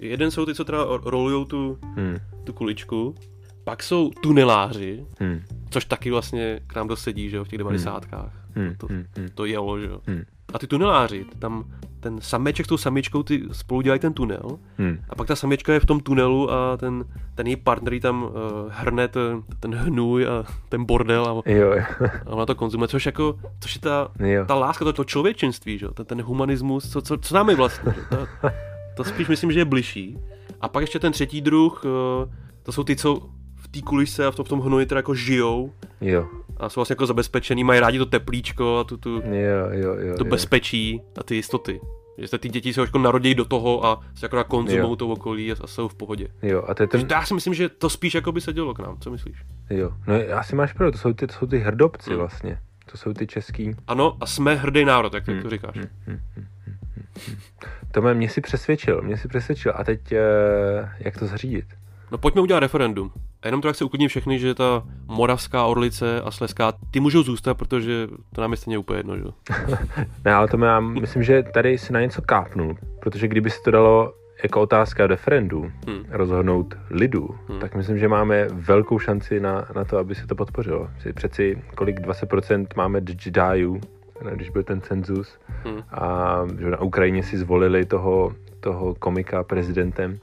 Jeden 0.00 0.30
jsou 0.30 0.46
ty, 0.46 0.54
co 0.54 0.64
teda 0.64 0.84
rolujou 1.04 1.44
tu, 1.44 1.78
hmm. 1.96 2.18
tu 2.44 2.52
kuličku, 2.52 3.14
pak 3.64 3.82
jsou 3.82 4.10
tuneláři, 4.10 5.06
hmm. 5.20 5.42
což 5.70 5.84
taky 5.84 6.10
vlastně 6.10 6.60
k 6.66 6.74
nám 6.74 6.88
dosedí, 6.88 7.30
že 7.30 7.36
jo, 7.36 7.44
v 7.44 7.48
těch 7.48 7.58
devadesátkách. 7.58 8.32
Hmm. 8.54 8.74
To, 8.78 8.86
hmm. 8.86 9.04
Hmm. 9.16 9.28
to 9.34 9.44
jelo, 9.44 9.80
že 9.80 9.86
jo. 9.86 10.00
Hmm. 10.06 10.22
A 10.54 10.58
ty 10.58 10.66
tuneláři, 10.66 11.24
tam 11.38 11.64
ten 12.00 12.20
sameček 12.20 12.66
s 12.66 12.68
tou 12.68 12.76
samičkou, 12.76 13.22
ty 13.22 13.42
spolu 13.52 13.80
dělají 13.80 14.00
ten 14.00 14.12
tunel 14.12 14.58
hmm. 14.78 14.98
a 15.08 15.14
pak 15.14 15.26
ta 15.26 15.36
samička 15.36 15.72
je 15.72 15.80
v 15.80 15.86
tom 15.86 16.00
tunelu 16.00 16.52
a 16.52 16.76
ten, 16.76 17.04
ten 17.34 17.46
její 17.46 17.56
partner 17.56 18.00
tam 18.00 18.22
uh, 18.22 18.30
hrne 18.68 19.08
ten, 19.08 19.42
ten 19.60 19.74
hnůj 19.74 20.26
a 20.26 20.44
ten 20.68 20.84
bordel 20.84 21.26
a, 21.26 21.50
jo, 21.50 21.72
jo. 21.72 21.82
a 22.26 22.30
ona 22.30 22.46
to 22.46 22.54
konzumuje, 22.54 22.88
což 22.88 23.06
jako, 23.06 23.38
což 23.60 23.74
je 23.74 23.80
ta, 23.80 24.08
jo. 24.18 24.44
ta 24.46 24.54
láska, 24.54 24.84
to, 24.84 24.92
to 24.92 25.04
člověčenství, 25.04 25.78
že? 25.78 25.88
Ten, 25.88 26.06
ten 26.06 26.22
humanismus, 26.22 26.90
co, 26.90 27.02
co, 27.02 27.16
co 27.16 27.34
nám 27.34 27.50
je 27.50 27.56
vlastně, 27.56 27.92
že? 27.96 28.02
To, 28.16 28.26
to 28.96 29.04
spíš 29.04 29.28
myslím, 29.28 29.52
že 29.52 29.60
je 29.60 29.64
bližší. 29.64 30.18
A 30.60 30.68
pak 30.68 30.80
ještě 30.80 30.98
ten 30.98 31.12
třetí 31.12 31.40
druh, 31.40 31.84
uh, 31.84 32.32
to 32.62 32.72
jsou 32.72 32.84
ty, 32.84 32.96
co 32.96 33.14
v 33.56 33.68
té 33.68 33.82
kulišce 33.82 34.26
a 34.26 34.30
v 34.30 34.36
tom, 34.36 34.44
v 34.44 34.48
tom 34.48 34.60
hnoji 34.60 34.86
teda 34.86 34.98
jako 34.98 35.14
žijou. 35.14 35.72
Jo. 36.00 36.28
A 36.56 36.68
jsou 36.68 36.80
vlastně 36.80 36.92
jako 36.92 37.06
zabezpečený, 37.06 37.64
mají 37.64 37.80
rádi 37.80 37.98
to 37.98 38.06
teplíčko 38.06 38.78
a 38.78 38.84
tu, 38.84 38.96
tu, 38.96 39.10
jo, 39.10 39.70
jo, 39.70 39.94
jo, 39.94 40.16
to 40.16 40.24
jo. 40.24 40.30
bezpečí 40.30 41.00
a 41.18 41.22
ty 41.22 41.34
jistoty. 41.34 41.80
Že 42.18 42.28
se 42.28 42.38
ty 42.38 42.48
děti 42.48 42.72
se 42.72 42.80
jako 42.80 42.98
narodí 42.98 43.34
do 43.34 43.44
toho 43.44 43.86
a 43.86 44.00
se 44.14 44.26
jako 44.26 44.44
konzumují 44.44 44.96
to 44.96 45.08
okolí 45.08 45.52
a, 45.52 45.56
a 45.60 45.66
jsou 45.66 45.88
v 45.88 45.94
pohodě. 45.94 46.28
Jo, 46.42 46.64
a 46.68 46.74
to 46.74 46.82
je 46.82 46.86
ten... 46.86 47.06
já 47.10 47.24
si 47.24 47.34
myslím, 47.34 47.54
že 47.54 47.68
to 47.68 47.90
spíš 47.90 48.14
jako 48.14 48.32
by 48.32 48.40
se 48.40 48.52
dělo 48.52 48.74
k 48.74 48.78
nám. 48.78 48.98
Co 49.00 49.10
myslíš? 49.10 49.42
Jo, 49.70 49.92
no 50.06 50.14
asi 50.38 50.56
máš 50.56 50.72
pravdu, 50.72 50.92
to 50.92 50.98
jsou 50.98 51.12
ty, 51.12 51.26
to 51.26 51.32
jsou 51.32 51.46
ty 51.46 51.58
hrdobci 51.58 52.10
hmm. 52.10 52.18
vlastně. 52.18 52.58
To 52.92 52.98
jsou 52.98 53.12
ty 53.12 53.26
český. 53.26 53.74
Ano, 53.86 54.16
a 54.20 54.26
jsme 54.26 54.54
hrdý 54.54 54.84
národ, 54.84 55.14
jak 55.14 55.28
hmm. 55.28 55.42
to 55.42 55.50
říkáš. 55.50 55.76
Hmm. 55.76 55.88
Hmm. 56.06 56.20
Hmm. 56.36 56.46
To 57.92 58.14
mě 58.14 58.28
si 58.28 58.40
přesvědčil, 58.40 59.02
mě 59.02 59.16
si 59.16 59.28
přesvědčil. 59.28 59.72
A 59.76 59.84
teď, 59.84 60.00
uh, 60.12 60.18
jak 60.98 61.18
to 61.18 61.26
zařídit? 61.26 61.64
No 62.12 62.18
pojďme 62.18 62.40
udělat 62.40 62.60
referendum. 62.60 63.12
A 63.42 63.48
jenom 63.48 63.60
to, 63.60 63.68
jak 63.68 63.76
se 63.76 63.84
uklidní 63.84 64.08
všechny, 64.08 64.38
že 64.38 64.54
ta 64.54 64.82
moravská 65.06 65.66
orlice 65.66 66.22
a 66.22 66.30
sleská, 66.30 66.72
ty 66.90 67.00
můžou 67.00 67.22
zůstat, 67.22 67.54
protože 67.54 68.08
to 68.34 68.40
nám 68.40 68.50
je 68.50 68.56
stejně 68.56 68.78
úplně 68.78 68.98
jedno, 68.98 69.16
že? 69.16 69.24
ne, 70.24 70.32
ale 70.32 70.48
to 70.48 70.64
já 70.64 70.80
myslím, 70.80 71.22
že 71.22 71.42
tady 71.42 71.78
si 71.78 71.92
na 71.92 72.00
něco 72.00 72.22
kápnul, 72.22 72.76
protože 73.00 73.28
kdyby 73.28 73.50
se 73.50 73.58
to 73.64 73.70
dalo 73.70 74.14
jako 74.42 74.60
otázka 74.60 75.06
referendu 75.06 75.72
hmm. 75.86 76.04
rozhodnout 76.08 76.74
lidu, 76.90 77.38
hmm. 77.48 77.60
tak 77.60 77.74
myslím, 77.74 77.98
že 77.98 78.08
máme 78.08 78.48
velkou 78.52 78.98
šanci 78.98 79.40
na, 79.40 79.68
na 79.74 79.84
to, 79.84 79.98
aby 79.98 80.14
se 80.14 80.26
to 80.26 80.34
podpořilo. 80.34 80.88
Přeci 81.14 81.62
kolik 81.74 82.00
20% 82.00 82.66
máme 82.76 83.00
dždájů, 83.00 83.80
když 84.34 84.50
byl 84.50 84.62
ten 84.62 84.80
cenzus 84.80 85.38
hmm. 85.64 85.82
a 85.90 86.36
že 86.58 86.70
na 86.70 86.80
Ukrajině 86.80 87.22
si 87.22 87.38
zvolili 87.38 87.84
toho, 87.84 88.34
toho 88.60 88.94
komika 88.94 89.44
prezidentem, 89.44 90.18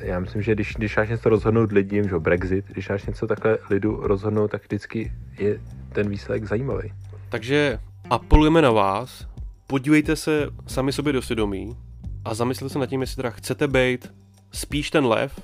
já 0.00 0.20
myslím, 0.20 0.42
že 0.42 0.54
když, 0.54 0.74
když 0.74 0.96
máš 0.96 1.08
něco 1.08 1.28
rozhodnout 1.28 1.72
lidem, 1.72 2.08
že 2.08 2.18
Brexit, 2.18 2.64
když 2.68 2.88
máš 2.88 3.06
něco 3.06 3.26
takhle 3.26 3.58
lidu 3.70 3.96
rozhodnout, 3.96 4.50
tak 4.50 4.62
vždycky 4.62 5.12
je 5.38 5.60
ten 5.92 6.08
výsledek 6.08 6.44
zajímavý. 6.44 6.92
Takže 7.28 7.78
apelujeme 8.10 8.62
na 8.62 8.70
vás, 8.70 9.28
podívejte 9.66 10.16
se 10.16 10.46
sami 10.66 10.92
sobě 10.92 11.12
do 11.12 11.22
svědomí 11.22 11.76
a 12.24 12.34
zamyslete 12.34 12.72
se 12.72 12.78
nad 12.78 12.86
tím, 12.86 13.00
jestli 13.00 13.16
teda 13.16 13.30
chcete 13.30 13.68
být 13.68 14.12
spíš 14.52 14.90
ten 14.90 15.06
lev, 15.06 15.40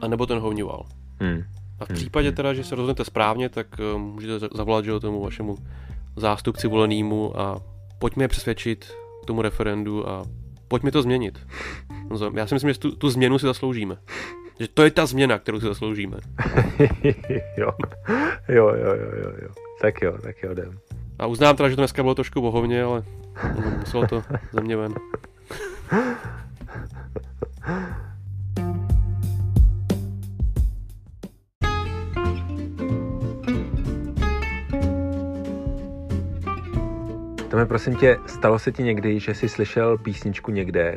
anebo 0.00 0.26
ten 0.26 0.38
hovňoval. 0.38 0.86
Hmm. 1.20 1.42
A 1.80 1.84
v 1.84 1.88
hmm. 1.88 1.96
případě 1.96 2.28
hmm. 2.28 2.36
teda, 2.36 2.54
že 2.54 2.64
se 2.64 2.74
rozhodnete 2.74 3.04
správně, 3.04 3.48
tak 3.48 3.66
uh, 3.94 4.00
můžete 4.00 4.48
zavolat 4.54 4.84
že, 4.84 5.00
tomu 5.00 5.22
vašemu 5.22 5.56
zástupci 6.16 6.68
volenému 6.68 7.40
a 7.40 7.60
pojďme 7.98 8.24
je 8.24 8.28
přesvědčit 8.28 8.92
k 9.22 9.26
tomu 9.26 9.42
referendu 9.42 10.08
a 10.08 10.22
pojďme 10.68 10.90
to 10.90 11.02
změnit. 11.02 11.46
Já 12.34 12.46
si 12.46 12.54
myslím, 12.54 12.72
že 12.72 12.78
tu, 12.78 12.96
tu 12.96 13.10
změnu 13.10 13.38
si 13.38 13.46
zasloužíme. 13.46 13.96
Že 14.60 14.68
to 14.68 14.82
je 14.82 14.90
ta 14.90 15.06
změna, 15.06 15.38
kterou 15.38 15.60
si 15.60 15.66
zasloužíme. 15.66 16.16
jo. 17.56 17.70
jo, 18.48 18.68
jo, 18.68 18.94
jo, 18.94 19.10
jo, 19.22 19.32
jo. 19.42 19.48
Tak 19.80 20.02
jo, 20.02 20.18
tak 20.22 20.42
jo, 20.42 20.52
jdem. 20.52 20.78
A 21.18 21.26
uznám 21.26 21.56
teda, 21.56 21.68
že 21.68 21.76
to 21.76 21.80
dneska 21.80 22.02
bylo 22.02 22.14
trošku 22.14 22.40
bohovně, 22.40 22.82
ale 22.82 23.04
muselo 23.78 24.06
to 24.06 24.22
ze 24.52 24.60
mě 24.60 24.76
ven. 24.76 24.94
Tome, 37.54 37.66
prosím 37.66 37.96
tě, 37.96 38.18
stalo 38.26 38.58
se 38.58 38.72
ti 38.72 38.82
někdy, 38.82 39.20
že 39.20 39.34
jsi 39.34 39.48
slyšel 39.48 39.98
písničku 39.98 40.50
někde 40.50 40.96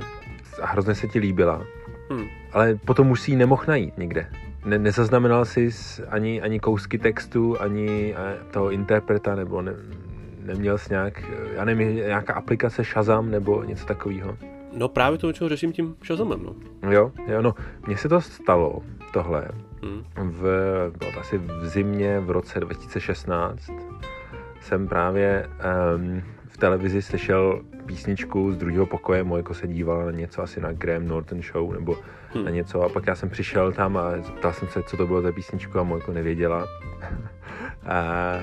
a 0.61 0.67
hrozně 0.67 0.95
se 0.95 1.07
ti 1.07 1.19
líbila, 1.19 1.65
hmm. 2.09 2.25
ale 2.53 2.75
potom 2.75 3.11
už 3.11 3.21
si 3.21 3.31
ji 3.31 3.37
nemohl 3.37 3.63
najít 3.67 3.97
někde. 3.97 4.29
Ne, 4.65 4.77
nezaznamenal 4.77 5.45
jsi 5.45 5.69
ani, 6.09 6.41
ani 6.41 6.59
kousky 6.59 6.97
textu, 6.97 7.61
ani 7.61 8.15
eh, 8.17 8.37
toho 8.51 8.71
interpreta, 8.71 9.35
nebo 9.35 9.61
ne, 9.61 9.73
neměl 10.45 10.77
jsi 10.77 10.93
nějak, 10.93 11.23
já 11.53 11.65
nevím, 11.65 11.95
nějaká 11.95 12.33
aplikace 12.33 12.83
Shazam 12.83 13.31
nebo 13.31 13.63
něco 13.63 13.85
takového? 13.85 14.37
No 14.73 14.89
právě 14.89 15.19
to, 15.19 15.33
čeho 15.33 15.49
řeším 15.49 15.71
tím 15.71 15.95
Shazamem, 16.05 16.43
no. 16.43 16.55
Jo, 16.91 17.11
jo, 17.27 17.41
no, 17.41 17.53
mně 17.87 17.97
se 17.97 18.09
to 18.09 18.21
stalo, 18.21 18.81
tohle, 19.13 19.47
hmm. 19.83 20.03
v, 20.15 20.41
bylo 20.99 21.11
to 21.11 21.19
asi 21.19 21.37
v 21.37 21.67
zimě 21.67 22.19
v 22.19 22.31
roce 22.31 22.59
2016, 22.59 23.69
jsem 24.61 24.87
právě 24.87 25.49
um, 25.95 26.23
v 26.57 26.59
televizi 26.59 27.01
slyšel 27.01 27.61
písničku 27.85 28.51
z 28.51 28.57
druhého 28.57 28.85
pokoje, 28.85 29.23
Mojko 29.23 29.53
se 29.53 29.67
dívala 29.67 30.05
na 30.05 30.11
něco 30.11 30.41
asi 30.41 30.61
na 30.61 30.71
Graham 30.71 31.07
Norton 31.07 31.41
Show 31.41 31.73
nebo 31.73 31.95
hmm. 32.33 32.45
na 32.45 32.51
něco 32.51 32.81
a 32.81 32.89
pak 32.89 33.07
já 33.07 33.15
jsem 33.15 33.29
přišel 33.29 33.71
tam 33.71 33.97
a 33.97 34.11
zeptal 34.17 34.53
jsem 34.53 34.67
se, 34.67 34.83
co 34.83 34.97
to 34.97 35.07
bylo 35.07 35.21
za 35.21 35.31
písničku 35.31 35.79
a 35.79 35.83
Mojko 35.83 36.13
nevěděla. 36.13 36.67
a, 37.85 38.33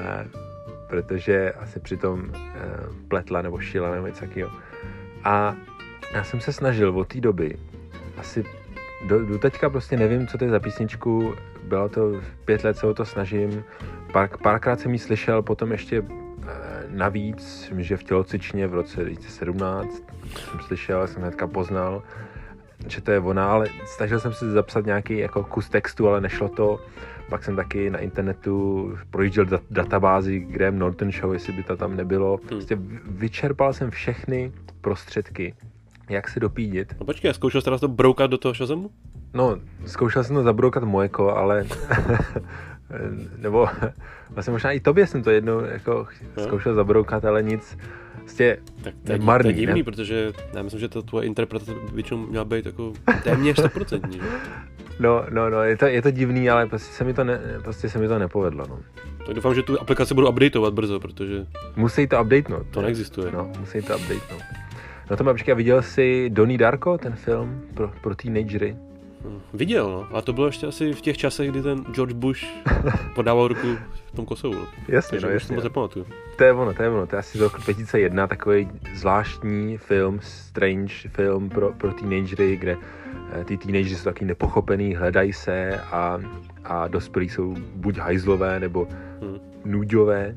protože 0.89 1.53
asi 1.53 1.81
přitom 1.81 2.21
uh, 2.21 2.37
pletla 3.09 3.43
nebo 3.43 3.59
šila 3.59 3.95
nebo 3.95 4.07
něco 4.07 4.21
takového. 4.21 4.51
A 5.25 5.57
já 6.15 6.25
jsem 6.25 6.41
se 6.41 6.53
snažil 6.53 6.99
od 6.99 7.09
té 7.09 7.21
doby, 7.21 7.57
asi 8.19 8.45
do, 9.09 9.27
do 9.27 9.39
teďka 9.39 9.71
prostě 9.71 9.97
nevím, 9.97 10.27
co 10.27 10.39
to 10.39 10.45
je 10.45 10.51
za 10.51 10.61
písničku, 10.61 11.35
bylo 11.69 11.89
to 11.89 12.21
pět 12.45 12.65
let, 12.65 12.77
co 12.77 12.91
o 12.91 12.95
to 12.95 13.05
snažím, 13.05 13.65
Pár, 14.13 14.29
párkrát 14.43 14.81
jsem 14.81 14.93
ji 14.93 14.99
slyšel, 14.99 15.43
potom 15.43 15.73
ještě 15.73 16.03
navíc, 16.95 17.73
že 17.79 17.97
v 17.97 18.03
tělocičně 18.03 18.67
v 18.67 18.75
roce 18.75 19.05
2017 19.05 20.03
jsem 20.51 20.61
slyšel, 20.61 21.07
jsem 21.07 21.23
hnedka 21.23 21.47
poznal, 21.47 22.03
že 22.89 23.01
to 23.01 23.11
je 23.11 23.21
ona, 23.21 23.51
ale 23.51 23.67
snažil 23.87 24.21
jsem 24.21 24.33
si 24.33 24.51
zapsat 24.51 24.87
nějaký 24.87 25.19
jako 25.19 25.45
kus 25.45 25.69
textu, 25.69 26.09
ale 26.09 26.21
nešlo 26.21 26.49
to. 26.49 26.81
Pak 27.29 27.45
jsem 27.45 27.57
taky 27.57 27.91
na 27.91 27.99
internetu 27.99 28.93
projížděl 29.11 29.45
dat- 29.45 29.63
databázi 29.71 30.41
Graham 30.41 30.79
Norton 30.79 31.13
Show, 31.13 31.33
jestli 31.33 31.53
by 31.53 31.63
to 31.63 31.77
tam 31.77 31.97
nebylo. 31.97 32.37
Hmm. 32.37 32.49
Prostě 32.49 32.79
vyčerpal 33.07 33.73
jsem 33.73 33.91
všechny 33.91 34.53
prostředky, 34.81 35.55
jak 36.09 36.29
se 36.29 36.41
dopídit. 36.41 36.97
No 37.01 37.07
počkej, 37.07 37.35
zkoušel 37.35 37.61
jsi 37.61 37.65
teraz 37.65 37.81
to 37.81 37.89
broukat 37.89 38.31
do 38.31 38.39
toho 38.39 38.55
Shazemu? 38.55 38.91
No, 39.35 39.57
zkoušel 39.87 40.25
jsem 40.25 40.37
to 40.37 40.43
zabroukat 40.43 40.85
Mojeko, 40.85 41.37
ale 41.37 41.65
nebo 43.39 43.69
vlastně 44.31 44.51
možná 44.51 44.73
i 44.73 44.81
tobě 44.81 45.07
jsem 45.07 45.23
to 45.23 45.31
jednou 45.31 45.61
jako 45.61 46.07
no. 46.37 46.43
zkoušel 46.43 46.75
zabroukat, 46.75 47.25
ale 47.25 47.43
nic, 47.43 47.79
prostě 48.21 48.59
tak 48.83 48.95
to 49.07 49.13
je, 49.13 49.19
marný, 49.19 49.43
to 49.43 49.49
je 49.49 49.67
divný, 49.67 49.81
ne? 49.81 49.85
protože 49.85 50.33
já 50.55 50.63
myslím, 50.63 50.81
že 50.81 50.89
to 50.89 51.03
tvoje 51.03 51.27
interpretace 51.27 51.73
většinou 51.93 52.27
měla 52.27 52.45
být 52.45 52.67
jako 52.67 52.93
téměř 53.25 53.59
100%, 53.59 54.11
že? 54.11 54.21
No, 55.01 55.25
no, 55.31 55.51
no, 55.51 55.63
je 55.63 55.77
to, 55.77 55.87
je 55.87 56.03
to 56.03 56.11
divný, 56.11 56.51
ale 56.51 56.67
prostě 56.67 56.95
se 56.95 57.05
mi 57.05 57.15
to, 57.15 57.25
ne, 57.25 57.41
prostě 57.63 57.89
se 57.89 57.99
mi 57.99 58.09
to 58.09 58.19
nepovedlo, 58.19 58.67
no. 58.69 58.79
Tak 59.27 59.35
doufám, 59.35 59.55
že 59.55 59.63
tu 59.63 59.81
aplikaci 59.81 60.15
budu 60.15 60.29
updateovat 60.29 60.75
brzo, 60.75 61.01
protože... 61.01 61.47
Musí 61.77 62.07
to 62.07 62.23
updatenout. 62.23 62.67
To 62.71 62.83
neexistuje. 62.83 63.33
No, 63.33 63.53
musí 63.61 63.83
to 63.83 63.97
updatenout. 63.97 64.43
No 65.11 65.17
to 65.17 65.25
počkej, 65.25 65.55
viděl 65.55 65.83
jsi 65.83 66.31
Donnie 66.31 66.59
Darko, 66.59 66.99
ten 66.99 67.13
film 67.13 67.63
pro, 67.75 67.93
pro 68.03 68.15
teenagery? 68.15 68.77
Hm, 69.25 69.41
viděl, 69.55 69.91
no. 69.91 70.17
A 70.17 70.23
to 70.23 70.33
bylo 70.33 70.47
ještě 70.47 70.67
asi 70.67 70.93
v 70.93 71.01
těch 71.01 71.19
časech, 71.19 71.51
kdy 71.51 71.63
ten 71.63 71.85
George 71.85 72.13
Bush 72.13 72.45
podával 73.15 73.49
ruku 73.49 73.79
v 74.05 74.13
tom 74.17 74.27
Kosovu. 74.27 74.55
No. 74.55 74.67
Jasně, 74.89 75.11
Takže 75.11 75.27
no, 75.27 75.33
jasně. 75.33 75.57
To 75.57 75.71
pamatuju. 75.71 76.07
To 76.37 76.45
je 76.45 76.53
ono, 76.53 76.75
to 76.75 76.83
je 76.83 76.91
ono. 76.91 77.07
To 77.07 77.17
je 77.17 77.21
asi 77.21 77.39
z 77.39 77.41
roku 77.41 77.57
2001 77.57 78.27
takový 78.27 78.69
zvláštní 78.95 79.79
film, 79.79 80.19
strange 80.23 80.95
film 81.09 81.49
pro, 81.49 81.73
pro 81.73 81.93
teenagery, 81.93 82.57
kde 82.57 82.77
eh, 83.33 83.45
ty 83.45 83.57
teenagery 83.57 83.95
jsou 83.97 84.05
taky 84.05 84.25
nepochopený, 84.25 84.95
hledají 84.95 85.33
se 85.33 85.81
a, 85.81 86.21
a 86.65 86.89
dospělí 86.89 87.29
jsou 87.29 87.55
buď 87.75 87.99
hajzlové 87.99 88.61
nebo 88.61 88.89
hmm. 89.21 89.39
nuďové. 89.65 90.37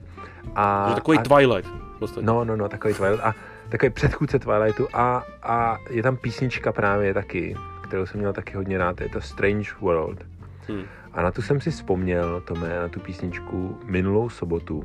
A, 0.55 0.93
takový 0.93 1.17
a, 1.17 1.21
Twilight. 1.21 1.71
Vlastně. 1.99 2.21
No, 2.21 2.43
no, 2.45 2.55
no, 2.55 2.69
takový 2.69 2.93
Twilight. 2.93 3.23
A 3.23 3.33
takový 3.69 3.89
předchůdce 3.89 4.39
Twilightu 4.39 4.87
a, 4.93 5.23
a 5.43 5.77
je 5.89 6.03
tam 6.03 6.17
písnička 6.17 6.71
právě 6.71 7.13
taky, 7.13 7.55
kterou 7.87 8.05
jsem 8.05 8.19
měl 8.19 8.33
taky 8.33 8.57
hodně 8.57 8.77
rád, 8.77 9.01
je 9.01 9.09
to 9.09 9.21
Strange 9.21 9.69
World. 9.81 10.25
Hmm. 10.67 10.83
A 11.13 11.21
na 11.21 11.31
tu 11.31 11.41
jsem 11.41 11.61
si 11.61 11.71
vzpomněl, 11.71 12.41
Tome, 12.41 12.69
na 12.79 12.87
tu 12.87 12.99
písničku 12.99 13.79
minulou 13.85 14.29
sobotu, 14.29 14.83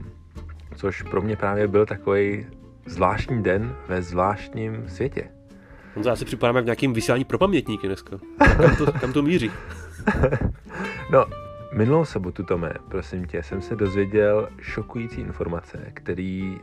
což 0.76 1.02
pro 1.02 1.22
mě 1.22 1.36
právě 1.36 1.68
byl 1.68 1.86
takový 1.86 2.46
zvláštní 2.86 3.42
den 3.42 3.74
ve 3.88 4.02
zvláštním 4.02 4.88
světě. 4.88 5.28
On 5.94 6.02
já 6.06 6.16
si 6.16 6.24
připadám 6.24 6.56
jak 6.56 6.64
nějakým 6.64 6.92
vysílání 6.92 7.24
pro 7.24 7.38
pamětníky 7.38 7.86
dneska. 7.86 8.18
Kam 8.56 8.76
to, 8.76 8.92
kam 8.92 9.12
to 9.12 9.22
míří? 9.22 9.50
no, 11.10 11.26
minulou 11.72 12.04
sobotu, 12.04 12.42
Tome, 12.42 12.72
prosím 12.88 13.26
tě, 13.26 13.42
jsem 13.42 13.62
se 13.62 13.76
dozvěděl 13.76 14.48
šokující 14.60 15.20
informace, 15.20 15.78
které 15.94 16.56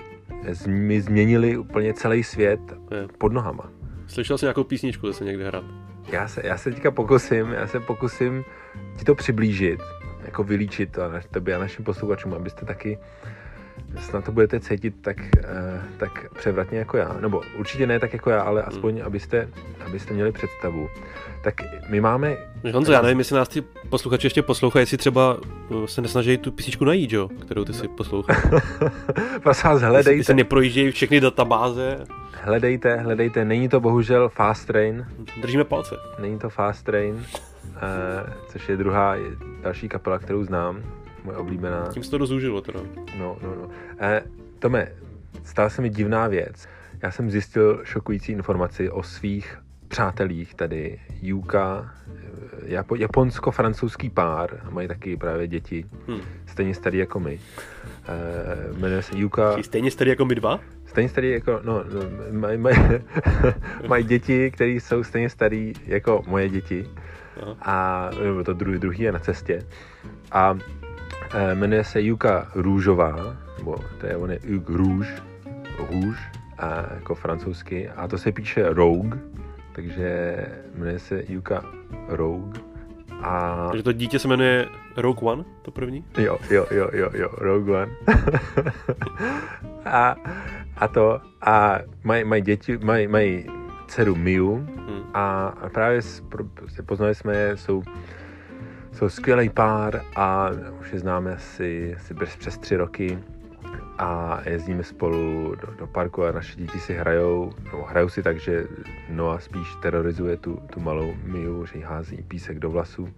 mi 0.68 1.02
změnily 1.02 1.58
úplně 1.58 1.94
celý 1.94 2.24
svět 2.24 2.60
je. 2.92 3.08
pod 3.18 3.34
nohama. 3.34 3.70
Slyšel 4.08 4.38
jsi 4.38 4.46
nějakou 4.46 4.64
písničku 4.64 5.08
zase 5.08 5.26
někde 5.26 5.48
hrát? 5.48 5.89
Já 6.12 6.28
se, 6.28 6.42
já 6.44 6.58
se 6.58 6.72
teďka 6.72 6.92
pokusím, 6.92 7.52
já 7.52 7.68
se 7.68 7.80
pokusím 7.80 8.46
ti 8.98 9.06
to 9.06 9.16
přiblížit, 9.16 9.80
jako 10.26 10.44
vylíčit 10.44 10.92
to 10.92 11.10
na 11.12 11.20
tobě 11.32 11.56
a 11.56 11.60
našim 11.60 11.86
posluchačům, 11.86 12.34
abyste 12.34 12.66
taky 12.66 12.98
snad 14.00 14.26
to 14.26 14.32
budete 14.32 14.60
cítit 14.60 14.96
tak, 15.02 15.18
uh, 15.18 15.82
tak 15.98 16.34
převratně 16.38 16.80
jako 16.80 16.98
já. 16.98 17.16
Nebo 17.22 17.42
určitě 17.58 17.88
ne 17.88 18.00
tak 18.00 18.14
jako 18.14 18.30
já, 18.30 18.42
ale 18.42 18.64
aspoň, 18.64 18.96
hmm. 18.96 19.06
abyste, 19.06 19.50
abyste 19.86 20.14
měli 20.14 20.32
představu. 20.32 20.90
Tak 21.44 21.54
my 21.90 22.02
máme... 22.02 22.38
Honzo, 22.74 22.92
já 22.92 23.02
nevím, 23.02 23.20
jestli 23.20 23.36
nás 23.36 23.48
ty 23.48 23.64
posluchači 23.90 24.26
ještě 24.26 24.42
poslouchají, 24.42 24.82
jestli 24.82 24.98
třeba 24.98 25.38
eh, 25.72 25.88
se 25.88 26.02
nesnaží 26.02 26.38
tu 26.38 26.52
písničku 26.52 26.86
najít, 26.86 27.12
jo, 27.12 27.30
kterou 27.42 27.66
ty 27.66 27.74
si 27.74 27.88
poslouchal. 27.88 28.36
Prosím 29.44 29.70
vás, 29.70 29.82
hledejte. 29.82 30.12
Jestli 30.12 30.24
se 30.24 30.34
neprojíždějí 30.34 30.92
všechny 30.92 31.20
databáze. 31.20 32.06
Hledejte, 32.42 32.96
hledejte, 32.96 33.46
není 33.46 33.70
to 33.70 33.80
bohužel 33.80 34.30
Fast 34.30 34.68
Train. 34.68 35.06
Držíme 35.42 35.64
palce. 35.64 35.96
Není 36.20 36.40
to 36.40 36.50
Fast 36.50 36.86
Train, 36.86 37.16
uh, 37.16 37.24
což 38.48 38.70
je 38.70 38.78
druhá, 38.78 39.16
další 39.62 39.90
kapela, 39.90 40.20
kterou 40.20 40.44
znám, 40.44 40.84
moje 41.24 41.38
oblíbená. 41.38 41.88
Tím 41.94 42.04
se 42.04 42.12
to 42.12 42.18
rozúžilo 42.18 42.62
teda. 42.62 42.80
No, 43.20 43.38
no, 43.44 43.56
no. 43.56 43.64
Uh, 43.64 43.72
Tome, 44.60 44.88
stala 45.44 45.70
se 45.70 45.82
mi 45.82 45.90
divná 45.90 46.28
věc. 46.28 46.68
Já 47.04 47.12
jsem 47.12 47.30
zjistil 47.30 47.82
šokující 47.84 48.32
informaci 48.32 48.90
o 48.90 49.04
svých 49.04 49.58
přátelích, 49.88 50.56
tady 50.56 51.00
Juka, 51.22 51.94
Japo, 52.66 52.96
japonsko-francouzský 52.96 54.10
pár, 54.10 54.62
mají 54.70 54.88
taky 54.88 55.18
právě 55.18 55.48
děti, 55.48 55.86
hmm. 56.08 56.22
stejně 56.46 56.76
starý 56.76 56.98
jako 56.98 57.20
my. 57.20 57.40
Uh, 58.70 58.78
jmenuje 58.78 59.02
se 59.02 59.18
Juka. 59.18 59.58
Jsi 59.58 59.64
stejně 59.64 59.92
starý 59.92 60.10
jako 60.10 60.26
my 60.26 60.36
dva? 60.36 60.60
Stejně 60.90 61.10
starý 61.10 61.32
jako, 61.32 61.60
no, 61.64 61.84
no 61.94 62.02
mají 62.32 62.58
maj, 62.58 62.76
maj 63.88 64.04
děti, 64.14 64.52
které 64.52 64.72
jsou 64.72 65.04
stejně 65.04 65.30
starý 65.30 65.74
jako 65.86 66.24
moje 66.28 66.50
děti. 66.50 66.88
Aha. 67.42 67.56
A 67.62 68.10
nebo 68.24 68.44
to 68.44 68.54
druhý, 68.54 68.80
druhý 68.80 69.04
je 69.04 69.12
na 69.12 69.20
cestě. 69.20 69.66
A 70.32 70.58
e, 71.34 71.56
jmenuje 71.56 71.84
se 71.84 72.02
Juka 72.02 72.52
Růžová, 72.56 73.38
nebo 73.58 73.76
to 73.98 74.06
je, 74.06 74.18
on 74.18 74.32
je 74.32 74.40
Juk 74.44 74.70
Růž, 74.70 75.14
Růž, 75.78 76.18
a 76.58 76.94
jako 76.94 77.16
francouzsky. 77.16 77.90
A 77.90 78.08
to 78.08 78.18
se 78.18 78.32
píše 78.32 78.70
Rogue, 78.70 79.20
takže 79.72 80.38
jmenuje 80.76 81.00
se 81.00 81.24
Juka 81.28 81.64
Rogue. 82.08 82.62
A... 83.22 83.68
Takže 83.68 83.84
to 83.84 83.92
dítě 83.92 84.20
se 84.20 84.28
jmenuje 84.28 84.66
Rogue 84.98 85.30
One, 85.30 85.46
to 85.62 85.72
první? 85.72 86.06
Jo, 86.18 86.38
jo, 86.50 86.66
jo, 86.72 86.90
jo, 86.94 87.10
jo, 87.14 87.30
Rogue 87.38 87.82
One. 87.82 87.92
a, 89.86 90.16
a 90.78 90.88
to, 90.88 91.22
a 91.42 91.80
mají 92.04 92.24
maj 92.24 92.42
děti, 92.42 92.78
mají 92.78 93.08
maj 93.08 93.46
dceru 93.88 94.16
Miu 94.16 94.56
hmm. 94.56 95.04
a, 95.14 95.48
a 95.48 95.70
právě 95.70 96.02
prostě 96.54 96.82
poznali 96.84 97.16
jsme 97.16 97.36
je, 97.36 97.58
jsou, 97.58 97.84
jsou 98.92 99.10
skvělý 99.10 99.50
pár 99.50 100.02
a 100.16 100.50
už 100.82 100.94
je 100.94 101.00
známe 101.00 101.36
asi, 101.36 101.96
asi 101.96 102.14
přes 102.14 102.58
tři 102.58 102.76
roky 102.76 103.20
a 104.00 104.40
jezdíme 104.46 104.84
spolu 104.84 105.56
do, 105.56 105.68
do 105.80 105.88
parku 105.88 106.24
a 106.24 106.32
naše 106.32 106.56
děti 106.56 106.80
si 106.80 106.94
hrajou, 106.94 107.54
no, 107.74 107.84
hrajou 107.84 108.10
si 108.10 108.24
tak, 108.24 108.40
že 108.40 108.64
Noah 109.10 109.44
spíš 109.44 109.76
terorizuje 109.82 110.38
tu, 110.38 110.60
tu 110.74 110.80
malou 110.80 111.14
Miu, 111.24 111.66
že 111.66 111.78
jí 111.78 111.84
hází 111.84 112.18
písek 112.28 112.60
do 112.60 112.70
vlasů. 112.70 113.10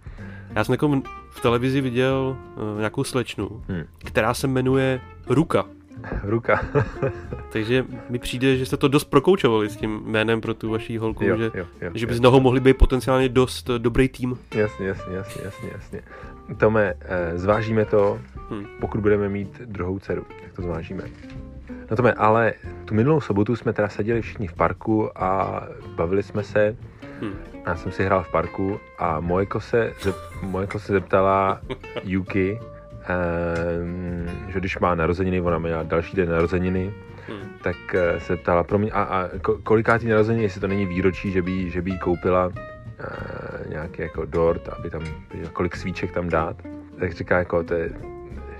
Já 0.54 0.64
jsem 0.64 0.72
jako 0.72 1.02
v 1.30 1.40
televizi 1.42 1.80
viděl 1.80 2.36
uh, 2.56 2.78
nějakou 2.78 3.04
slečnu, 3.04 3.64
hmm. 3.68 3.84
která 3.98 4.34
se 4.34 4.46
jmenuje 4.46 5.00
Ruka. 5.26 5.64
Ruka. 6.22 6.60
Takže 7.52 7.84
mi 8.08 8.18
přijde, 8.18 8.56
že 8.56 8.66
jste 8.66 8.76
to 8.76 8.88
dost 8.88 9.04
prokoučovali 9.04 9.70
s 9.70 9.76
tím 9.76 10.00
jménem 10.06 10.40
pro 10.40 10.54
tu 10.54 10.70
vaší 10.70 10.98
holku, 10.98 11.24
jo, 11.24 11.36
že, 11.36 11.50
jo, 11.54 11.66
jo, 11.80 11.90
že 11.94 12.06
by 12.06 12.14
z 12.14 12.20
toho 12.20 12.40
mohli 12.40 12.60
být 12.60 12.76
potenciálně 12.76 13.28
dost 13.28 13.70
dobrý 13.78 14.08
tým. 14.08 14.38
Jasně, 14.54 14.86
jasně, 14.86 15.16
jasně, 15.16 15.42
jasně, 15.44 15.68
jasně. 15.72 16.02
Tome, 16.56 16.94
eh, 17.00 17.38
zvážíme 17.38 17.84
to, 17.84 18.20
hmm. 18.50 18.66
pokud 18.80 19.00
budeme 19.00 19.28
mít 19.28 19.60
druhou 19.60 19.98
dceru, 19.98 20.26
tak 20.42 20.52
to 20.52 20.62
zvážíme. 20.62 21.04
No 21.90 21.96
Tome, 21.96 22.12
ale 22.12 22.52
tu 22.84 22.94
minulou 22.94 23.20
sobotu 23.20 23.56
jsme 23.56 23.72
teda 23.72 23.88
seděli 23.88 24.22
všichni 24.22 24.46
v 24.46 24.52
parku 24.52 25.22
a 25.22 25.62
bavili 25.96 26.22
jsme 26.22 26.42
se. 26.42 26.76
Hmm. 27.20 27.34
Já 27.66 27.76
jsem 27.76 27.92
si 27.92 28.04
hrál 28.04 28.22
v 28.22 28.30
parku 28.30 28.80
a 28.98 29.20
Mojko 29.20 29.60
se, 29.60 29.92
zep, 30.02 30.16
Mojko 30.42 30.78
se 30.78 30.92
zeptala 30.92 31.60
Yuki, 32.02 32.58
že 34.48 34.58
když 34.60 34.78
má 34.78 34.94
narozeniny, 34.94 35.40
ona 35.40 35.58
měla 35.58 35.82
další 35.82 36.16
den 36.16 36.28
narozeniny, 36.28 36.92
hmm. 37.28 37.50
tak 37.62 37.76
uh, 37.94 38.18
se 38.18 38.36
ptala, 38.36 38.64
pro 38.64 38.78
mě, 38.78 38.92
a, 38.92 39.02
a 39.02 39.28
kolikátý 39.62 40.06
narozeniny, 40.06 40.42
jestli 40.42 40.60
to 40.60 40.68
není 40.68 40.86
výročí, 40.86 41.32
že 41.32 41.42
by, 41.42 41.70
že 41.70 41.82
by 41.82 41.90
jí 41.90 41.98
koupila 41.98 42.46
uh, 42.46 42.52
nějaký 43.68 44.02
jako 44.02 44.24
dort, 44.24 44.68
aby 44.68 44.90
tam, 44.90 45.02
kolik 45.52 45.76
svíček 45.76 46.12
tam 46.12 46.28
dát, 46.28 46.56
tak 47.00 47.12
říká 47.12 47.38
jako, 47.38 47.62
to 47.62 47.74
je 47.74 47.90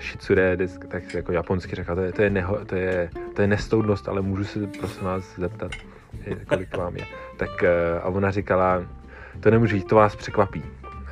shitsure, 0.00 0.56
tak 0.88 1.14
jako 1.14 1.32
japonsky 1.32 1.76
říká, 1.76 1.94
to 1.94 2.00
je, 2.00 2.12
to 2.12 2.22
je, 2.22 2.30
neho, 2.30 2.64
to 2.64 2.74
je, 2.76 3.10
to 3.34 3.42
je 3.42 3.48
nestoudnost, 3.48 4.08
ale 4.08 4.22
můžu 4.22 4.44
se 4.44 4.66
prosím 4.66 5.04
vás 5.04 5.36
zeptat, 5.38 5.70
kolik 6.46 6.76
vám 6.76 6.96
je. 6.96 7.04
Tak 7.36 7.50
uh, 7.62 7.68
a 8.02 8.04
ona 8.04 8.30
říkala, 8.30 8.82
to 9.40 9.50
nemůžu 9.50 9.76
říct, 9.76 9.88
to 9.88 9.96
vás 9.96 10.16
překvapí. 10.16 10.62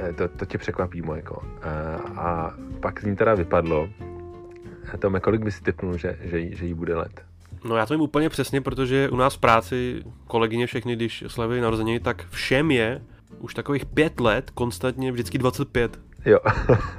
Eh, 0.03 0.13
to, 0.13 0.29
to 0.29 0.45
tě 0.45 0.59
překvapí, 0.59 1.03
Mojko. 1.03 1.43
A, 1.63 1.67
eh, 1.67 2.19
a 2.21 2.55
pak 2.81 3.01
z 3.01 3.05
ní 3.05 3.17
teda 3.17 3.35
vypadlo. 3.35 3.89
Tome, 4.99 5.21
kolik 5.21 5.45
bys 5.45 5.61
typnul, 5.61 5.97
že, 5.97 6.17
že, 6.21 6.57
že 6.57 6.67
jí 6.67 6.75
bude 6.75 6.97
let? 6.97 7.25
No 7.65 7.77
já 7.77 7.87
to 7.87 7.95
vím 7.95 8.01
úplně 8.01 8.29
přesně, 8.29 8.61
protože 8.61 9.09
u 9.09 9.17
nás 9.17 9.35
v 9.35 9.39
práci 9.39 10.03
kolegyně 10.27 10.67
všechny, 10.67 10.97
když 10.97 11.25
slaví 11.27 11.61
narozeniny, 11.61 12.01
tak 12.01 12.27
všem 12.31 12.71
je 12.71 13.03
už 13.39 13.55
takových 13.55 13.87
pět 13.87 14.21
let, 14.21 14.51
konstantně 14.51 15.13
vždycky 15.13 15.39
25. 15.39 16.01
Jo. 16.25 16.39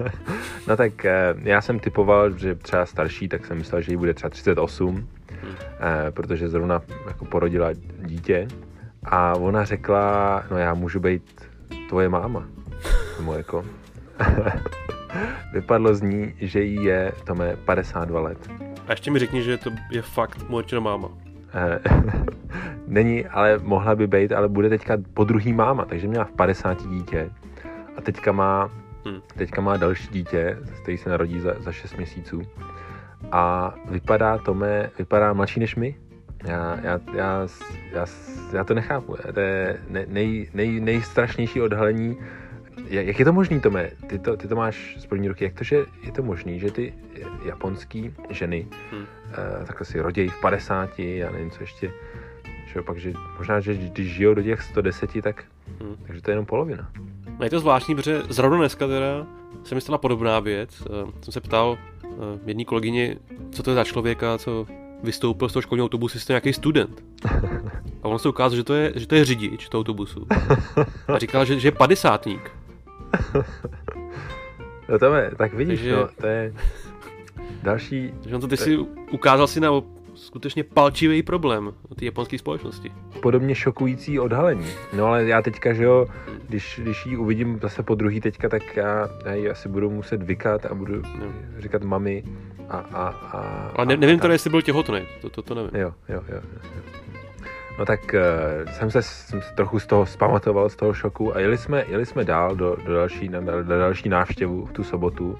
no 0.67 0.77
tak 0.77 1.05
eh, 1.05 1.35
já 1.43 1.61
jsem 1.61 1.79
typoval, 1.79 2.37
že 2.37 2.55
třeba 2.55 2.85
starší, 2.85 3.27
tak 3.27 3.45
jsem 3.45 3.57
myslel, 3.57 3.81
že 3.81 3.91
jí 3.91 3.97
bude 3.97 4.13
třeba 4.13 4.29
38, 4.29 4.95
hmm. 4.95 5.07
protože 6.09 6.49
zrovna 6.49 6.81
jako 7.07 7.25
porodila 7.25 7.69
dítě. 8.05 8.47
A 9.03 9.33
ona 9.35 9.65
řekla, 9.65 10.43
no 10.51 10.57
já 10.57 10.73
můžu 10.73 10.99
být 10.99 11.41
tvoje 11.89 12.09
máma. 12.09 12.47
Tomu 13.17 13.33
jako. 13.33 13.65
Vypadlo 15.53 15.95
z 15.95 16.01
ní, 16.01 16.33
že 16.37 16.63
jí 16.63 16.83
je, 16.83 17.11
to 17.23 17.43
je 17.43 17.57
52 17.65 18.21
let. 18.21 18.49
A 18.87 18.91
ještě 18.91 19.11
mi 19.11 19.19
řekni, 19.19 19.43
že 19.43 19.57
to 19.57 19.69
je 19.91 20.01
fakt 20.01 20.49
moje 20.49 20.79
máma. 20.79 21.09
Není, 22.87 23.25
ale 23.25 23.59
mohla 23.63 23.95
by 23.95 24.07
být, 24.07 24.31
ale 24.31 24.49
bude 24.49 24.69
teďka 24.69 24.97
po 25.13 25.23
druhý 25.23 25.53
máma, 25.53 25.85
takže 25.85 26.07
měla 26.07 26.25
v 26.25 26.31
50 26.31 26.87
dítě 26.87 27.29
a 27.97 28.01
teďka 28.01 28.31
má, 28.31 28.69
hmm. 29.05 29.21
teďka 29.37 29.61
má 29.61 29.77
další 29.77 30.07
dítě, 30.11 30.57
který 30.81 30.97
se 30.97 31.09
narodí 31.09 31.39
za, 31.39 31.53
za 31.59 31.71
6 31.71 31.97
měsíců 31.97 32.41
a 33.31 33.73
vypadá 33.89 34.37
Tome, 34.37 34.89
vypadá 34.97 35.33
mladší 35.33 35.59
než 35.59 35.75
my. 35.75 35.95
Já, 36.43 36.79
já, 36.83 36.99
já, 37.13 37.47
já, 37.91 38.05
já 38.53 38.63
to 38.63 38.73
nechápu. 38.73 39.15
To 39.33 39.39
je 39.39 39.79
nej, 40.07 40.49
nej, 40.53 40.79
nejstrašnější 40.79 41.61
odhalení. 41.61 42.17
Jak 42.91 43.19
je 43.19 43.25
to 43.25 43.33
možný, 43.33 43.59
Tome? 43.59 43.91
Ty 44.07 44.19
to, 44.19 44.37
ty 44.37 44.47
to 44.47 44.55
máš 44.55 44.95
z 44.99 45.05
první 45.05 45.27
ruky. 45.27 45.43
Jak 45.43 45.53
to, 45.53 45.63
že 45.63 45.85
je 46.03 46.11
to 46.11 46.23
možný, 46.23 46.59
že 46.59 46.71
ty 46.71 46.93
japonský 47.45 48.13
ženy 48.29 48.67
hmm. 48.91 49.01
uh, 49.01 49.65
takhle 49.65 49.85
si 49.85 50.01
rodějí 50.01 50.29
v 50.29 50.41
50, 50.41 50.99
já 50.99 51.31
nevím, 51.31 51.51
co 51.51 51.63
ještě, 51.63 51.91
že 52.73 52.81
pak, 52.81 52.97
že 52.97 53.13
možná, 53.37 53.59
že 53.59 53.73
když 53.73 54.13
žijou 54.13 54.33
do 54.33 54.43
těch 54.43 54.61
110, 54.61 55.09
tak 55.21 55.43
hmm. 55.79 55.95
takže 56.07 56.21
to 56.21 56.31
je 56.31 56.33
jenom 56.33 56.45
polovina. 56.45 56.91
No 57.39 57.43
je 57.43 57.49
to 57.49 57.59
zvláštní, 57.59 57.95
protože 57.95 58.21
zrovna 58.29 58.57
dneska 58.57 58.87
teda 58.87 59.27
se 59.63 59.75
mi 59.75 59.81
stala 59.81 59.97
podobná 59.97 60.39
věc. 60.39 60.81
Uh, 60.81 61.11
jsem 61.21 61.31
se 61.33 61.41
ptal 61.41 61.77
uh, 62.03 62.09
jedné 62.45 62.65
kolegyni, 62.65 63.17
co 63.51 63.63
to 63.63 63.71
je 63.71 63.75
za 63.75 63.83
člověka, 63.83 64.37
co 64.37 64.67
vystoupil 65.03 65.49
z 65.49 65.53
toho 65.53 65.61
školního 65.61 65.85
autobusu, 65.85 66.17
jestli 66.17 66.27
to 66.27 66.33
nějaký 66.33 66.53
student. 66.53 67.03
A 68.03 68.07
on 68.07 68.19
se 68.19 68.29
ukázal, 68.29 68.55
že 68.55 68.63
to 68.63 68.73
je, 68.73 68.93
že 68.95 69.07
to 69.07 69.15
je 69.15 69.25
řidič 69.25 69.69
toho 69.69 69.79
autobusu. 69.79 70.27
A 71.07 71.17
říkal, 71.17 71.45
že, 71.45 71.59
že 71.59 71.67
je 71.67 71.71
padesátník. 71.71 72.51
No 74.89 74.99
to 74.99 75.15
je, 75.15 75.31
tak 75.37 75.53
vidíš, 75.53 75.79
Takže... 75.79 75.95
no, 75.95 76.09
to 76.21 76.27
je 76.27 76.53
další... 77.63 78.13
Takže 78.21 78.35
on 78.35 78.41
to 78.41 78.47
ty 78.47 78.57
si 78.57 78.77
ukázal 79.11 79.47
si 79.47 79.59
na 79.59 79.69
skutečně 80.15 80.63
palčivý 80.63 81.23
problém 81.23 81.73
té 81.95 82.05
japonské 82.05 82.37
společnosti. 82.37 82.91
Podobně 83.21 83.55
šokující 83.55 84.19
odhalení. 84.19 84.67
No 84.93 85.05
ale 85.05 85.23
já 85.23 85.41
teďka, 85.41 85.73
že 85.73 85.83
jo, 85.83 86.07
když, 86.47 86.79
když 86.83 87.05
ji 87.05 87.17
uvidím 87.17 87.59
zase 87.61 87.83
po 87.83 87.95
druhý 87.95 88.21
teďka, 88.21 88.49
tak 88.49 88.75
já, 88.75 89.09
já 89.25 89.33
ji 89.33 89.49
asi 89.49 89.69
budu 89.69 89.89
muset 89.89 90.23
vykat 90.23 90.65
a 90.65 90.73
budu 90.73 91.01
no. 91.01 91.25
říkat 91.59 91.83
mami 91.83 92.23
a... 92.69 92.77
a, 92.77 93.07
a 93.07 93.71
ale 93.75 93.85
ne, 93.85 93.97
nevím 93.97 94.19
teda, 94.19 94.33
jestli 94.33 94.49
byl 94.49 94.61
těhotný, 94.61 95.01
to, 95.21 95.29
to, 95.29 95.41
to 95.41 95.55
nevím. 95.55 95.71
Jo, 95.73 95.93
jo, 96.09 96.23
jo. 96.29 96.41
jo. 96.53 96.61
No 97.79 97.85
tak 97.85 97.99
uh, 98.13 98.71
jsem, 98.71 98.91
se, 98.91 99.01
jsem 99.01 99.41
se 99.41 99.53
trochu 99.53 99.79
z 99.79 99.85
toho 99.85 100.05
zpamatoval, 100.05 100.69
z 100.69 100.75
toho 100.75 100.93
šoku 100.93 101.35
a 101.35 101.39
jeli 101.39 101.57
jsme, 101.57 101.85
jeli 101.87 102.05
jsme 102.05 102.23
dál 102.23 102.55
do, 102.55 102.75
do, 102.85 102.93
další, 102.93 103.29
na, 103.29 103.39
do 103.39 103.63
další 103.63 104.09
návštěvu 104.09 104.65
v 104.65 104.71
tu 104.71 104.83
sobotu 104.83 105.39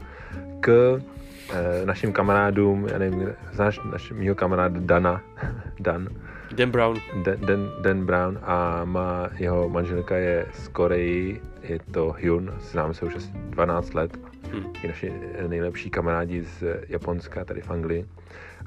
k 0.60 0.92
uh, 0.94 1.86
našim 1.86 2.14
kamarádům, 2.14 2.88
já 2.92 2.98
nevím, 2.98 3.30
znáš 3.52 3.80
naš, 3.92 4.12
mýho 4.12 4.36
kamaráda 4.36 4.80
Dana, 4.84 5.22
Dan? 5.80 6.08
Dan 6.52 6.72
Brown. 6.72 6.98
Dan, 7.24 7.36
Dan, 7.40 7.70
Dan 7.82 8.06
Brown 8.06 8.40
a 8.42 8.86
má, 8.86 9.30
jeho 9.38 9.70
manželka 9.70 10.16
je 10.16 10.46
z 10.54 10.68
Koreji, 10.68 11.42
je 11.64 11.80
to 11.92 12.16
Hyun, 12.18 12.54
známe 12.60 12.94
se 12.94 13.06
už 13.06 13.16
asi 13.16 13.30
12 13.34 13.94
let, 13.94 14.18
hmm. 14.52 14.74
je 14.84 14.90
naši 14.90 15.14
nejlepší 15.48 15.90
kamarádi 15.90 16.44
z 16.44 16.64
Japonska, 16.90 17.46
tady 17.46 17.62
v 17.62 17.72
Anglii. 17.72 18.06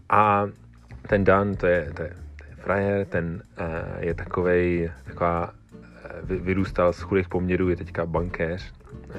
A 0.08 0.46
ten 1.08 1.24
Dan, 1.24 1.54
to 1.54 1.66
je, 1.66 1.92
to 1.96 2.02
je 2.02 2.23
frajer, 2.64 3.06
ten 3.06 3.42
uh, 3.60 3.66
je 3.98 4.14
takovej, 4.14 4.90
taková, 5.04 5.52
uh, 6.30 6.36
vyrůstal 6.36 6.92
z 6.92 7.00
chudých 7.00 7.28
poměrů, 7.28 7.68
je 7.68 7.76
teďka 7.76 8.06
bankéř 8.06 8.72
uh, 8.92 9.14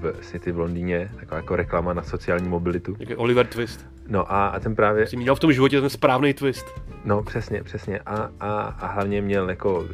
v 0.00 0.14
City 0.20 0.52
v 0.52 0.58
Londýně, 0.58 1.10
taková 1.20 1.36
jako 1.36 1.56
reklama 1.56 1.92
na 1.92 2.02
sociální 2.02 2.48
mobilitu. 2.48 2.96
Jaký 2.98 3.16
Oliver 3.16 3.46
Twist. 3.46 3.86
No 4.08 4.32
a, 4.32 4.48
a 4.48 4.60
ten 4.60 4.74
právě... 4.74 5.06
Jsi 5.06 5.16
měl 5.16 5.34
v 5.34 5.40
tom 5.40 5.52
životě 5.52 5.80
ten 5.80 5.90
správný 5.90 6.34
twist. 6.34 6.66
No 7.04 7.22
přesně, 7.22 7.62
přesně. 7.62 8.00
A, 8.06 8.30
a, 8.40 8.62
a 8.62 8.86
hlavně 8.86 9.22
měl 9.22 9.50
jako, 9.50 9.86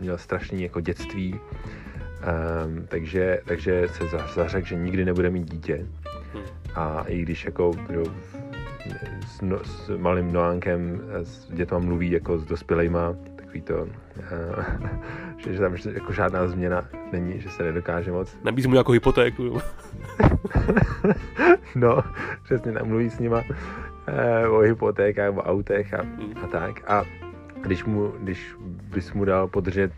měl 0.00 0.18
strašný 0.18 0.62
jako 0.62 0.80
dětství, 0.80 1.34
um, 1.34 2.86
takže, 2.88 3.40
takže 3.44 3.88
se 3.88 4.04
zařekl, 4.34 4.66
že 4.66 4.74
nikdy 4.74 5.04
nebude 5.04 5.30
mít 5.30 5.50
dítě. 5.50 5.86
Hmm. 6.34 6.42
A 6.74 7.04
i 7.06 7.22
když 7.22 7.44
jako 7.44 7.72
jo, 7.92 8.04
s, 9.26 9.40
no, 9.40 9.64
s 9.64 9.96
malým 9.96 10.32
Noánkem 10.32 11.00
s 11.22 11.52
dětma 11.52 11.78
mluví 11.78 12.10
jako 12.10 12.38
s 12.38 12.44
dospělejma, 12.44 13.16
takový 13.36 13.60
to, 13.60 13.82
uh, 13.82 13.88
že, 15.36 15.52
že 15.52 15.60
tam 15.60 15.76
jako 15.92 16.12
žádná 16.12 16.48
změna 16.48 16.88
není, 17.12 17.40
že 17.40 17.48
se 17.48 17.62
nedokáže 17.62 18.12
moc. 18.12 18.36
Nabízí 18.44 18.68
mu 18.68 18.74
jako 18.74 18.92
hypotéku. 18.92 19.58
no, 21.74 22.02
přesně, 22.44 22.72
tam 22.72 22.88
mluví 22.88 23.10
s 23.10 23.18
nima 23.18 23.38
uh, 24.48 24.54
o 24.54 24.58
hypotékách, 24.58 25.36
o 25.36 25.42
autech 25.42 25.94
a, 25.94 26.02
hmm. 26.02 26.34
a 26.44 26.46
tak. 26.46 26.90
A 26.90 27.04
když, 27.62 27.84
mu, 27.84 28.12
když 28.20 28.54
bys 28.94 29.12
mu 29.12 29.24
dal 29.24 29.48
podržet 29.48 29.92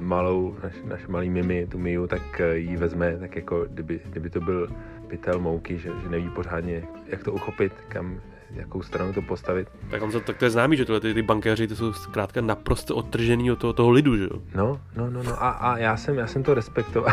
malou, 0.00 0.56
naš, 0.62 0.72
naš 0.84 1.06
malý 1.06 1.30
mimi, 1.30 1.66
tu 1.66 1.78
Miu, 1.78 2.06
tak 2.06 2.40
ji 2.52 2.76
vezme, 2.76 3.16
tak 3.20 3.36
jako 3.36 3.66
kdyby, 3.70 4.00
kdyby 4.04 4.30
to 4.30 4.40
byl 4.40 4.68
pytel 5.08 5.40
mouky, 5.40 5.78
že, 5.78 5.90
že 6.02 6.08
neví 6.08 6.30
pořádně, 6.30 6.82
jak 7.06 7.24
to 7.24 7.32
uchopit, 7.32 7.72
kam, 7.88 8.20
jakou 8.50 8.82
stranu 8.82 9.12
to 9.12 9.22
postavit. 9.22 9.68
Tak, 9.90 10.02
on 10.02 10.10
to, 10.10 10.20
tak 10.20 10.36
to 10.36 10.44
je 10.44 10.50
známý, 10.50 10.76
že 10.76 10.84
tohle, 10.84 11.00
ty, 11.00 11.14
ty 11.14 11.22
bankéři 11.22 11.68
ty 11.68 11.76
jsou 11.76 11.92
zkrátka 11.92 12.40
naprosto 12.40 12.96
odtržený 12.96 13.52
od 13.52 13.58
toho, 13.58 13.72
toho 13.72 13.90
lidu, 13.90 14.16
že 14.16 14.22
jo? 14.22 14.42
No, 14.54 14.80
no, 14.96 15.10
no, 15.10 15.22
no 15.22 15.42
a, 15.42 15.50
a 15.50 15.78
já, 15.78 15.96
jsem, 15.96 16.18
já 16.18 16.26
jsem 16.26 16.42
to 16.42 16.54
respektoval. 16.54 17.12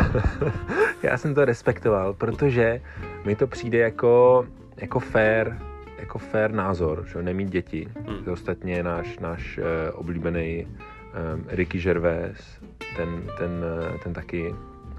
já 1.02 1.18
jsem 1.18 1.34
to 1.34 1.44
respektoval, 1.44 2.14
protože 2.14 2.80
mi 3.24 3.36
to 3.36 3.46
přijde 3.46 3.78
jako, 3.78 4.46
jako 4.76 5.00
fair, 5.00 5.52
jako 5.98 6.18
fair 6.18 6.50
názor, 6.50 7.04
že 7.12 7.22
nemít 7.22 7.50
děti. 7.50 7.88
Hmm. 8.08 8.32
Ostatně 8.32 8.82
náš, 8.82 9.18
náš 9.18 9.58
uh, 9.58 9.64
oblíbený 10.00 10.66
um, 10.66 11.44
Ricky 11.48 11.78
Gervais, 11.78 12.60
ten, 12.96 13.22
ten, 13.38 13.50
uh, 13.50 13.98
ten 13.98 14.12
taky 14.12 14.54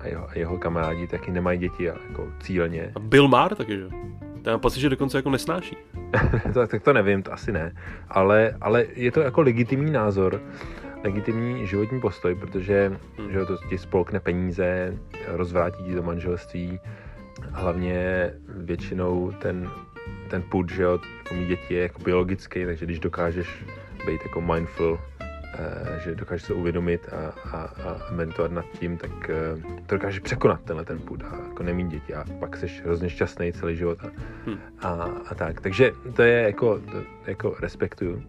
jeho, 0.08 0.30
a 0.30 0.34
jeho 0.36 0.58
kamarádi 0.58 1.08
taky 1.08 1.32
nemají 1.32 1.60
děti 1.60 1.84
jako 1.84 2.28
cílně. 2.40 2.92
A 2.96 3.00
Bill 3.00 3.28
Maher 3.28 3.56
taky, 3.56 3.78
že? 3.78 3.88
Ten 4.42 4.54
mám 4.54 4.60
pocit, 4.60 4.80
že 4.80 4.90
dokonce 4.90 5.18
jako 5.18 5.30
nesnáší. 5.30 5.78
tak, 6.54 6.72
tak 6.72 6.84
to 6.84 6.94
nevím, 6.94 7.24
to 7.24 7.34
asi 7.34 7.52
ne. 7.52 7.76
Ale, 8.10 8.58
ale 8.62 8.86
je 8.96 9.12
to 9.12 9.22
jako 9.22 9.42
legitimní 9.42 9.92
názor, 9.92 10.42
legitimní 11.04 11.68
životní 11.68 12.02
postoj, 12.02 12.36
protože 12.36 12.92
hmm. 13.18 13.32
že 13.32 13.46
to 13.46 13.58
ti 13.70 13.78
spolkne 13.78 14.20
peníze, 14.20 14.94
rozvrátí 15.28 15.84
ti 15.84 15.96
to 15.96 16.04
manželství, 16.04 16.80
hlavně 17.52 18.32
většinou 18.48 19.32
ten, 19.32 19.70
ten 20.30 20.42
put, 20.42 20.72
že 20.72 20.84
jo, 20.84 21.00
jako 21.18 21.36
mít 21.36 21.48
děti 21.48 21.74
je 21.74 21.82
jako 21.82 22.02
biologický, 22.02 22.66
takže 22.66 22.86
když 22.86 23.00
dokážeš 23.00 23.66
být 24.06 24.22
jako 24.24 24.42
mindful 24.42 25.00
že 26.04 26.16
dokáže 26.16 26.46
se 26.46 26.54
uvědomit 26.54 27.10
a, 27.14 27.34
a, 27.52 27.62
a 27.62 28.12
meditovat 28.12 28.52
nad 28.52 28.66
tím, 28.80 28.98
tak 28.98 29.30
eh, 29.30 29.36
to 29.86 29.96
dokáže 29.96 30.22
překonat 30.22 30.62
tenhle 30.62 30.86
ten 30.86 31.00
půd 31.00 31.24
a 31.24 31.36
jako 31.50 31.64
nemít 31.64 31.88
děti 31.88 32.14
a 32.14 32.26
pak 32.40 32.58
jsi 32.58 32.68
hrozně 32.68 33.10
šťastný 33.10 33.54
celý 33.54 33.76
život 33.76 33.98
a, 34.02 34.08
hmm. 34.46 34.58
a, 34.80 34.88
a 35.30 35.36
tak. 35.36 35.62
Takže 35.62 35.92
to 36.16 36.22
je 36.22 36.42
jako, 36.42 36.80
to, 36.80 37.04
jako 37.28 37.56
respektuju. 37.60 38.24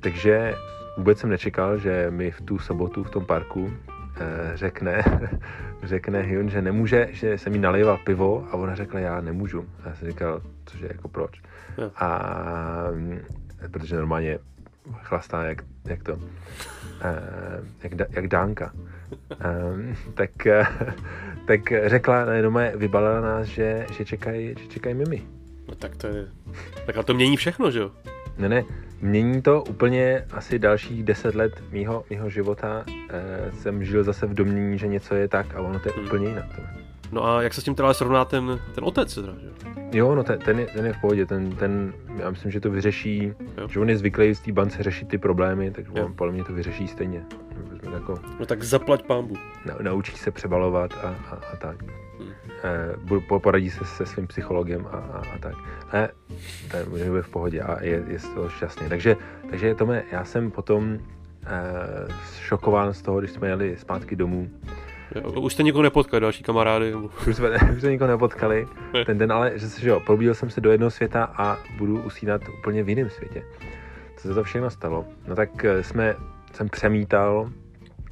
Takže 0.00 0.54
vůbec 0.96 1.18
jsem 1.18 1.30
nečekal, 1.30 1.78
že 1.78 2.06
mi 2.10 2.30
v 2.30 2.40
tu 2.40 2.58
sobotu 2.58 3.04
v 3.04 3.10
tom 3.10 3.26
parku 3.26 3.72
eh, 4.20 4.52
řekne, 4.54 5.04
řekne 5.82 6.22
Hyun, 6.22 6.48
že 6.48 6.62
nemůže, 6.62 7.08
že 7.10 7.38
jsem 7.38 7.54
jí 7.54 7.60
nalival 7.60 7.98
pivo 8.04 8.46
a 8.50 8.54
ona 8.54 8.74
řekla, 8.74 9.00
já 9.00 9.20
nemůžu. 9.20 9.66
A 9.84 9.88
já 9.88 9.94
jsem 9.94 10.08
říkal, 10.08 10.42
cože, 10.66 10.86
jako 10.92 11.08
proč? 11.08 11.42
Yeah. 11.78 12.02
A 12.02 12.88
mm, 12.94 13.20
protože 13.70 13.96
normálně 13.96 14.38
chlastá 15.02 15.44
jak, 15.44 15.62
jak 15.84 16.02
to, 16.02 16.14
uh, 16.14 16.22
jak, 17.82 17.92
jak 18.10 18.28
dánka. 18.28 18.72
Um, 19.72 19.96
tak, 20.14 20.30
uh, 20.46 20.66
tak 21.46 21.60
řekla, 21.86 22.32
jenom 22.32 22.60
vybalila 22.74 23.20
nás, 23.20 23.46
že, 23.46 23.86
že 23.92 24.04
čekají 24.04 24.54
že 24.58 24.66
čekaj 24.66 24.94
mimi. 24.94 25.22
No 25.68 25.74
tak 25.74 25.96
to 25.96 26.06
je, 26.06 26.26
tak 26.86 26.96
a 26.96 27.02
to 27.02 27.14
mění 27.14 27.36
všechno, 27.36 27.70
že 27.70 27.78
jo? 27.78 27.90
Ne, 28.38 28.48
ne, 28.48 28.64
mění 29.00 29.42
to 29.42 29.62
úplně 29.62 30.24
asi 30.30 30.58
dalších 30.58 31.04
deset 31.04 31.34
let 31.34 31.62
mýho, 31.70 32.04
mýho 32.10 32.30
života. 32.30 32.84
Uh, 32.88 33.58
jsem 33.58 33.84
žil 33.84 34.04
zase 34.04 34.26
v 34.26 34.34
domění, 34.34 34.78
že 34.78 34.86
něco 34.86 35.14
je 35.14 35.28
tak 35.28 35.54
a 35.54 35.60
ono 35.60 35.78
to 35.78 35.88
je 35.88 35.94
hmm. 35.96 36.06
úplně 36.06 36.28
jinak. 36.28 36.56
To. 36.56 36.91
No 37.12 37.24
a 37.24 37.42
jak 37.42 37.54
se 37.54 37.60
s 37.60 37.64
tím 37.64 37.74
teda 37.74 37.94
srovná 37.94 38.24
ten, 38.24 38.60
ten 38.74 38.84
otec? 38.84 39.14
Teda, 39.14 39.32
že? 39.38 39.50
Jo, 39.92 40.14
no 40.14 40.24
ten, 40.24 40.38
ten, 40.38 40.58
je, 40.58 40.66
ten 40.66 40.86
je 40.86 40.92
v 40.92 41.00
pohodě, 41.00 41.26
ten, 41.26 41.56
ten, 41.56 41.92
já 42.16 42.30
myslím, 42.30 42.50
že 42.50 42.60
to 42.60 42.70
vyřeší, 42.70 43.32
jo. 43.58 43.68
že 43.68 43.80
on 43.80 43.90
je 43.90 43.96
zvyklý 43.96 44.34
z 44.34 44.40
té 44.40 44.52
bance 44.52 44.82
řešit 44.82 45.08
ty 45.08 45.18
problémy, 45.18 45.70
takže 45.70 45.92
jo. 45.96 46.06
on 46.06 46.14
podle 46.14 46.32
mě 46.32 46.44
to 46.44 46.52
vyřeší 46.52 46.88
stejně. 46.88 47.24
Jako, 47.92 48.18
no 48.40 48.46
tak 48.46 48.62
zaplať 48.62 49.02
pámbu. 49.02 49.36
Na, 49.66 49.74
naučí 49.80 50.16
se 50.16 50.30
přebalovat 50.30 50.92
a, 50.92 51.08
a, 51.30 51.34
a 51.52 51.56
tak. 51.56 51.76
Hmm. 51.82 52.32
budu, 53.04 53.20
poradí 53.38 53.70
se 53.70 53.84
se 53.84 54.06
svým 54.06 54.26
psychologem 54.26 54.86
a, 54.86 54.96
a, 54.96 55.22
a 55.34 55.38
tak. 55.38 55.54
Ne, 55.92 56.08
ten 56.70 56.90
bude 56.90 57.22
v 57.22 57.28
pohodě 57.28 57.60
a 57.60 57.82
je, 57.82 58.04
je 58.06 58.18
to 58.34 58.48
šťastný. 58.48 58.88
Takže, 58.88 59.16
takže 59.50 59.74
Tome, 59.74 60.02
já 60.12 60.24
jsem 60.24 60.50
potom 60.50 60.98
eh, 61.44 61.48
šokován 62.40 62.94
z 62.94 63.02
toho, 63.02 63.18
když 63.18 63.30
jsme 63.30 63.48
jeli 63.48 63.76
zpátky 63.76 64.16
domů. 64.16 64.50
Už 65.40 65.52
jste 65.52 65.62
nikoho 65.62 65.82
nepotkali, 65.82 66.20
další 66.20 66.42
kamarády? 66.42 66.94
Už 67.28 67.36
jsme, 67.36 67.50
už 67.74 67.80
jsme 67.80 67.90
nikoho 67.90 68.08
nepotkali 68.08 68.66
ten 69.06 69.18
den, 69.18 69.32
ale 69.32 69.52
že, 69.54 69.80
že 69.80 69.88
jo, 69.88 70.00
probudil 70.00 70.34
jsem 70.34 70.50
se 70.50 70.60
do 70.60 70.70
jednoho 70.70 70.90
světa 70.90 71.24
a 71.24 71.58
budu 71.78 72.02
usínat 72.02 72.42
úplně 72.58 72.82
v 72.82 72.88
jiném 72.88 73.10
světě. 73.10 73.44
Co 74.16 74.28
se 74.28 74.34
to 74.34 74.44
všechno 74.44 74.70
stalo? 74.70 75.04
No 75.28 75.34
tak 75.34 75.64
eh, 75.64 75.82
jsme, 75.82 76.14
jsem 76.52 76.68
přemítal 76.68 77.50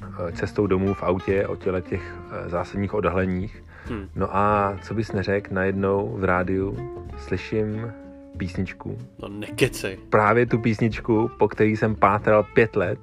eh, 0.03 0.31
cestou 0.31 0.67
domů 0.67 0.93
v 0.93 1.03
autě 1.03 1.47
o 1.47 1.55
těle 1.55 1.81
těch 1.81 2.15
eh, 2.31 2.49
zásadních 2.49 2.93
odhaleních. 2.93 3.63
Hmm. 3.85 4.09
No 4.15 4.35
a 4.35 4.77
co 4.81 4.93
bys 4.93 5.11
neřekl, 5.11 5.53
najednou 5.53 6.15
v 6.17 6.23
rádiu 6.23 6.77
slyším 7.17 7.91
písničku. 8.37 8.97
No 9.21 9.27
nekecej. 9.27 9.97
Právě 10.09 10.45
tu 10.45 10.59
písničku, 10.59 11.31
po 11.37 11.47
který 11.47 11.77
jsem 11.77 11.95
pátral 11.95 12.43
pět 12.43 12.75
let. 12.75 12.99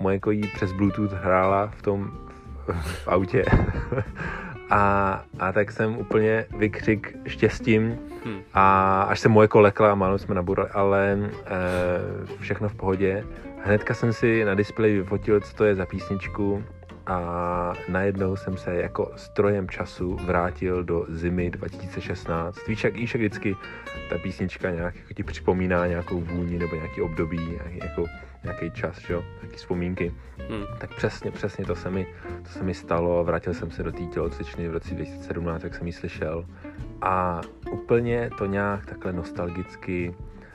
Moje 0.00 0.18
kojí 0.18 0.42
přes 0.54 0.72
Bluetooth 0.72 1.12
hrála 1.12 1.66
v 1.66 1.82
tom 1.82 2.29
v 2.72 3.08
autě. 3.08 3.44
a, 4.70 5.24
a 5.38 5.52
tak 5.52 5.72
jsem 5.72 5.96
úplně 5.96 6.46
vykřik 6.58 7.16
štěstím 7.26 7.98
hmm. 8.24 8.40
a 8.54 9.02
až 9.02 9.20
se 9.20 9.28
moje 9.28 9.48
kolekla 9.48 9.92
a 9.92 9.94
málo 9.94 10.18
jsme 10.18 10.34
naburali, 10.34 10.70
ale 10.72 11.12
e, 11.12 12.38
všechno 12.40 12.68
v 12.68 12.74
pohodě. 12.74 13.24
Hnedka 13.64 13.94
jsem 13.94 14.12
si 14.12 14.44
na 14.44 14.54
displeji 14.54 14.98
vyfotil, 14.98 15.40
co 15.40 15.56
to 15.56 15.64
je 15.64 15.74
za 15.74 15.86
písničku 15.86 16.64
a 17.06 17.72
najednou 17.88 18.36
jsem 18.36 18.56
se 18.56 18.74
jako 18.76 19.12
strojem 19.16 19.68
času 19.68 20.16
vrátil 20.16 20.84
do 20.84 21.06
zimy 21.08 21.50
2016. 21.50 22.68
Víš, 22.68 22.84
jak, 22.84 22.94
víš, 22.94 23.14
jak 23.14 23.20
vždycky 23.20 23.56
ta 24.10 24.18
písnička 24.18 24.70
nějak 24.70 24.96
jako 24.96 25.14
ti 25.14 25.22
připomíná 25.22 25.86
nějakou 25.86 26.20
vůni 26.20 26.58
nebo 26.58 26.76
nějaký 26.76 27.02
období, 27.02 27.58
jako 27.70 28.04
nějaký 28.44 28.70
čas, 28.70 28.98
že 28.98 29.12
jo, 29.12 29.24
nějaký 29.42 29.56
vzpomínky. 29.56 30.14
Hmm. 30.48 30.64
Tak 30.78 30.94
přesně, 30.96 31.30
přesně 31.30 31.64
to 31.64 31.76
se, 31.76 31.90
mi, 31.90 32.06
to 32.42 32.48
se 32.48 32.62
mi 32.62 32.74
stalo. 32.74 33.24
Vrátil 33.24 33.54
jsem 33.54 33.70
se 33.70 33.82
do 33.82 33.92
té 33.92 34.02
tělocvičny 34.02 34.68
v 34.68 34.72
roce 34.72 34.94
2017, 34.94 35.64
jak 35.64 35.74
jsem 35.74 35.86
ji 35.86 35.92
slyšel. 35.92 36.46
A 37.02 37.40
úplně 37.70 38.30
to 38.38 38.46
nějak 38.46 38.86
takhle 38.86 39.12
nostalgicky 39.12 40.14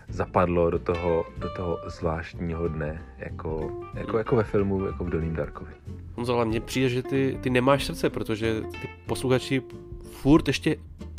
zapadlo 0.10 0.70
do 0.70 0.80
toho, 0.80 1.26
do 1.38 1.50
toho 1.50 1.80
zvláštního 1.88 2.68
dne, 2.68 3.06
jako, 3.18 3.82
jako, 3.94 4.18
jako 4.18 4.36
ve 4.36 4.44
filmu, 4.44 4.86
jako 4.86 5.04
v 5.04 5.10
Doným 5.10 5.36
Darkovi. 5.36 5.72
Honzo, 6.16 6.36
ale 6.36 6.46
mně 6.46 6.62
přijde, 6.62 6.90
že 6.90 7.04
ty, 7.04 7.40
ty 7.42 7.50
nemáš 7.50 7.86
srdce, 7.86 8.10
protože 8.10 8.62
ty 8.82 8.90
posluchači 9.06 9.62
furt 10.12 10.48
ještě 10.48 10.76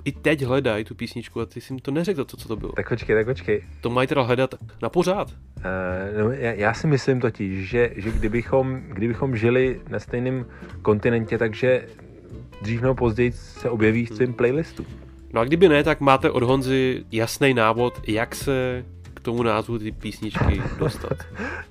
i 0.06 0.12
teď 0.12 0.42
hledají 0.42 0.84
tu 0.84 0.94
písničku 0.94 1.40
a 1.40 1.46
ty 1.46 1.60
jsi 1.60 1.72
jim 1.72 1.80
to 1.80 1.90
neřekl, 1.90 2.24
to, 2.24 2.36
co 2.36 2.48
to 2.48 2.56
bylo. 2.56 2.72
Tak 2.72 2.88
počkej, 2.88 3.16
tak 3.16 3.26
počkej. 3.26 3.62
To 3.80 3.90
mají 3.90 4.08
teda 4.08 4.22
hledat 4.22 4.54
na 4.82 4.88
pořád. 4.88 5.28
Uh, 5.30 5.64
no, 6.18 6.30
já, 6.30 6.52
já, 6.52 6.74
si 6.74 6.86
myslím 6.86 7.20
totiž, 7.20 7.68
že, 7.68 7.90
že 7.96 8.10
kdybychom, 8.10 8.80
kdybychom 8.88 9.36
žili 9.36 9.80
na 9.88 9.98
stejném 9.98 10.46
kontinentě, 10.82 11.38
takže 11.38 11.88
dřív 12.62 12.80
nebo 12.80 12.94
později 12.94 13.32
se 13.32 13.70
objeví 13.70 14.06
v 14.06 14.10
tvém 14.10 14.32
playlistu. 14.32 14.86
No 15.32 15.40
a 15.40 15.44
kdyby 15.44 15.68
ne, 15.68 15.84
tak 15.84 16.00
máte 16.00 16.30
od 16.30 16.42
Honzy 16.42 17.04
jasný 17.12 17.54
návod, 17.54 18.00
jak 18.06 18.34
se 18.34 18.84
k 19.14 19.20
tomu 19.20 19.42
názvu 19.42 19.78
ty 19.78 19.92
písničky 19.92 20.62
dostat. 20.78 21.16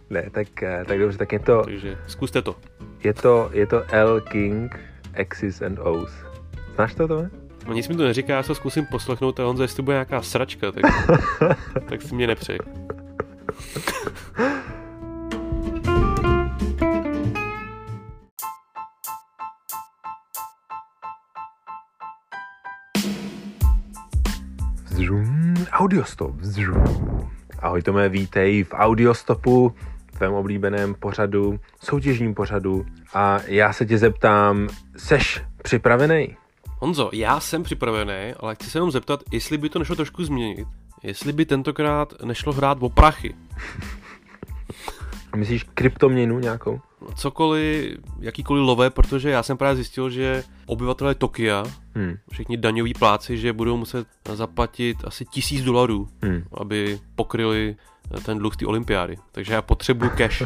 ne, 0.09 0.29
tak, 0.31 0.63
eh, 0.63 0.83
tak 0.87 0.99
dobře, 0.99 1.17
tak 1.17 1.31
je 1.31 1.39
to... 1.39 1.61
Takže 1.65 1.97
zkuste 2.07 2.41
to. 2.41 2.55
Je 3.03 3.13
to, 3.13 3.49
je 3.53 3.67
to 3.67 3.83
L 3.91 4.21
King, 4.21 4.79
X's 5.13 5.61
and 5.61 5.79
O's. 5.79 6.11
Znáš 6.75 6.95
to, 6.95 7.07
to? 7.07 7.44
No 7.67 7.73
nic 7.73 7.87
mi 7.87 7.95
to 7.95 8.03
neříká, 8.03 8.35
já 8.35 8.43
se 8.43 8.55
zkusím 8.55 8.85
poslechnout 8.85 9.39
a 9.39 9.43
Honza, 9.43 9.63
jestli 9.63 9.83
bude 9.83 9.95
nějaká 9.95 10.21
sračka, 10.21 10.71
tak, 10.71 10.83
tak 11.89 12.01
si 12.01 12.15
mě 12.15 12.27
nepřej. 12.27 12.57
Audiostop. 25.71 26.35
Ahoj 27.59 27.81
Tome, 27.81 28.09
vítej 28.09 28.63
v 28.63 28.73
Audiostopu, 28.73 29.75
tvém 30.17 30.33
oblíbeném 30.33 30.95
pořadu, 30.95 31.59
soutěžním 31.83 32.33
pořadu. 32.33 32.85
A 33.13 33.39
já 33.47 33.73
se 33.73 33.85
tě 33.85 33.97
zeptám, 33.97 34.69
seš 34.97 35.43
připravený? 35.63 36.37
Honzo, 36.79 37.09
já 37.13 37.39
jsem 37.39 37.63
připravený, 37.63 38.33
ale 38.39 38.55
chci 38.55 38.69
se 38.69 38.77
jenom 38.77 38.91
zeptat, 38.91 39.23
jestli 39.31 39.57
by 39.57 39.69
to 39.69 39.79
nešlo 39.79 39.95
trošku 39.95 40.23
změnit. 40.23 40.67
Jestli 41.03 41.33
by 41.33 41.45
tentokrát 41.45 42.13
nešlo 42.23 42.53
hrát 42.53 42.77
o 42.81 42.89
prachy. 42.89 43.35
Myslíš 45.35 45.63
kryptoměnu 45.63 46.39
nějakou? 46.39 46.79
Cokoliv, 47.15 47.97
jakýkoliv 48.19 48.63
lové, 48.63 48.89
protože 48.89 49.29
já 49.29 49.43
jsem 49.43 49.57
právě 49.57 49.75
zjistil, 49.75 50.09
že 50.09 50.43
obyvatelé 50.65 51.15
Tokia, 51.15 51.63
hmm. 51.95 52.15
všichni 52.31 52.57
daňoví 52.57 52.93
pláci, 52.93 53.37
že 53.37 53.53
budou 53.53 53.77
muset 53.77 54.07
zaplatit 54.33 54.97
asi 55.05 55.25
tisíc 55.25 55.63
dolarů, 55.63 56.07
hmm. 56.21 56.43
aby 56.53 56.99
pokryli 57.15 57.75
ten 58.25 58.37
dluh 58.37 58.53
z 58.53 58.57
té 58.57 58.65
olympiády. 58.65 59.17
Takže 59.31 59.53
já 59.53 59.61
potřebuju 59.61 60.11
cash. 60.17 60.43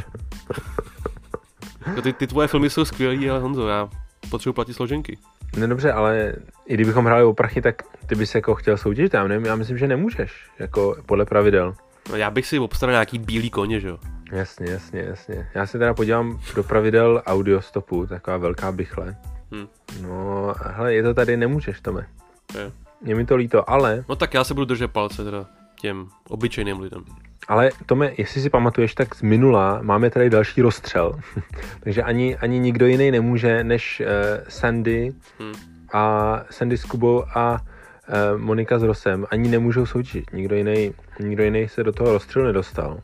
ty, 2.04 2.14
ty 2.14 2.28
tvoje 2.28 2.48
filmy 2.48 2.70
jsou 2.70 2.86
skvělé, 2.86 3.30
ale 3.30 3.40
Honzo, 3.40 3.68
já 3.68 3.90
potřebuji 4.30 4.54
platit 4.54 4.74
složenky. 4.74 5.18
No 5.58 5.68
dobře, 5.68 5.92
ale 5.92 6.34
i 6.66 6.74
kdybychom 6.74 7.06
hráli 7.06 7.24
o 7.24 7.34
prachy, 7.34 7.62
tak 7.62 7.84
ty 8.06 8.16
bys 8.16 8.36
jako 8.36 8.56
chtěl 8.56 8.78
soutěžit, 8.78 9.14
já, 9.14 9.28
nevím, 9.28 9.46
já 9.46 9.56
myslím, 9.56 9.78
že 9.78 9.88
nemůžeš, 9.88 10.50
jako 10.60 10.96
podle 11.06 11.26
pravidel. 11.26 11.76
No 12.10 12.16
já 12.16 12.32
bych 12.32 12.48
si 12.48 12.60
obstaral 12.60 12.94
nějaký 12.94 13.20
bílý 13.20 13.50
koně, 13.50 13.80
že 13.80 13.88
jo? 13.88 14.00
Jasně, 14.32 14.72
jasně, 14.72 15.02
jasně. 15.02 15.50
Já 15.56 15.66
se 15.66 15.80
teda 15.80 15.94
podívám 15.94 16.40
do 16.56 16.64
pravidel 16.64 17.24
audiostopu, 17.26 18.06
taková 18.08 18.38
velká 18.38 18.72
bychle. 18.72 19.16
Hmm. 19.52 19.68
No, 20.02 20.56
hele, 20.66 20.94
je 20.94 21.04
to 21.04 21.14
tady, 21.14 21.38
nemůžeš, 21.38 21.82
Tome. 21.82 22.08
Je. 22.56 22.72
Je 23.06 23.16
mi 23.16 23.26
to 23.26 23.36
líto, 23.36 23.70
ale... 23.70 24.06
No 24.10 24.16
tak 24.16 24.34
já 24.34 24.44
se 24.44 24.54
budu 24.54 24.66
držet 24.66 24.88
palce 24.88 25.24
teda 25.24 25.46
těm 25.82 26.08
obyčejným 26.30 26.80
lidem. 26.80 27.06
Ale 27.48 27.72
Tome, 27.86 28.12
jestli 28.18 28.42
si 28.42 28.50
pamatuješ, 28.50 28.96
tak 28.96 29.16
z 29.16 29.22
minula 29.22 29.80
máme 29.82 30.10
tady 30.10 30.30
další 30.30 30.62
rozstřel. 30.62 31.20
Takže 31.80 32.04
ani, 32.04 32.38
ani 32.38 32.60
nikdo 32.60 32.88
jiný 32.88 33.12
nemůže, 33.12 33.64
než 33.64 34.02
uh, 34.02 34.08
Sandy 34.48 35.12
hmm. 35.40 35.54
a 35.94 36.36
Sandy 36.50 36.78
s 36.78 36.86
Kubou 36.86 37.24
a 37.36 37.52
uh, 37.54 38.42
Monika 38.42 38.80
s 38.80 38.84
Rosem. 38.84 39.26
Ani 39.32 39.50
nemůžou 39.50 39.86
soutěžit. 39.86 40.34
Nikdo 40.34 40.56
jiný, 40.56 40.94
nikdo 41.20 41.44
jiný 41.44 41.68
se 41.68 41.84
do 41.84 41.92
toho 41.92 42.14
rozstřelu 42.14 42.46
nedostal. 42.46 43.00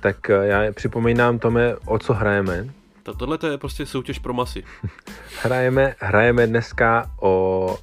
Tak 0.00 0.16
uh, 0.28 0.44
já 0.44 0.72
připomínám 0.72 1.38
Tome, 1.38 1.76
o 1.76 1.98
co 1.98 2.14
hrajeme. 2.14 2.68
Tohle 3.18 3.38
to 3.38 3.46
je 3.46 3.58
prostě 3.58 3.86
soutěž 3.86 4.18
pro 4.18 4.32
masy. 4.32 4.64
hrajeme, 5.42 5.94
hrajeme 5.98 6.46
dneska 6.46 7.10
o 7.20 7.76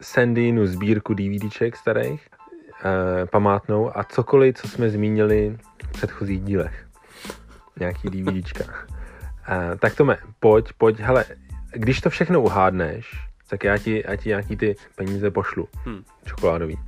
Sandynu 0.00 0.66
sbírku 0.66 1.14
DVDček 1.14 1.76
starých 1.76 2.28
památnou 3.30 3.98
a 3.98 4.04
cokoliv, 4.04 4.56
co 4.56 4.68
jsme 4.68 4.90
zmínili 4.90 5.58
v 5.84 5.92
předchozích 5.92 6.40
dílech. 6.42 6.86
Nějaký 7.80 8.10
DVDčkách. 8.10 8.86
Uh, 8.88 9.78
tak 9.78 9.94
Tome, 9.94 10.16
pojď, 10.40 10.72
pojď, 10.78 11.00
hele, 11.00 11.24
když 11.72 12.00
to 12.00 12.10
všechno 12.10 12.42
uhádneš, 12.42 13.10
tak 13.48 13.64
já 13.64 13.78
ti, 13.78 14.04
já 14.08 14.16
ti 14.16 14.28
nějaký 14.28 14.56
ty 14.56 14.76
peníze 14.96 15.30
pošlu. 15.30 15.68
Hmm. 15.84 16.02
Čokoládový. 16.24 16.78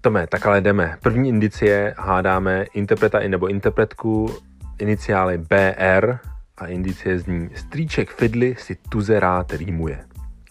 Tome, 0.00 0.26
tak 0.26 0.46
ale 0.46 0.60
jdeme. 0.60 0.98
První 1.02 1.28
indicie 1.28 1.94
hádáme 1.98 2.66
interpreta 2.74 3.18
nebo 3.28 3.46
interpretku, 3.46 4.34
iniciály 4.78 5.38
BR 5.38 6.14
a 6.58 6.66
indicie 6.66 7.18
zní 7.18 7.50
Strýček 7.54 8.10
Fidly 8.10 8.56
si 8.58 8.76
tuze 8.88 9.20
rád 9.20 9.52
rýmuje. 9.52 10.04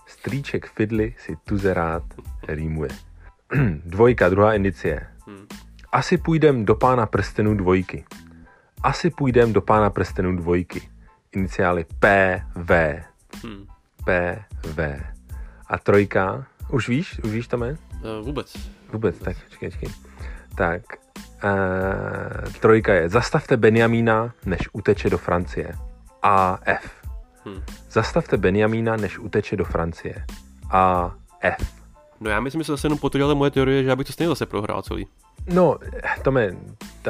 Strýček 0.07 0.67
Fidly 0.67 1.15
si 1.17 1.35
tuze 1.43 1.73
rád 1.73 2.03
rýmuje. 2.47 2.89
Dvojka, 3.85 4.29
druhá 4.29 4.53
indicie. 4.53 5.07
Hmm. 5.27 5.47
Asi 5.91 6.17
půjdem 6.17 6.65
do 6.65 6.75
pána 6.75 7.05
prstenů 7.05 7.55
dvojky. 7.55 8.05
Asi 8.83 9.09
půjdem 9.09 9.53
do 9.53 9.61
pána 9.61 9.89
prstenů 9.89 10.35
dvojky. 10.35 10.89
Iniciály 11.31 11.83
PV. 11.83 12.71
Hmm. 13.43 13.65
PV. 14.05 14.79
A 15.67 15.77
trojka, 15.77 16.45
už 16.71 16.89
víš, 16.89 17.19
už 17.23 17.31
víš 17.31 17.47
tam 17.47 17.63
je? 17.63 17.71
Uh, 17.71 18.25
vůbec. 18.25 18.69
Vůbec, 18.93 19.19
tak 19.19 19.37
čekej, 19.49 19.71
čekej. 19.71 19.89
Tak, 20.55 20.81
uh, 21.43 22.53
trojka 22.59 22.93
je, 22.93 23.09
zastavte 23.09 23.57
Benjamína, 23.57 24.33
než 24.45 24.69
uteče 24.73 25.09
do 25.09 25.17
Francie. 25.17 25.73
A 26.21 26.59
F. 26.65 26.91
Hmm. 27.45 27.63
Zastavte 27.91 28.37
Benjamína, 28.37 28.95
než 28.95 29.19
uteče 29.19 29.55
do 29.55 29.65
Francie. 29.65 30.25
A 30.71 31.15
F. 31.41 31.78
No 32.20 32.30
já 32.30 32.39
myslím, 32.39 32.61
že 32.61 32.65
se 32.65 32.72
zase 32.72 32.88
jenom 32.88 32.99
potvrdila 32.99 33.34
moje 33.34 33.51
teorie, 33.51 33.84
že 33.84 33.89
já 33.89 33.95
bych 33.95 34.07
to 34.07 34.13
stejně 34.13 34.30
zase 34.30 34.45
prohrál 34.45 34.82
celý. 34.82 35.07
No, 35.53 35.78
Tome, 36.22 36.51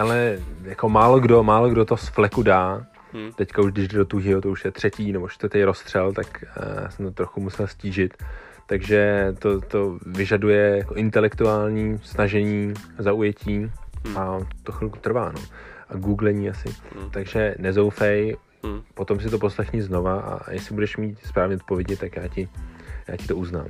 ale 0.02 0.40
jako 0.64 0.90
málo 0.90 1.20
kdo, 1.20 1.44
málo 1.44 1.70
kdo 1.70 1.86
to 1.86 1.98
z 1.98 2.08
fleku 2.08 2.44
dá. 2.44 2.86
Hmm. 3.14 3.32
Teďka 3.32 3.62
už, 3.62 3.72
když 3.72 3.88
jde 3.88 3.98
do 3.98 4.06
tuhýho, 4.06 4.42
to 4.42 4.50
už 4.50 4.66
je 4.66 4.72
třetí 4.72 5.12
nebo 5.12 5.30
čtvrtý 5.30 5.64
rozstřel, 5.64 6.14
tak 6.14 6.44
uh, 6.58 6.90
jsem 6.90 7.06
to 7.06 7.12
trochu 7.12 7.42
musel 7.42 7.68
stížit. 7.68 8.24
takže 8.66 9.28
to, 9.40 9.62
to 9.62 10.00
vyžaduje 10.06 10.78
jako 10.78 10.94
intelektuální 10.94 12.00
snažení, 12.04 12.74
zaujetí 12.98 13.72
hmm. 14.06 14.18
a 14.18 14.40
to 14.64 14.72
chvilku 14.72 15.00
trvá, 15.00 15.32
no. 15.32 15.42
A 15.90 15.96
googlení 15.96 16.50
asi. 16.50 16.70
Hmm. 16.96 17.10
Takže 17.10 17.56
nezoufej, 17.58 18.38
hmm. 18.64 18.82
potom 18.94 19.20
si 19.20 19.30
to 19.30 19.40
poslechni 19.40 19.82
znova 19.82 20.20
a 20.22 20.52
jestli 20.52 20.76
budeš 20.76 20.98
mít 20.98 21.20
správně 21.26 21.56
odpovědi, 21.56 21.96
tak 21.98 22.16
já 22.16 22.28
ti, 22.28 22.50
já 23.08 23.18
ti 23.18 23.28
to 23.28 23.36
uznám. 23.36 23.68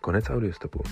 Konec 0.00 0.30
audiostopu. 0.30 0.82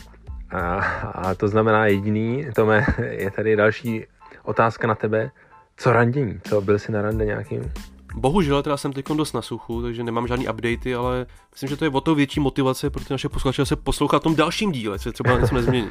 A, 0.50 0.60
a 1.04 1.34
to 1.34 1.48
znamená 1.48 1.86
jediný, 1.86 2.46
Tome, 2.54 2.86
je 3.10 3.30
tady 3.30 3.56
další 3.56 4.06
otázka 4.42 4.86
na 4.86 4.94
tebe. 4.94 5.30
Co 5.76 5.92
randění? 5.92 6.40
Co, 6.44 6.60
byl 6.60 6.78
jsi 6.78 6.92
na 6.92 7.02
rande 7.02 7.24
nějakým? 7.24 7.72
Bohužel 8.14 8.62
teda 8.62 8.76
jsem 8.76 8.92
teď 8.92 9.08
dost 9.08 9.32
na 9.32 9.42
suchu, 9.42 9.82
takže 9.82 10.04
nemám 10.04 10.26
žádný 10.26 10.48
updaty, 10.48 10.94
ale 10.94 11.26
myslím, 11.52 11.68
že 11.68 11.76
to 11.76 11.84
je 11.84 11.90
o 11.90 12.00
to 12.00 12.14
větší 12.14 12.40
motivace 12.40 12.90
pro 12.90 13.04
ty 13.04 13.14
naše 13.14 13.28
posluchače 13.28 13.66
se 13.66 13.76
poslouchat 13.76 14.18
v 14.18 14.22
tom 14.22 14.36
dalším 14.36 14.72
díle, 14.72 14.98
co 14.98 15.12
třeba 15.12 15.38
něco 15.38 15.54
nezmění. 15.54 15.90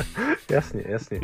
jasně, 0.50 0.82
jasně. 0.86 1.20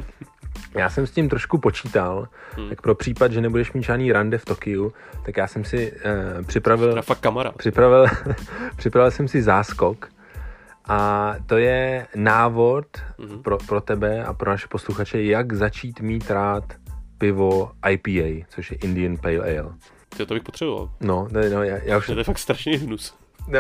Já 0.75 0.91
jsem 0.91 1.07
s 1.07 1.11
tím 1.11 1.29
trošku 1.29 1.59
počítal, 1.59 2.29
hmm. 2.57 2.69
tak 2.69 2.83
pro 2.83 2.95
případ, 2.95 3.33
že 3.33 3.41
nebudeš 3.41 3.73
mít 3.73 3.83
žádný 3.83 4.13
rande 4.13 4.39
v 4.39 4.45
Tokiu, 4.45 4.93
tak 5.25 5.37
já 5.37 5.47
jsem 5.47 5.65
si 5.65 5.93
uh, 5.93 6.47
připravil... 6.47 7.03
fakt 7.03 7.21
kamera. 7.21 7.53
Připravil, 7.53 8.07
připravil 8.77 9.11
jsem 9.11 9.29
si 9.29 9.43
záskok, 9.43 10.09
a 10.89 11.35
to 11.47 11.57
je 11.59 12.07
návod 12.15 12.87
mm-hmm. 13.19 13.43
pro, 13.43 13.59
pro 13.59 13.81
tebe 13.81 14.25
a 14.25 14.33
pro 14.33 14.51
naše 14.51 14.67
posluchače, 14.69 15.23
jak 15.23 15.53
začít 15.53 16.01
mít 16.01 16.31
rád 16.31 16.65
pivo 17.19 17.71
IPA, 17.91 18.47
což 18.49 18.71
je 18.71 18.77
Indian 18.77 19.17
Pale 19.17 19.39
Ale. 19.39 19.73
Ty 20.17 20.27
to 20.27 20.35
bych 20.35 20.43
potřeboval. 20.43 20.91
No, 21.01 21.29
ne, 21.31 21.51
no 21.51 21.63
já, 21.63 21.77
já 21.83 21.99
už... 21.99 22.07
To 22.07 22.19
je 22.19 22.25
fakt 22.25 22.39
strašný 22.39 22.77
hnus. 22.77 23.15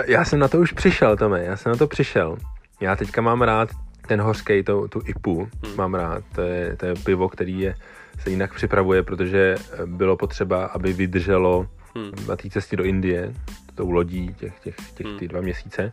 Já 0.07 0.24
jsem 0.24 0.39
na 0.39 0.49
to 0.49 0.59
už 0.59 0.72
přišel, 0.72 1.16
Tome, 1.16 1.45
já 1.45 1.57
jsem 1.57 1.72
na 1.72 1.78
to 1.78 1.86
přišel. 1.86 2.36
Já 2.80 2.97
teďka 2.97 3.20
mám 3.20 3.43
rád 3.43 3.68
ten 4.09 4.21
hořkej, 4.21 4.63
tu, 4.63 4.89
tu 4.89 5.03
IPu, 5.05 5.49
hmm. 5.65 5.77
mám 5.77 5.95
rád. 5.95 6.25
To 6.35 6.41
je, 6.41 6.77
to 6.77 6.87
je 6.87 6.95
pivo, 6.95 7.29
který 7.29 7.61
je, 7.61 7.75
se 8.19 8.31
jinak 8.31 8.55
připravuje, 8.55 9.03
protože 9.03 9.57
bylo 9.87 10.17
potřeba, 10.17 10.67
aby 10.67 10.93
vydrželo 10.93 11.67
hmm. 11.97 12.13
na 12.29 12.37
té 12.37 12.51
cestě 12.51 12.77
do 12.77 12.85
Indie, 12.85 13.35
tou 13.75 13.91
lodí 13.91 14.35
těch, 14.35 14.61
těch, 14.61 14.77
těch 14.95 15.07
hmm. 15.07 15.19
ty 15.19 15.29
dva 15.29 15.41
měsíce. 15.41 15.93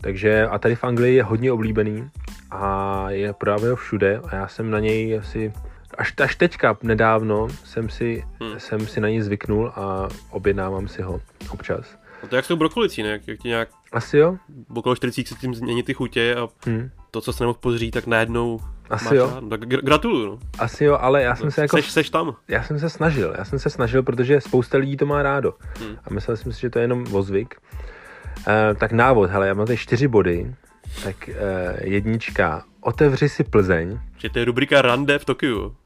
Takže 0.00 0.46
a 0.46 0.58
tady 0.58 0.74
v 0.74 0.84
Anglii 0.84 1.14
je 1.14 1.22
hodně 1.22 1.52
oblíbený 1.52 2.10
a 2.50 3.04
je 3.10 3.32
právě 3.32 3.76
všude 3.76 4.20
a 4.28 4.36
já 4.36 4.48
jsem 4.48 4.70
na 4.70 4.80
něj 4.80 5.18
asi 5.18 5.52
až, 5.98 6.14
až 6.18 6.36
teďka 6.36 6.78
nedávno 6.82 7.48
jsem 7.64 7.88
si, 7.88 8.24
hmm. 8.40 8.60
jsem 8.60 8.86
si 8.86 9.00
na 9.00 9.08
něj 9.08 9.20
zvyknul 9.20 9.72
a 9.76 10.08
objednávám 10.30 10.88
si 10.88 11.02
ho 11.02 11.20
občas. 11.50 11.98
No 12.22 12.28
to 12.28 12.36
jak 12.36 12.44
s 12.44 12.48
tou 12.48 12.56
brokolicí, 12.56 13.02
ne? 13.02 13.08
Jak, 13.08 13.28
jak 13.28 13.38
ti 13.38 13.48
nějak... 13.48 13.68
Asi 13.92 14.18
jo. 14.18 14.36
Okolo 14.74 14.96
40 14.96 15.28
se 15.28 15.34
tím 15.34 15.54
změní 15.54 15.82
ty 15.82 15.94
chutě 15.94 16.36
a 16.36 16.48
hmm. 16.66 16.90
to, 17.10 17.20
co 17.20 17.32
se 17.32 17.44
nemohl 17.44 17.58
pořít, 17.60 17.90
tak 17.90 18.06
najednou 18.06 18.60
asi 18.90 19.16
jo. 19.16 19.30
Rád. 19.34 19.48
Tak 19.48 19.60
gratuluju. 19.60 20.26
No. 20.26 20.38
Asi 20.58 20.84
jo, 20.84 20.98
ale 21.00 21.22
já 21.22 21.36
jsem 21.36 21.50
se 21.50 21.60
jako... 21.60 21.76
Seš, 21.76 21.90
seš 21.90 22.10
tam. 22.10 22.36
Já 22.48 22.62
jsem 22.62 22.78
se 22.78 22.90
snažil, 22.90 23.34
já 23.38 23.44
jsem 23.44 23.58
se 23.58 23.70
snažil, 23.70 24.02
protože 24.02 24.40
spousta 24.40 24.78
lidí 24.78 24.96
to 24.96 25.06
má 25.06 25.22
rádo. 25.22 25.54
Hmm. 25.78 25.96
A 26.04 26.14
myslel 26.14 26.36
jsem 26.36 26.52
si, 26.52 26.60
že 26.60 26.70
to 26.70 26.78
je 26.78 26.82
jenom 26.82 27.04
ozvyk. 27.12 27.54
Uh, 28.36 28.78
tak 28.78 28.92
návod, 28.92 29.30
hele, 29.30 29.48
já 29.48 29.54
mám 29.54 29.66
tady 29.66 29.76
čtyři 29.76 30.08
body. 30.08 30.54
Tak 31.04 31.16
uh, 31.28 31.34
jednička, 31.80 32.64
otevři 32.80 33.28
si 33.28 33.44
Plzeň. 33.44 33.98
Že 34.18 34.30
to 34.30 34.38
je 34.38 34.44
rubrika 34.44 34.82
Rande 34.82 35.18
v 35.18 35.24
Tokiu. 35.24 35.76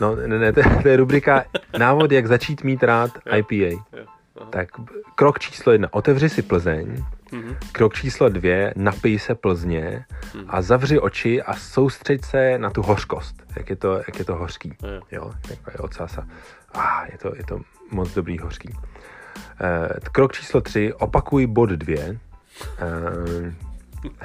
No, 0.00 0.16
ne, 0.16 0.38
ne, 0.38 0.52
to, 0.52 0.60
to 0.82 0.88
je 0.88 0.96
rubrika 0.96 1.44
návod, 1.78 2.12
jak 2.12 2.26
začít 2.26 2.64
mít 2.64 2.82
rád 2.82 3.10
jo. 3.26 3.36
IPA. 3.36 3.82
Jo. 3.96 4.06
Tak 4.50 4.68
krok 5.14 5.38
číslo 5.38 5.72
jedna, 5.72 5.88
otevři 5.94 6.28
si 6.28 6.42
Plzeň. 6.42 7.04
Mm-hmm. 7.32 7.56
Krok 7.72 7.94
číslo 7.94 8.28
dvě, 8.28 8.74
napij 8.76 9.18
se 9.18 9.34
Plzně 9.34 10.04
mm. 10.34 10.44
a 10.48 10.62
zavři 10.62 10.98
oči 10.98 11.42
a 11.42 11.56
soustřeď 11.56 12.24
se 12.24 12.58
na 12.58 12.70
tu 12.70 12.82
hořkost, 12.82 13.42
jak 13.56 13.70
je 13.70 13.76
to, 13.76 13.92
jak 13.92 14.18
je 14.18 14.24
to 14.24 14.34
hořký. 14.34 14.68
Mm. 14.68 15.00
Jo, 15.12 15.32
jako 15.50 15.70
je 15.70 15.78
ocasa. 15.78 16.26
A 16.72 16.80
ah, 16.80 17.06
je 17.12 17.18
to, 17.18 17.36
je 17.36 17.44
to 17.44 17.60
moc 17.90 18.14
dobrý 18.14 18.38
hořký. 18.38 18.68
Uh, 18.68 18.78
krok 20.12 20.32
číslo 20.32 20.60
tři, 20.60 20.92
opakuj 20.92 21.46
bod 21.46 21.70
dvě. 21.70 22.18
Uh, 22.82 23.52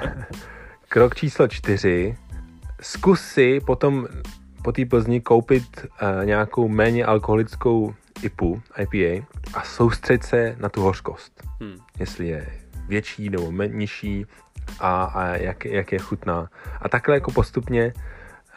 krok 0.88 1.14
číslo 1.14 1.48
čtyři, 1.48 2.16
zkus 2.80 3.20
si 3.20 3.60
potom 3.60 4.08
po 4.62 4.72
té 4.72 4.84
Plzni 4.84 5.20
koupit 5.20 5.86
uh, 5.86 6.24
nějakou 6.24 6.68
méně 6.68 7.04
alkoholickou 7.04 7.94
IPu, 8.22 8.62
IPA 8.78 9.26
a 9.54 9.62
soustřeď 9.62 10.22
se 10.22 10.56
na 10.58 10.68
tu 10.68 10.82
hořkost. 10.82 11.42
Hmm. 11.60 11.76
Jestli 11.98 12.28
je 12.28 12.61
větší 12.92 13.30
nebo 13.30 13.52
nižší 13.52 14.26
a, 14.80 15.04
a 15.04 15.26
jak, 15.26 15.64
jak 15.64 15.92
je 15.92 15.98
chutná. 15.98 16.48
A 16.82 16.88
takhle 16.88 17.14
jako 17.14 17.32
postupně, 17.32 17.92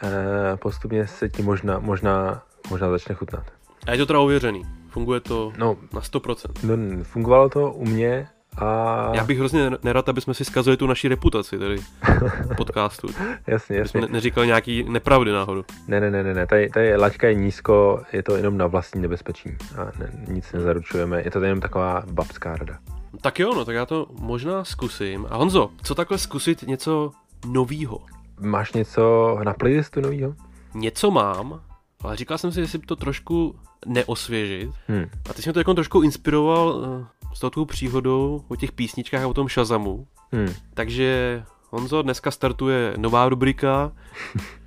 uh, 0.02 0.56
postupně 0.56 1.06
se 1.06 1.28
ti 1.28 1.42
možná, 1.42 1.78
možná, 1.78 2.42
možná 2.70 2.90
začne 2.90 3.14
chutnat. 3.14 3.44
A 3.86 3.92
je 3.92 3.98
to 3.98 4.06
teda 4.06 4.20
ověřený? 4.20 4.62
Funguje 4.88 5.20
to 5.20 5.52
no, 5.58 5.76
na 5.92 6.00
100%? 6.00 6.52
No, 6.62 7.04
fungovalo 7.04 7.48
to 7.48 7.72
u 7.72 7.84
mě 7.84 8.28
a... 8.58 8.66
Já 9.14 9.24
bych 9.24 9.38
hrozně 9.38 9.70
nerad, 9.82 10.08
aby 10.08 10.20
jsme 10.20 10.34
si 10.34 10.44
zkazili 10.44 10.76
tu 10.76 10.86
naši 10.86 11.08
reputaci 11.08 11.58
tady 11.58 11.76
podcastu. 12.56 13.08
jasně, 13.46 13.76
jasně. 13.76 14.00
ne- 14.00 14.08
neříkali 14.10 14.46
nějaký 14.46 14.84
nepravdy 14.88 15.32
náhodou. 15.32 15.64
Ne, 15.88 16.00
ne, 16.00 16.10
ne, 16.10 16.22
ne, 16.22 16.34
ne. 16.34 16.46
Tady, 16.46 16.68
tady 16.68 16.96
laťka 16.96 17.28
je 17.28 17.34
nízko, 17.34 18.02
je 18.12 18.22
to 18.22 18.36
jenom 18.36 18.58
na 18.58 18.66
vlastní 18.66 19.00
nebezpečí 19.00 19.56
a 19.78 19.84
ne, 19.98 20.12
nic 20.28 20.52
nezaručujeme. 20.52 21.22
Je 21.22 21.30
to 21.30 21.40
jenom 21.40 21.60
taková 21.60 22.02
babská 22.12 22.56
rada. 22.56 22.78
Tak 23.20 23.38
jo, 23.40 23.54
no, 23.54 23.64
tak 23.64 23.74
já 23.74 23.86
to 23.86 24.06
možná 24.20 24.64
zkusím. 24.64 25.26
A 25.30 25.36
Honzo, 25.36 25.70
co 25.82 25.94
takhle 25.94 26.18
zkusit 26.18 26.62
něco 26.62 27.10
novýho? 27.46 28.00
Máš 28.40 28.72
něco 28.72 29.36
na 29.44 29.54
playlistu 29.54 30.00
novýho? 30.00 30.34
Něco 30.74 31.10
mám, 31.10 31.60
ale 32.00 32.16
říkal 32.16 32.38
jsem 32.38 32.52
si, 32.52 32.60
jestli 32.60 32.78
to 32.78 32.96
trošku 32.96 33.58
neosvěžit. 33.86 34.70
Hmm. 34.88 35.06
A 35.30 35.32
ty 35.32 35.42
jsi 35.42 35.48
mě 35.48 35.52
to 35.52 35.60
jako 35.60 35.74
trošku 35.74 36.02
inspiroval 36.02 36.84
eh, 36.84 37.06
s 37.34 37.50
tou 37.50 37.64
příhodou 37.64 38.44
o 38.48 38.56
těch 38.56 38.72
písničkách 38.72 39.22
a 39.22 39.28
o 39.28 39.34
tom 39.34 39.48
Shazamu. 39.48 40.06
Hmm. 40.32 40.48
Takže 40.74 41.42
Honzo, 41.70 42.02
dneska 42.02 42.30
startuje 42.30 42.94
nová 42.96 43.28
rubrika 43.28 43.92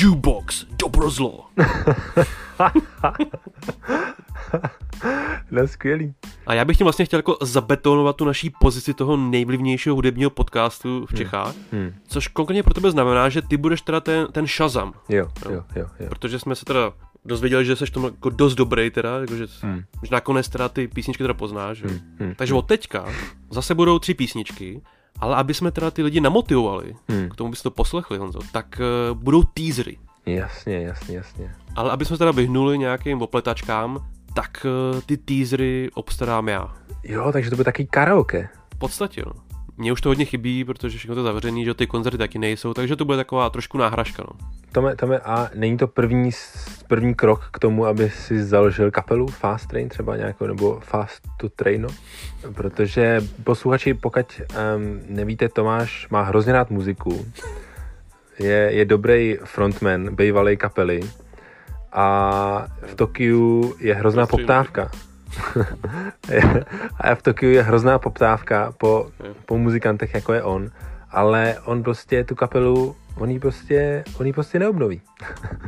Jukebox, 0.00 0.64
dobro 0.78 1.10
zlo. 1.10 1.46
no 5.50 5.68
skvělý. 5.68 6.14
A 6.46 6.54
já 6.54 6.64
bych 6.64 6.76
tím 6.76 6.84
vlastně 6.84 7.04
chtěl 7.04 7.18
jako 7.18 7.36
zabetonovat 7.42 8.16
tu 8.16 8.24
naší 8.24 8.50
pozici 8.60 8.94
toho 8.94 9.16
nejvlivnějšího 9.16 9.94
hudebního 9.94 10.30
podcastu 10.30 11.06
v 11.06 11.10
hmm. 11.10 11.18
Čechách, 11.18 11.54
hmm. 11.72 11.82
Hmm. 11.82 11.94
což 12.08 12.28
konkrétně 12.28 12.62
pro 12.62 12.74
tebe 12.74 12.90
znamená, 12.90 13.28
že 13.28 13.42
ty 13.42 13.56
budeš 13.56 13.80
teda 13.80 14.00
ten, 14.00 14.26
ten 14.32 14.46
Shazam. 14.46 14.92
Jo, 15.08 15.28
jo, 15.44 15.52
jo, 15.52 15.64
jo, 15.76 15.86
jo. 16.00 16.08
Protože 16.08 16.38
jsme 16.38 16.54
se 16.54 16.64
teda 16.64 16.92
dozvěděli, 17.24 17.64
že 17.64 17.76
jsi 17.76 17.86
tomu 17.86 18.06
jako 18.06 18.30
dost 18.30 18.54
dobrý 18.54 18.90
teda, 18.90 19.20
jako 19.20 19.36
že, 19.36 19.46
hmm. 19.60 19.82
že 20.02 20.08
nakonec 20.12 20.48
teda 20.48 20.68
ty 20.68 20.88
písničky 20.88 21.24
teda 21.24 21.34
poznáš. 21.34 21.82
Hmm. 21.82 21.98
Hmm. 22.20 22.34
Takže 22.34 22.54
od 22.54 22.66
teďka 22.66 23.08
zase 23.50 23.74
budou 23.74 23.98
tři 23.98 24.14
písničky, 24.14 24.82
ale 25.20 25.36
aby 25.36 25.54
jsme 25.54 25.70
teda 25.70 25.90
ty 25.90 26.02
lidi 26.02 26.20
namotivovali, 26.20 26.94
hmm. 27.08 27.28
k 27.28 27.36
tomu 27.36 27.50
bys 27.50 27.62
to 27.62 27.70
poslechli, 27.70 28.18
Honzo, 28.18 28.38
tak 28.52 28.80
uh, 29.10 29.18
budou 29.18 29.42
teasery. 29.42 29.98
Jasně, 30.26 30.80
jasně, 30.80 31.16
jasně. 31.16 31.54
Ale 31.76 31.90
aby 31.90 32.04
jsme 32.04 32.18
teda 32.18 32.30
vyhnuli 32.30 32.78
nějakým 32.78 33.22
opletačkám, 33.22 34.06
tak 34.34 34.66
uh, 34.94 35.00
ty 35.00 35.16
teasery 35.16 35.90
obstarám 35.94 36.48
já. 36.48 36.74
Jo, 37.04 37.32
takže 37.32 37.50
to 37.50 37.56
bude 37.56 37.64
taky 37.64 37.86
karaoke. 37.86 38.48
V 38.74 38.78
podstatě, 38.78 39.22
no. 39.26 39.32
Mně 39.78 39.92
už 39.92 40.00
to 40.00 40.08
hodně 40.08 40.24
chybí, 40.24 40.64
protože 40.64 40.98
všechno 40.98 41.14
to 41.14 41.20
je 41.20 41.24
zavřený, 41.24 41.64
že 41.64 41.74
ty 41.74 41.86
koncerty 41.86 42.18
taky 42.18 42.38
nejsou, 42.38 42.74
takže 42.74 42.96
to 42.96 43.04
bude 43.04 43.16
taková 43.16 43.50
trošku 43.50 43.78
náhražka. 43.78 44.24
No. 44.26 44.48
Tome, 44.72 44.96
Tome, 44.96 45.18
a 45.18 45.50
není 45.54 45.76
to 45.76 45.86
první, 45.86 46.30
první 46.86 47.14
krok 47.14 47.48
k 47.52 47.58
tomu, 47.58 47.86
aby 47.86 48.10
si 48.10 48.44
založil 48.44 48.90
kapelu 48.90 49.26
Fast 49.26 49.68
Train 49.68 49.88
třeba 49.88 50.16
nějakou, 50.16 50.46
nebo 50.46 50.80
Fast 50.80 51.28
to 51.36 51.48
Traino? 51.48 51.88
Protože 52.54 53.20
posluchači, 53.44 53.94
pokud 53.94 54.40
um, 54.40 55.00
nevíte, 55.08 55.48
Tomáš 55.48 56.08
má 56.10 56.22
hrozně 56.22 56.52
rád 56.52 56.70
muziku, 56.70 57.26
je, 58.38 58.70
je 58.72 58.84
dobrý 58.84 59.36
frontman 59.44 60.16
bývalé 60.16 60.56
kapely 60.56 61.00
a 61.92 62.66
v 62.86 62.94
Tokiu 62.94 63.74
je 63.80 63.94
hrozná 63.94 64.26
poptávka. 64.26 64.90
A 67.00 67.14
v 67.14 67.22
Tokiu 67.22 67.50
je 67.50 67.62
hrozná 67.62 67.98
poptávka 67.98 68.72
po, 68.78 69.10
po 69.46 69.58
muzikantech, 69.58 70.14
jako 70.14 70.32
je 70.32 70.42
on, 70.42 70.70
ale 71.10 71.56
on 71.64 71.82
prostě 71.82 72.24
tu 72.24 72.34
kapelu, 72.34 72.96
on 73.16 73.30
ji 73.30 73.38
prostě, 73.38 74.04
on 74.18 74.26
ji 74.26 74.32
prostě 74.32 74.58
neobnoví. 74.58 75.00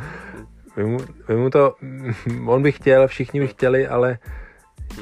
my, 0.76 0.84
mu, 0.84 0.98
my 1.28 1.36
mu 1.36 1.50
to, 1.50 1.74
on 2.46 2.62
by 2.62 2.72
chtěl, 2.72 3.08
všichni 3.08 3.40
by 3.40 3.48
chtěli, 3.48 3.88
ale 3.88 4.18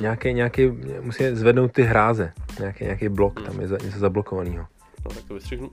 nějaký, 0.00 0.34
nějaký, 0.34 0.70
musí 1.00 1.24
zvednout 1.32 1.72
ty 1.72 1.82
hráze, 1.82 2.32
nějaký, 2.58 2.84
nějaký 2.84 3.08
blok, 3.08 3.42
tam 3.42 3.60
je 3.60 3.68
za, 3.68 3.76
něco 3.84 3.98
zablokovaného. 3.98 4.66
No, 5.04 5.10
tak 5.14 5.24
to 5.24 5.34
vystřihnu. 5.34 5.70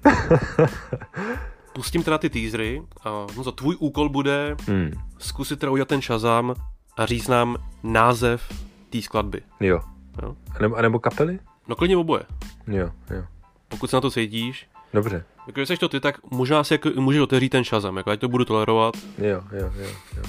Pustím 1.74 2.04
teda 2.04 2.18
ty 2.18 2.30
teasery 2.30 2.82
a 3.04 3.28
no, 3.38 3.44
za 3.44 3.52
tvůj 3.52 3.76
úkol 3.80 4.10
bude 4.10 4.56
hmm. 4.68 4.92
zkusit 5.18 5.60
teda 5.60 5.72
udělat 5.72 5.88
ten 5.88 6.02
Shazam 6.02 6.56
a 6.98 7.06
říct 7.06 7.28
nám 7.28 7.58
název 7.84 8.54
té 8.96 9.02
skladby. 9.02 9.42
Jo. 9.60 9.80
jo? 10.24 10.36
A, 10.56 10.62
nebo, 10.62 10.76
a 10.76 10.82
nebo 10.82 11.00
kapely? 11.00 11.40
No 11.68 11.76
klidně 11.76 11.98
oboje. 11.98 12.24
Jo, 12.68 12.92
jo. 13.10 13.24
Pokud 13.68 13.90
se 13.90 13.96
na 13.98 14.02
to 14.02 14.12
cítíš, 14.12 14.68
Dobře. 14.94 15.26
jako 15.48 15.60
když 15.60 15.68
jsi 15.68 15.78
to 15.78 15.90
ty, 15.90 16.00
tak 16.00 16.32
možná 16.32 16.64
si 16.64 16.74
jako 16.74 16.90
můžeš 16.96 17.22
otevřít 17.22 17.50
ten 17.50 17.64
Shazam, 17.64 17.98
jako 17.98 18.10
ať 18.10 18.20
to 18.20 18.28
budu 18.28 18.46
tolerovat. 18.46 18.96
Jo, 19.18 19.42
jo, 19.52 19.72
jo, 19.76 19.88
jo. 20.18 20.24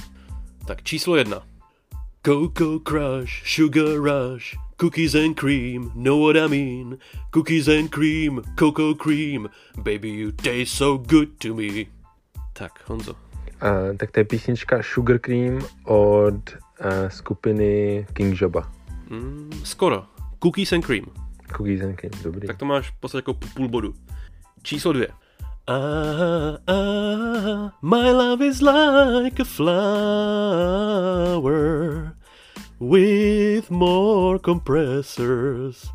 Tak 0.66 0.82
číslo 0.82 1.16
jedna. 1.16 1.42
Cocoa 2.26 2.78
Crush, 2.88 3.30
Sugar 3.44 3.98
Rush, 3.98 4.56
Cookies 4.80 5.14
and 5.14 5.36
Cream, 5.36 5.92
know 5.94 6.26
what 6.26 6.36
I 6.36 6.48
mean? 6.48 6.98
Cookies 7.30 7.68
and 7.68 7.90
Cream, 7.90 8.42
Cocoa 8.58 8.94
Cream, 8.94 9.48
baby 9.76 10.08
you 10.08 10.32
taste 10.32 10.76
so 10.76 10.98
good 10.98 11.28
to 11.38 11.54
me. 11.54 11.84
Tak, 12.52 12.72
Honzo. 12.86 13.12
Uh, 13.12 13.96
tak 13.96 14.10
to 14.10 14.20
je 14.20 14.24
písnička 14.24 14.82
Sugar 14.82 15.18
Cream 15.18 15.60
od 15.84 16.34
skupiny 17.08 18.06
King 18.12 18.34
Joba. 18.34 18.68
Mm, 19.08 19.50
skoro. 19.64 20.06
Cookies 20.38 20.72
and 20.72 20.84
Cream. 20.84 21.06
Cookies 21.52 21.82
and 21.82 21.96
Cream, 21.96 22.12
dobrý. 22.22 22.46
Tak 22.46 22.56
to 22.56 22.64
máš 22.64 22.90
v 22.90 22.94
podstatě 23.00 23.18
jako 23.18 23.34
půl 23.54 23.68
bodu. 23.68 23.94
Číslo 24.62 24.92
dvě. 24.92 25.08
Ah, 25.68 26.58
ah, 26.68 27.72
my 27.82 28.12
love 28.12 28.46
is 28.46 28.60
like 28.62 29.42
a 29.42 29.44
flower 29.44 29.76
with 32.78 33.70
more 33.70 34.38
compressors. 34.38 35.90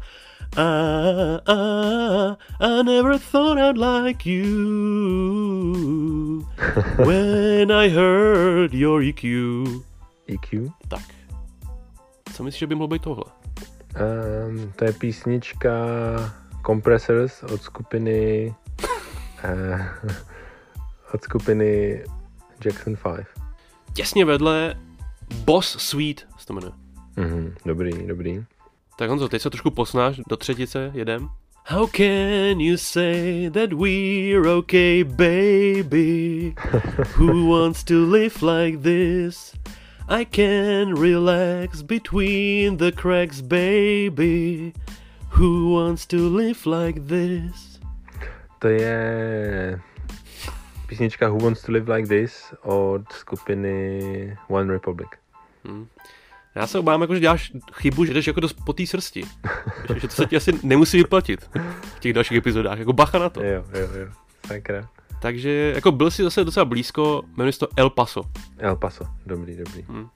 Ah, 0.58 1.40
ah, 1.48 2.36
I 2.60 2.84
never 2.84 3.18
thought 3.18 3.58
I'd 3.58 3.78
like 3.78 4.26
you 4.26 4.46
when 7.06 7.72
I 7.72 7.88
heard 7.88 8.74
your 8.74 9.02
EQ. 9.02 9.84
EQ. 10.32 10.72
Tak. 10.88 11.04
Co 12.34 12.44
myslíš, 12.44 12.60
že 12.60 12.68
by 12.68 12.76
mohlo 12.76 12.88
být 12.88 13.02
tohle? 13.02 13.24
Um, 13.28 14.74
to 14.76 14.86
je 14.86 14.94
písnička 14.94 15.76
Compressors 16.66 17.44
od 17.44 17.62
skupiny 17.62 18.54
uh, 19.44 19.82
od 21.14 21.24
skupiny 21.24 22.04
Jackson 22.66 22.96
5. 23.16 23.26
Těsně 23.94 24.26
vedle 24.26 24.76
Boss 25.46 25.78
Sweet 25.80 26.28
se 26.38 26.46
to 26.46 26.54
jmenuje. 26.54 26.74
Mhm, 27.16 27.56
dobrý, 27.66 28.08
dobrý. 28.08 28.46
Tak 28.98 29.10
Honzo, 29.10 29.28
teď 29.28 29.42
se 29.42 29.50
trošku 29.50 29.72
posnáš 29.72 30.22
do 30.30 30.38
třetice, 30.38 30.92
jedem. 30.94 31.30
How 31.68 31.88
can 31.88 32.60
you 32.60 32.78
say 32.78 33.50
that 33.50 33.74
we're 33.74 34.50
okay, 34.50 35.04
baby? 35.04 36.56
Who 37.18 37.50
wants 37.50 37.84
to 37.84 37.94
live 37.94 38.42
like 38.42 38.78
this? 38.78 39.54
I 40.12 40.26
can 40.26 40.94
relax 41.00 41.82
between 41.82 42.78
the 42.78 42.92
cracks, 42.92 43.40
baby. 43.40 44.74
Who 45.30 45.74
wants 45.74 46.06
to 46.08 46.18
live 46.18 46.66
like 46.66 47.00
this? 47.08 47.80
To 48.60 48.68
je 48.68 49.80
písnička 50.88 51.28
Who 51.28 51.40
Wants 51.40 51.62
to 51.62 51.72
Live 51.72 51.94
Like 51.94 52.08
This 52.08 52.54
od 52.62 53.12
skupiny 53.12 54.38
One 54.48 54.74
Republic. 54.74 55.10
Já 56.56 56.68
se 56.68 56.80
obávám, 56.80 57.02
jako, 57.02 57.14
že 57.14 57.20
děláš 57.20 57.52
chybu, 57.74 58.06
že 58.06 58.14
jdeš 58.14 58.28
jako 58.28 58.40
dost 58.40 58.58
po 58.66 58.74
té 58.74 58.86
srsti. 58.88 59.24
že, 59.94 60.00
že 60.00 60.08
to 60.08 60.16
se 60.16 60.26
ti 60.26 60.36
asi 60.36 60.60
nemusí 60.64 60.98
vyplatit 60.98 61.50
v 61.96 62.00
těch 62.00 62.14
dalších 62.14 62.38
epizodách. 62.38 62.80
Jako 62.80 62.94
bacha 62.94 63.20
na 63.20 63.30
to. 63.30 63.44
Jo, 63.44 63.66
jo, 63.74 63.88
jo. 64.00 64.08
Sakra. 64.48 64.90
Takže 65.22 65.72
jako 65.76 65.92
byl 65.92 66.12
si 66.12 66.24
zase 66.24 66.44
docela 66.44 66.66
blízko, 66.66 67.22
jmenuje 67.38 67.54
se 67.54 67.60
to 67.60 67.68
El 67.78 67.90
Paso. 67.90 68.22
El 68.58 68.76
Paso, 68.76 69.04
dobrý, 69.26 69.58
dobrý. 69.58 69.82
Hmm. 69.82 70.08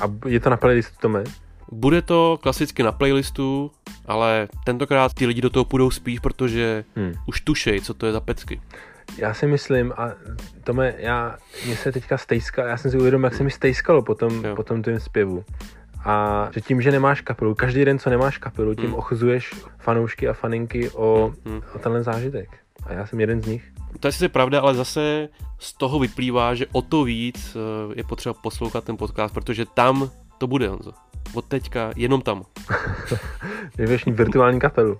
A 0.00 0.04
je 0.28 0.40
to 0.40 0.50
na 0.50 0.56
playlistu, 0.56 0.96
Tome? 1.00 1.24
Bude 1.72 2.02
to 2.02 2.38
klasicky 2.42 2.82
na 2.82 2.92
playlistu, 2.92 3.70
ale 4.06 4.48
tentokrát 4.64 5.14
ty 5.14 5.26
lidi 5.26 5.40
do 5.40 5.50
toho 5.50 5.64
půjdou 5.64 5.90
spíš, 5.90 6.18
protože 6.20 6.84
Hmm. 6.96 7.12
už 7.26 7.40
tušej, 7.40 7.80
co 7.80 7.94
to 7.94 8.06
je 8.06 8.12
za 8.12 8.20
pecky. 8.20 8.60
Já 9.18 9.34
si 9.34 9.46
myslím, 9.46 9.92
a 9.96 10.10
Tome, 10.64 10.94
já, 10.98 11.36
mě 11.66 11.76
se 11.76 11.92
teďka 11.92 12.18
stejskal, 12.18 12.66
já 12.66 12.76
jsem 12.76 12.90
si 12.90 12.98
uvědomil, 12.98 13.26
jak 13.26 13.34
se 13.34 13.42
mi 13.44 13.50
stejskalo 13.50 14.02
po 14.02 14.14
tom, 14.14 14.44
Jo. 14.44 14.56
po 14.56 14.62
tom 14.62 14.82
tvém 14.82 15.00
zpěvu. 15.00 15.44
A 16.04 16.48
že 16.54 16.60
tím, 16.60 16.82
že 16.82 16.90
nemáš 16.90 17.20
kapelu, 17.20 17.54
každý 17.54 17.84
den, 17.84 17.98
co 17.98 18.10
nemáš 18.10 18.38
kapelu, 18.38 18.74
tím 18.74 18.84
Hmm. 18.84 18.94
ochuzuješ 18.94 19.54
fanoušky 19.78 20.28
a 20.28 20.32
faninky 20.32 20.90
o, 20.90 21.32
Hmm. 21.46 21.62
o 21.74 21.78
tenhle 21.78 22.02
zážitek. 22.02 22.48
A 22.82 22.92
já 22.92 23.06
jsem 23.06 23.20
jeden 23.20 23.42
z 23.42 23.46
nich. 23.46 23.72
To 24.00 24.08
je 24.08 24.12
sice 24.12 24.28
pravda, 24.28 24.60
ale 24.60 24.74
zase 24.74 25.28
z 25.58 25.72
toho 25.72 25.98
vyplývá, 25.98 26.54
že 26.54 26.66
o 26.72 26.82
to 26.82 27.04
víc 27.04 27.56
eh, 27.56 27.94
je 27.96 28.04
potřeba 28.04 28.32
poslouchat 28.32 28.84
ten 28.84 28.96
podcast, 28.96 29.34
protože 29.34 29.66
tam 29.66 30.10
to 30.38 30.46
bude, 30.46 30.68
Honzo. 30.68 30.92
Od 31.34 31.44
teďka 31.44 31.92
jenom 31.96 32.22
tam. 32.22 32.42
Budeš 33.76 34.04
mít 34.04 34.16
virtuální 34.16 34.60
kapelu. 34.60 34.98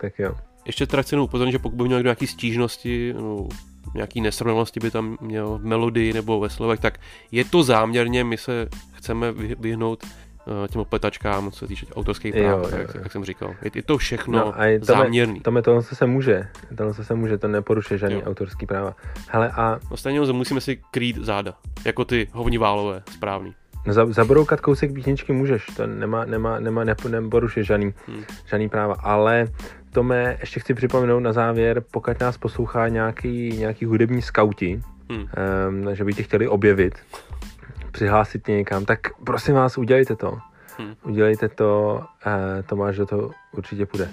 Tak 0.00 0.18
jo. 0.18 0.34
Ještě 0.64 0.86
teda 0.86 1.02
chci 1.02 1.14
jenom 1.14 1.24
upozornit, 1.24 1.52
že 1.52 1.58
pokud 1.58 1.76
by 1.76 1.84
měl 1.84 1.98
někdo 1.98 2.08
nějaký 2.08 2.26
stížnosti, 2.26 3.14
no, 3.18 3.48
nějaký 3.94 4.20
nesrovnalosti 4.20 4.80
by 4.80 4.90
tam 4.90 5.18
měl 5.20 5.58
v 5.58 5.64
melodii 5.64 6.12
nebo 6.12 6.40
ve 6.40 6.50
slovech, 6.50 6.80
tak 6.80 7.00
je 7.32 7.44
to 7.44 7.62
záměrně, 7.62 8.24
my 8.24 8.36
se 8.36 8.68
chceme 8.92 9.32
vy- 9.32 9.56
vyhnout 9.58 10.06
těm 10.68 10.80
opletačkám, 10.80 11.50
co 11.50 11.58
se 11.58 11.66
týče 11.66 11.86
autorských 11.94 12.34
práv, 12.34 12.44
Jo, 12.44 12.58
jo, 12.72 12.78
jak, 12.78 12.94
jo. 12.94 13.00
jak 13.02 13.12
jsem 13.12 13.24
říkal. 13.24 13.54
Je, 13.62 13.70
je 13.74 13.82
to 13.82 13.98
všechno 13.98 14.38
No 14.38 14.60
a 14.60 14.64
je 14.64 14.78
to- 14.80 14.84
záměrný. 14.86 15.40
Tome, 15.40 15.62
tohle 15.62 15.82
co 15.82 15.96
se 15.96 16.06
může. 16.06 16.48
Tohle 16.76 16.94
co 16.94 17.04
se 17.04 17.14
může, 17.14 17.38
to 17.38 17.48
neporušuje 17.48 17.98
žádný 17.98 18.16
Jo. 18.16 18.22
autorský 18.26 18.66
práva. 18.66 18.96
Hele, 19.28 19.50
a 19.50 19.78
No 19.90 19.96
stejně 19.96 20.20
musíme 20.20 20.60
si 20.60 20.78
krýt 20.90 21.16
záda, 21.16 21.54
jako 21.84 22.04
ty 22.04 22.28
hovniválové, 22.32 23.02
správný. 23.10 23.54
no, 23.86 23.92
za- 23.92 24.06
zabroukat 24.06 24.60
kousek 24.60 24.92
písničky 24.92 25.32
můžeš, 25.32 25.66
to 25.76 25.86
nemá, 25.86 26.24
nemá, 26.24 26.60
nemá 26.60 26.84
nepo, 26.84 27.08
neporušuje 27.08 27.64
žádný, 27.64 27.94
Hmm. 28.06 28.22
žádný 28.46 28.68
práva, 28.68 28.94
ale 29.02 29.46
Tome, 29.94 30.36
ještě 30.40 30.60
chci 30.60 30.74
připomenout 30.74 31.20
na 31.20 31.32
závěr, 31.32 31.82
pokud 31.90 32.20
nás 32.20 32.38
poslouchá 32.38 32.88
nějaký, 32.88 33.56
nějaký 33.58 33.84
hudební 33.84 34.22
skauti, 34.22 34.82
Hmm. 35.10 35.20
um, 35.88 35.94
že 35.94 36.04
by 36.04 36.12
tě 36.14 36.22
chtěli 36.22 36.48
objevit, 36.48 36.94
přihlásit 37.92 38.48
někam, 38.48 38.84
tak 38.84 38.98
prosím 39.24 39.54
vás, 39.54 39.78
udělejte 39.78 40.16
to. 40.16 40.38
Hmm. 40.78 40.94
Udělejte 41.02 41.48
to, 41.48 42.00
uh, 42.26 42.62
Tomáš 42.66 42.96
do 42.96 43.06
toho 43.06 43.30
určitě 43.52 43.86
půjde. 43.86 44.10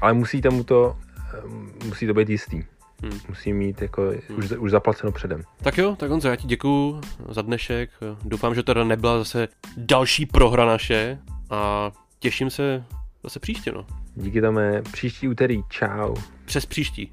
Ale 0.00 0.12
musíte 0.12 0.50
mu 0.50 0.64
to, 0.64 0.96
um, 1.44 1.72
musí 1.84 2.06
to 2.06 2.14
být 2.14 2.28
jistý. 2.28 2.62
Hmm. 3.02 3.20
Musí 3.28 3.52
mít 3.52 3.82
jako 3.82 4.12
už, 4.36 4.50
už 4.50 4.70
zaplaceno 4.70 5.12
předem. 5.12 5.42
Tak 5.62 5.78
jo, 5.78 5.96
tak 5.96 6.10
Honzo, 6.10 6.28
já 6.28 6.36
ti 6.36 6.46
děkuju 6.46 7.00
za 7.28 7.42
dnešek. 7.42 7.90
Doufám, 8.24 8.54
že 8.54 8.62
teda 8.62 8.84
nebyla 8.84 9.18
zase 9.18 9.48
další 9.76 10.26
prohra 10.26 10.64
naše 10.64 11.18
a 11.50 11.90
těším 12.18 12.50
se 12.50 12.84
zase 13.22 13.40
příště, 13.40 13.72
no. 13.72 13.86
Díky 14.14 14.40
Tome, 14.40 14.82
příští 14.92 15.28
úterý, 15.28 15.62
čau. 15.68 16.14
Přes 16.44 16.66
příští. 16.66 17.12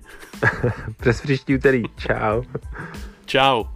Přes 0.98 1.22
příští 1.22 1.56
úterý, 1.56 1.84
čau. 1.98 2.44
Čau. 3.26 3.75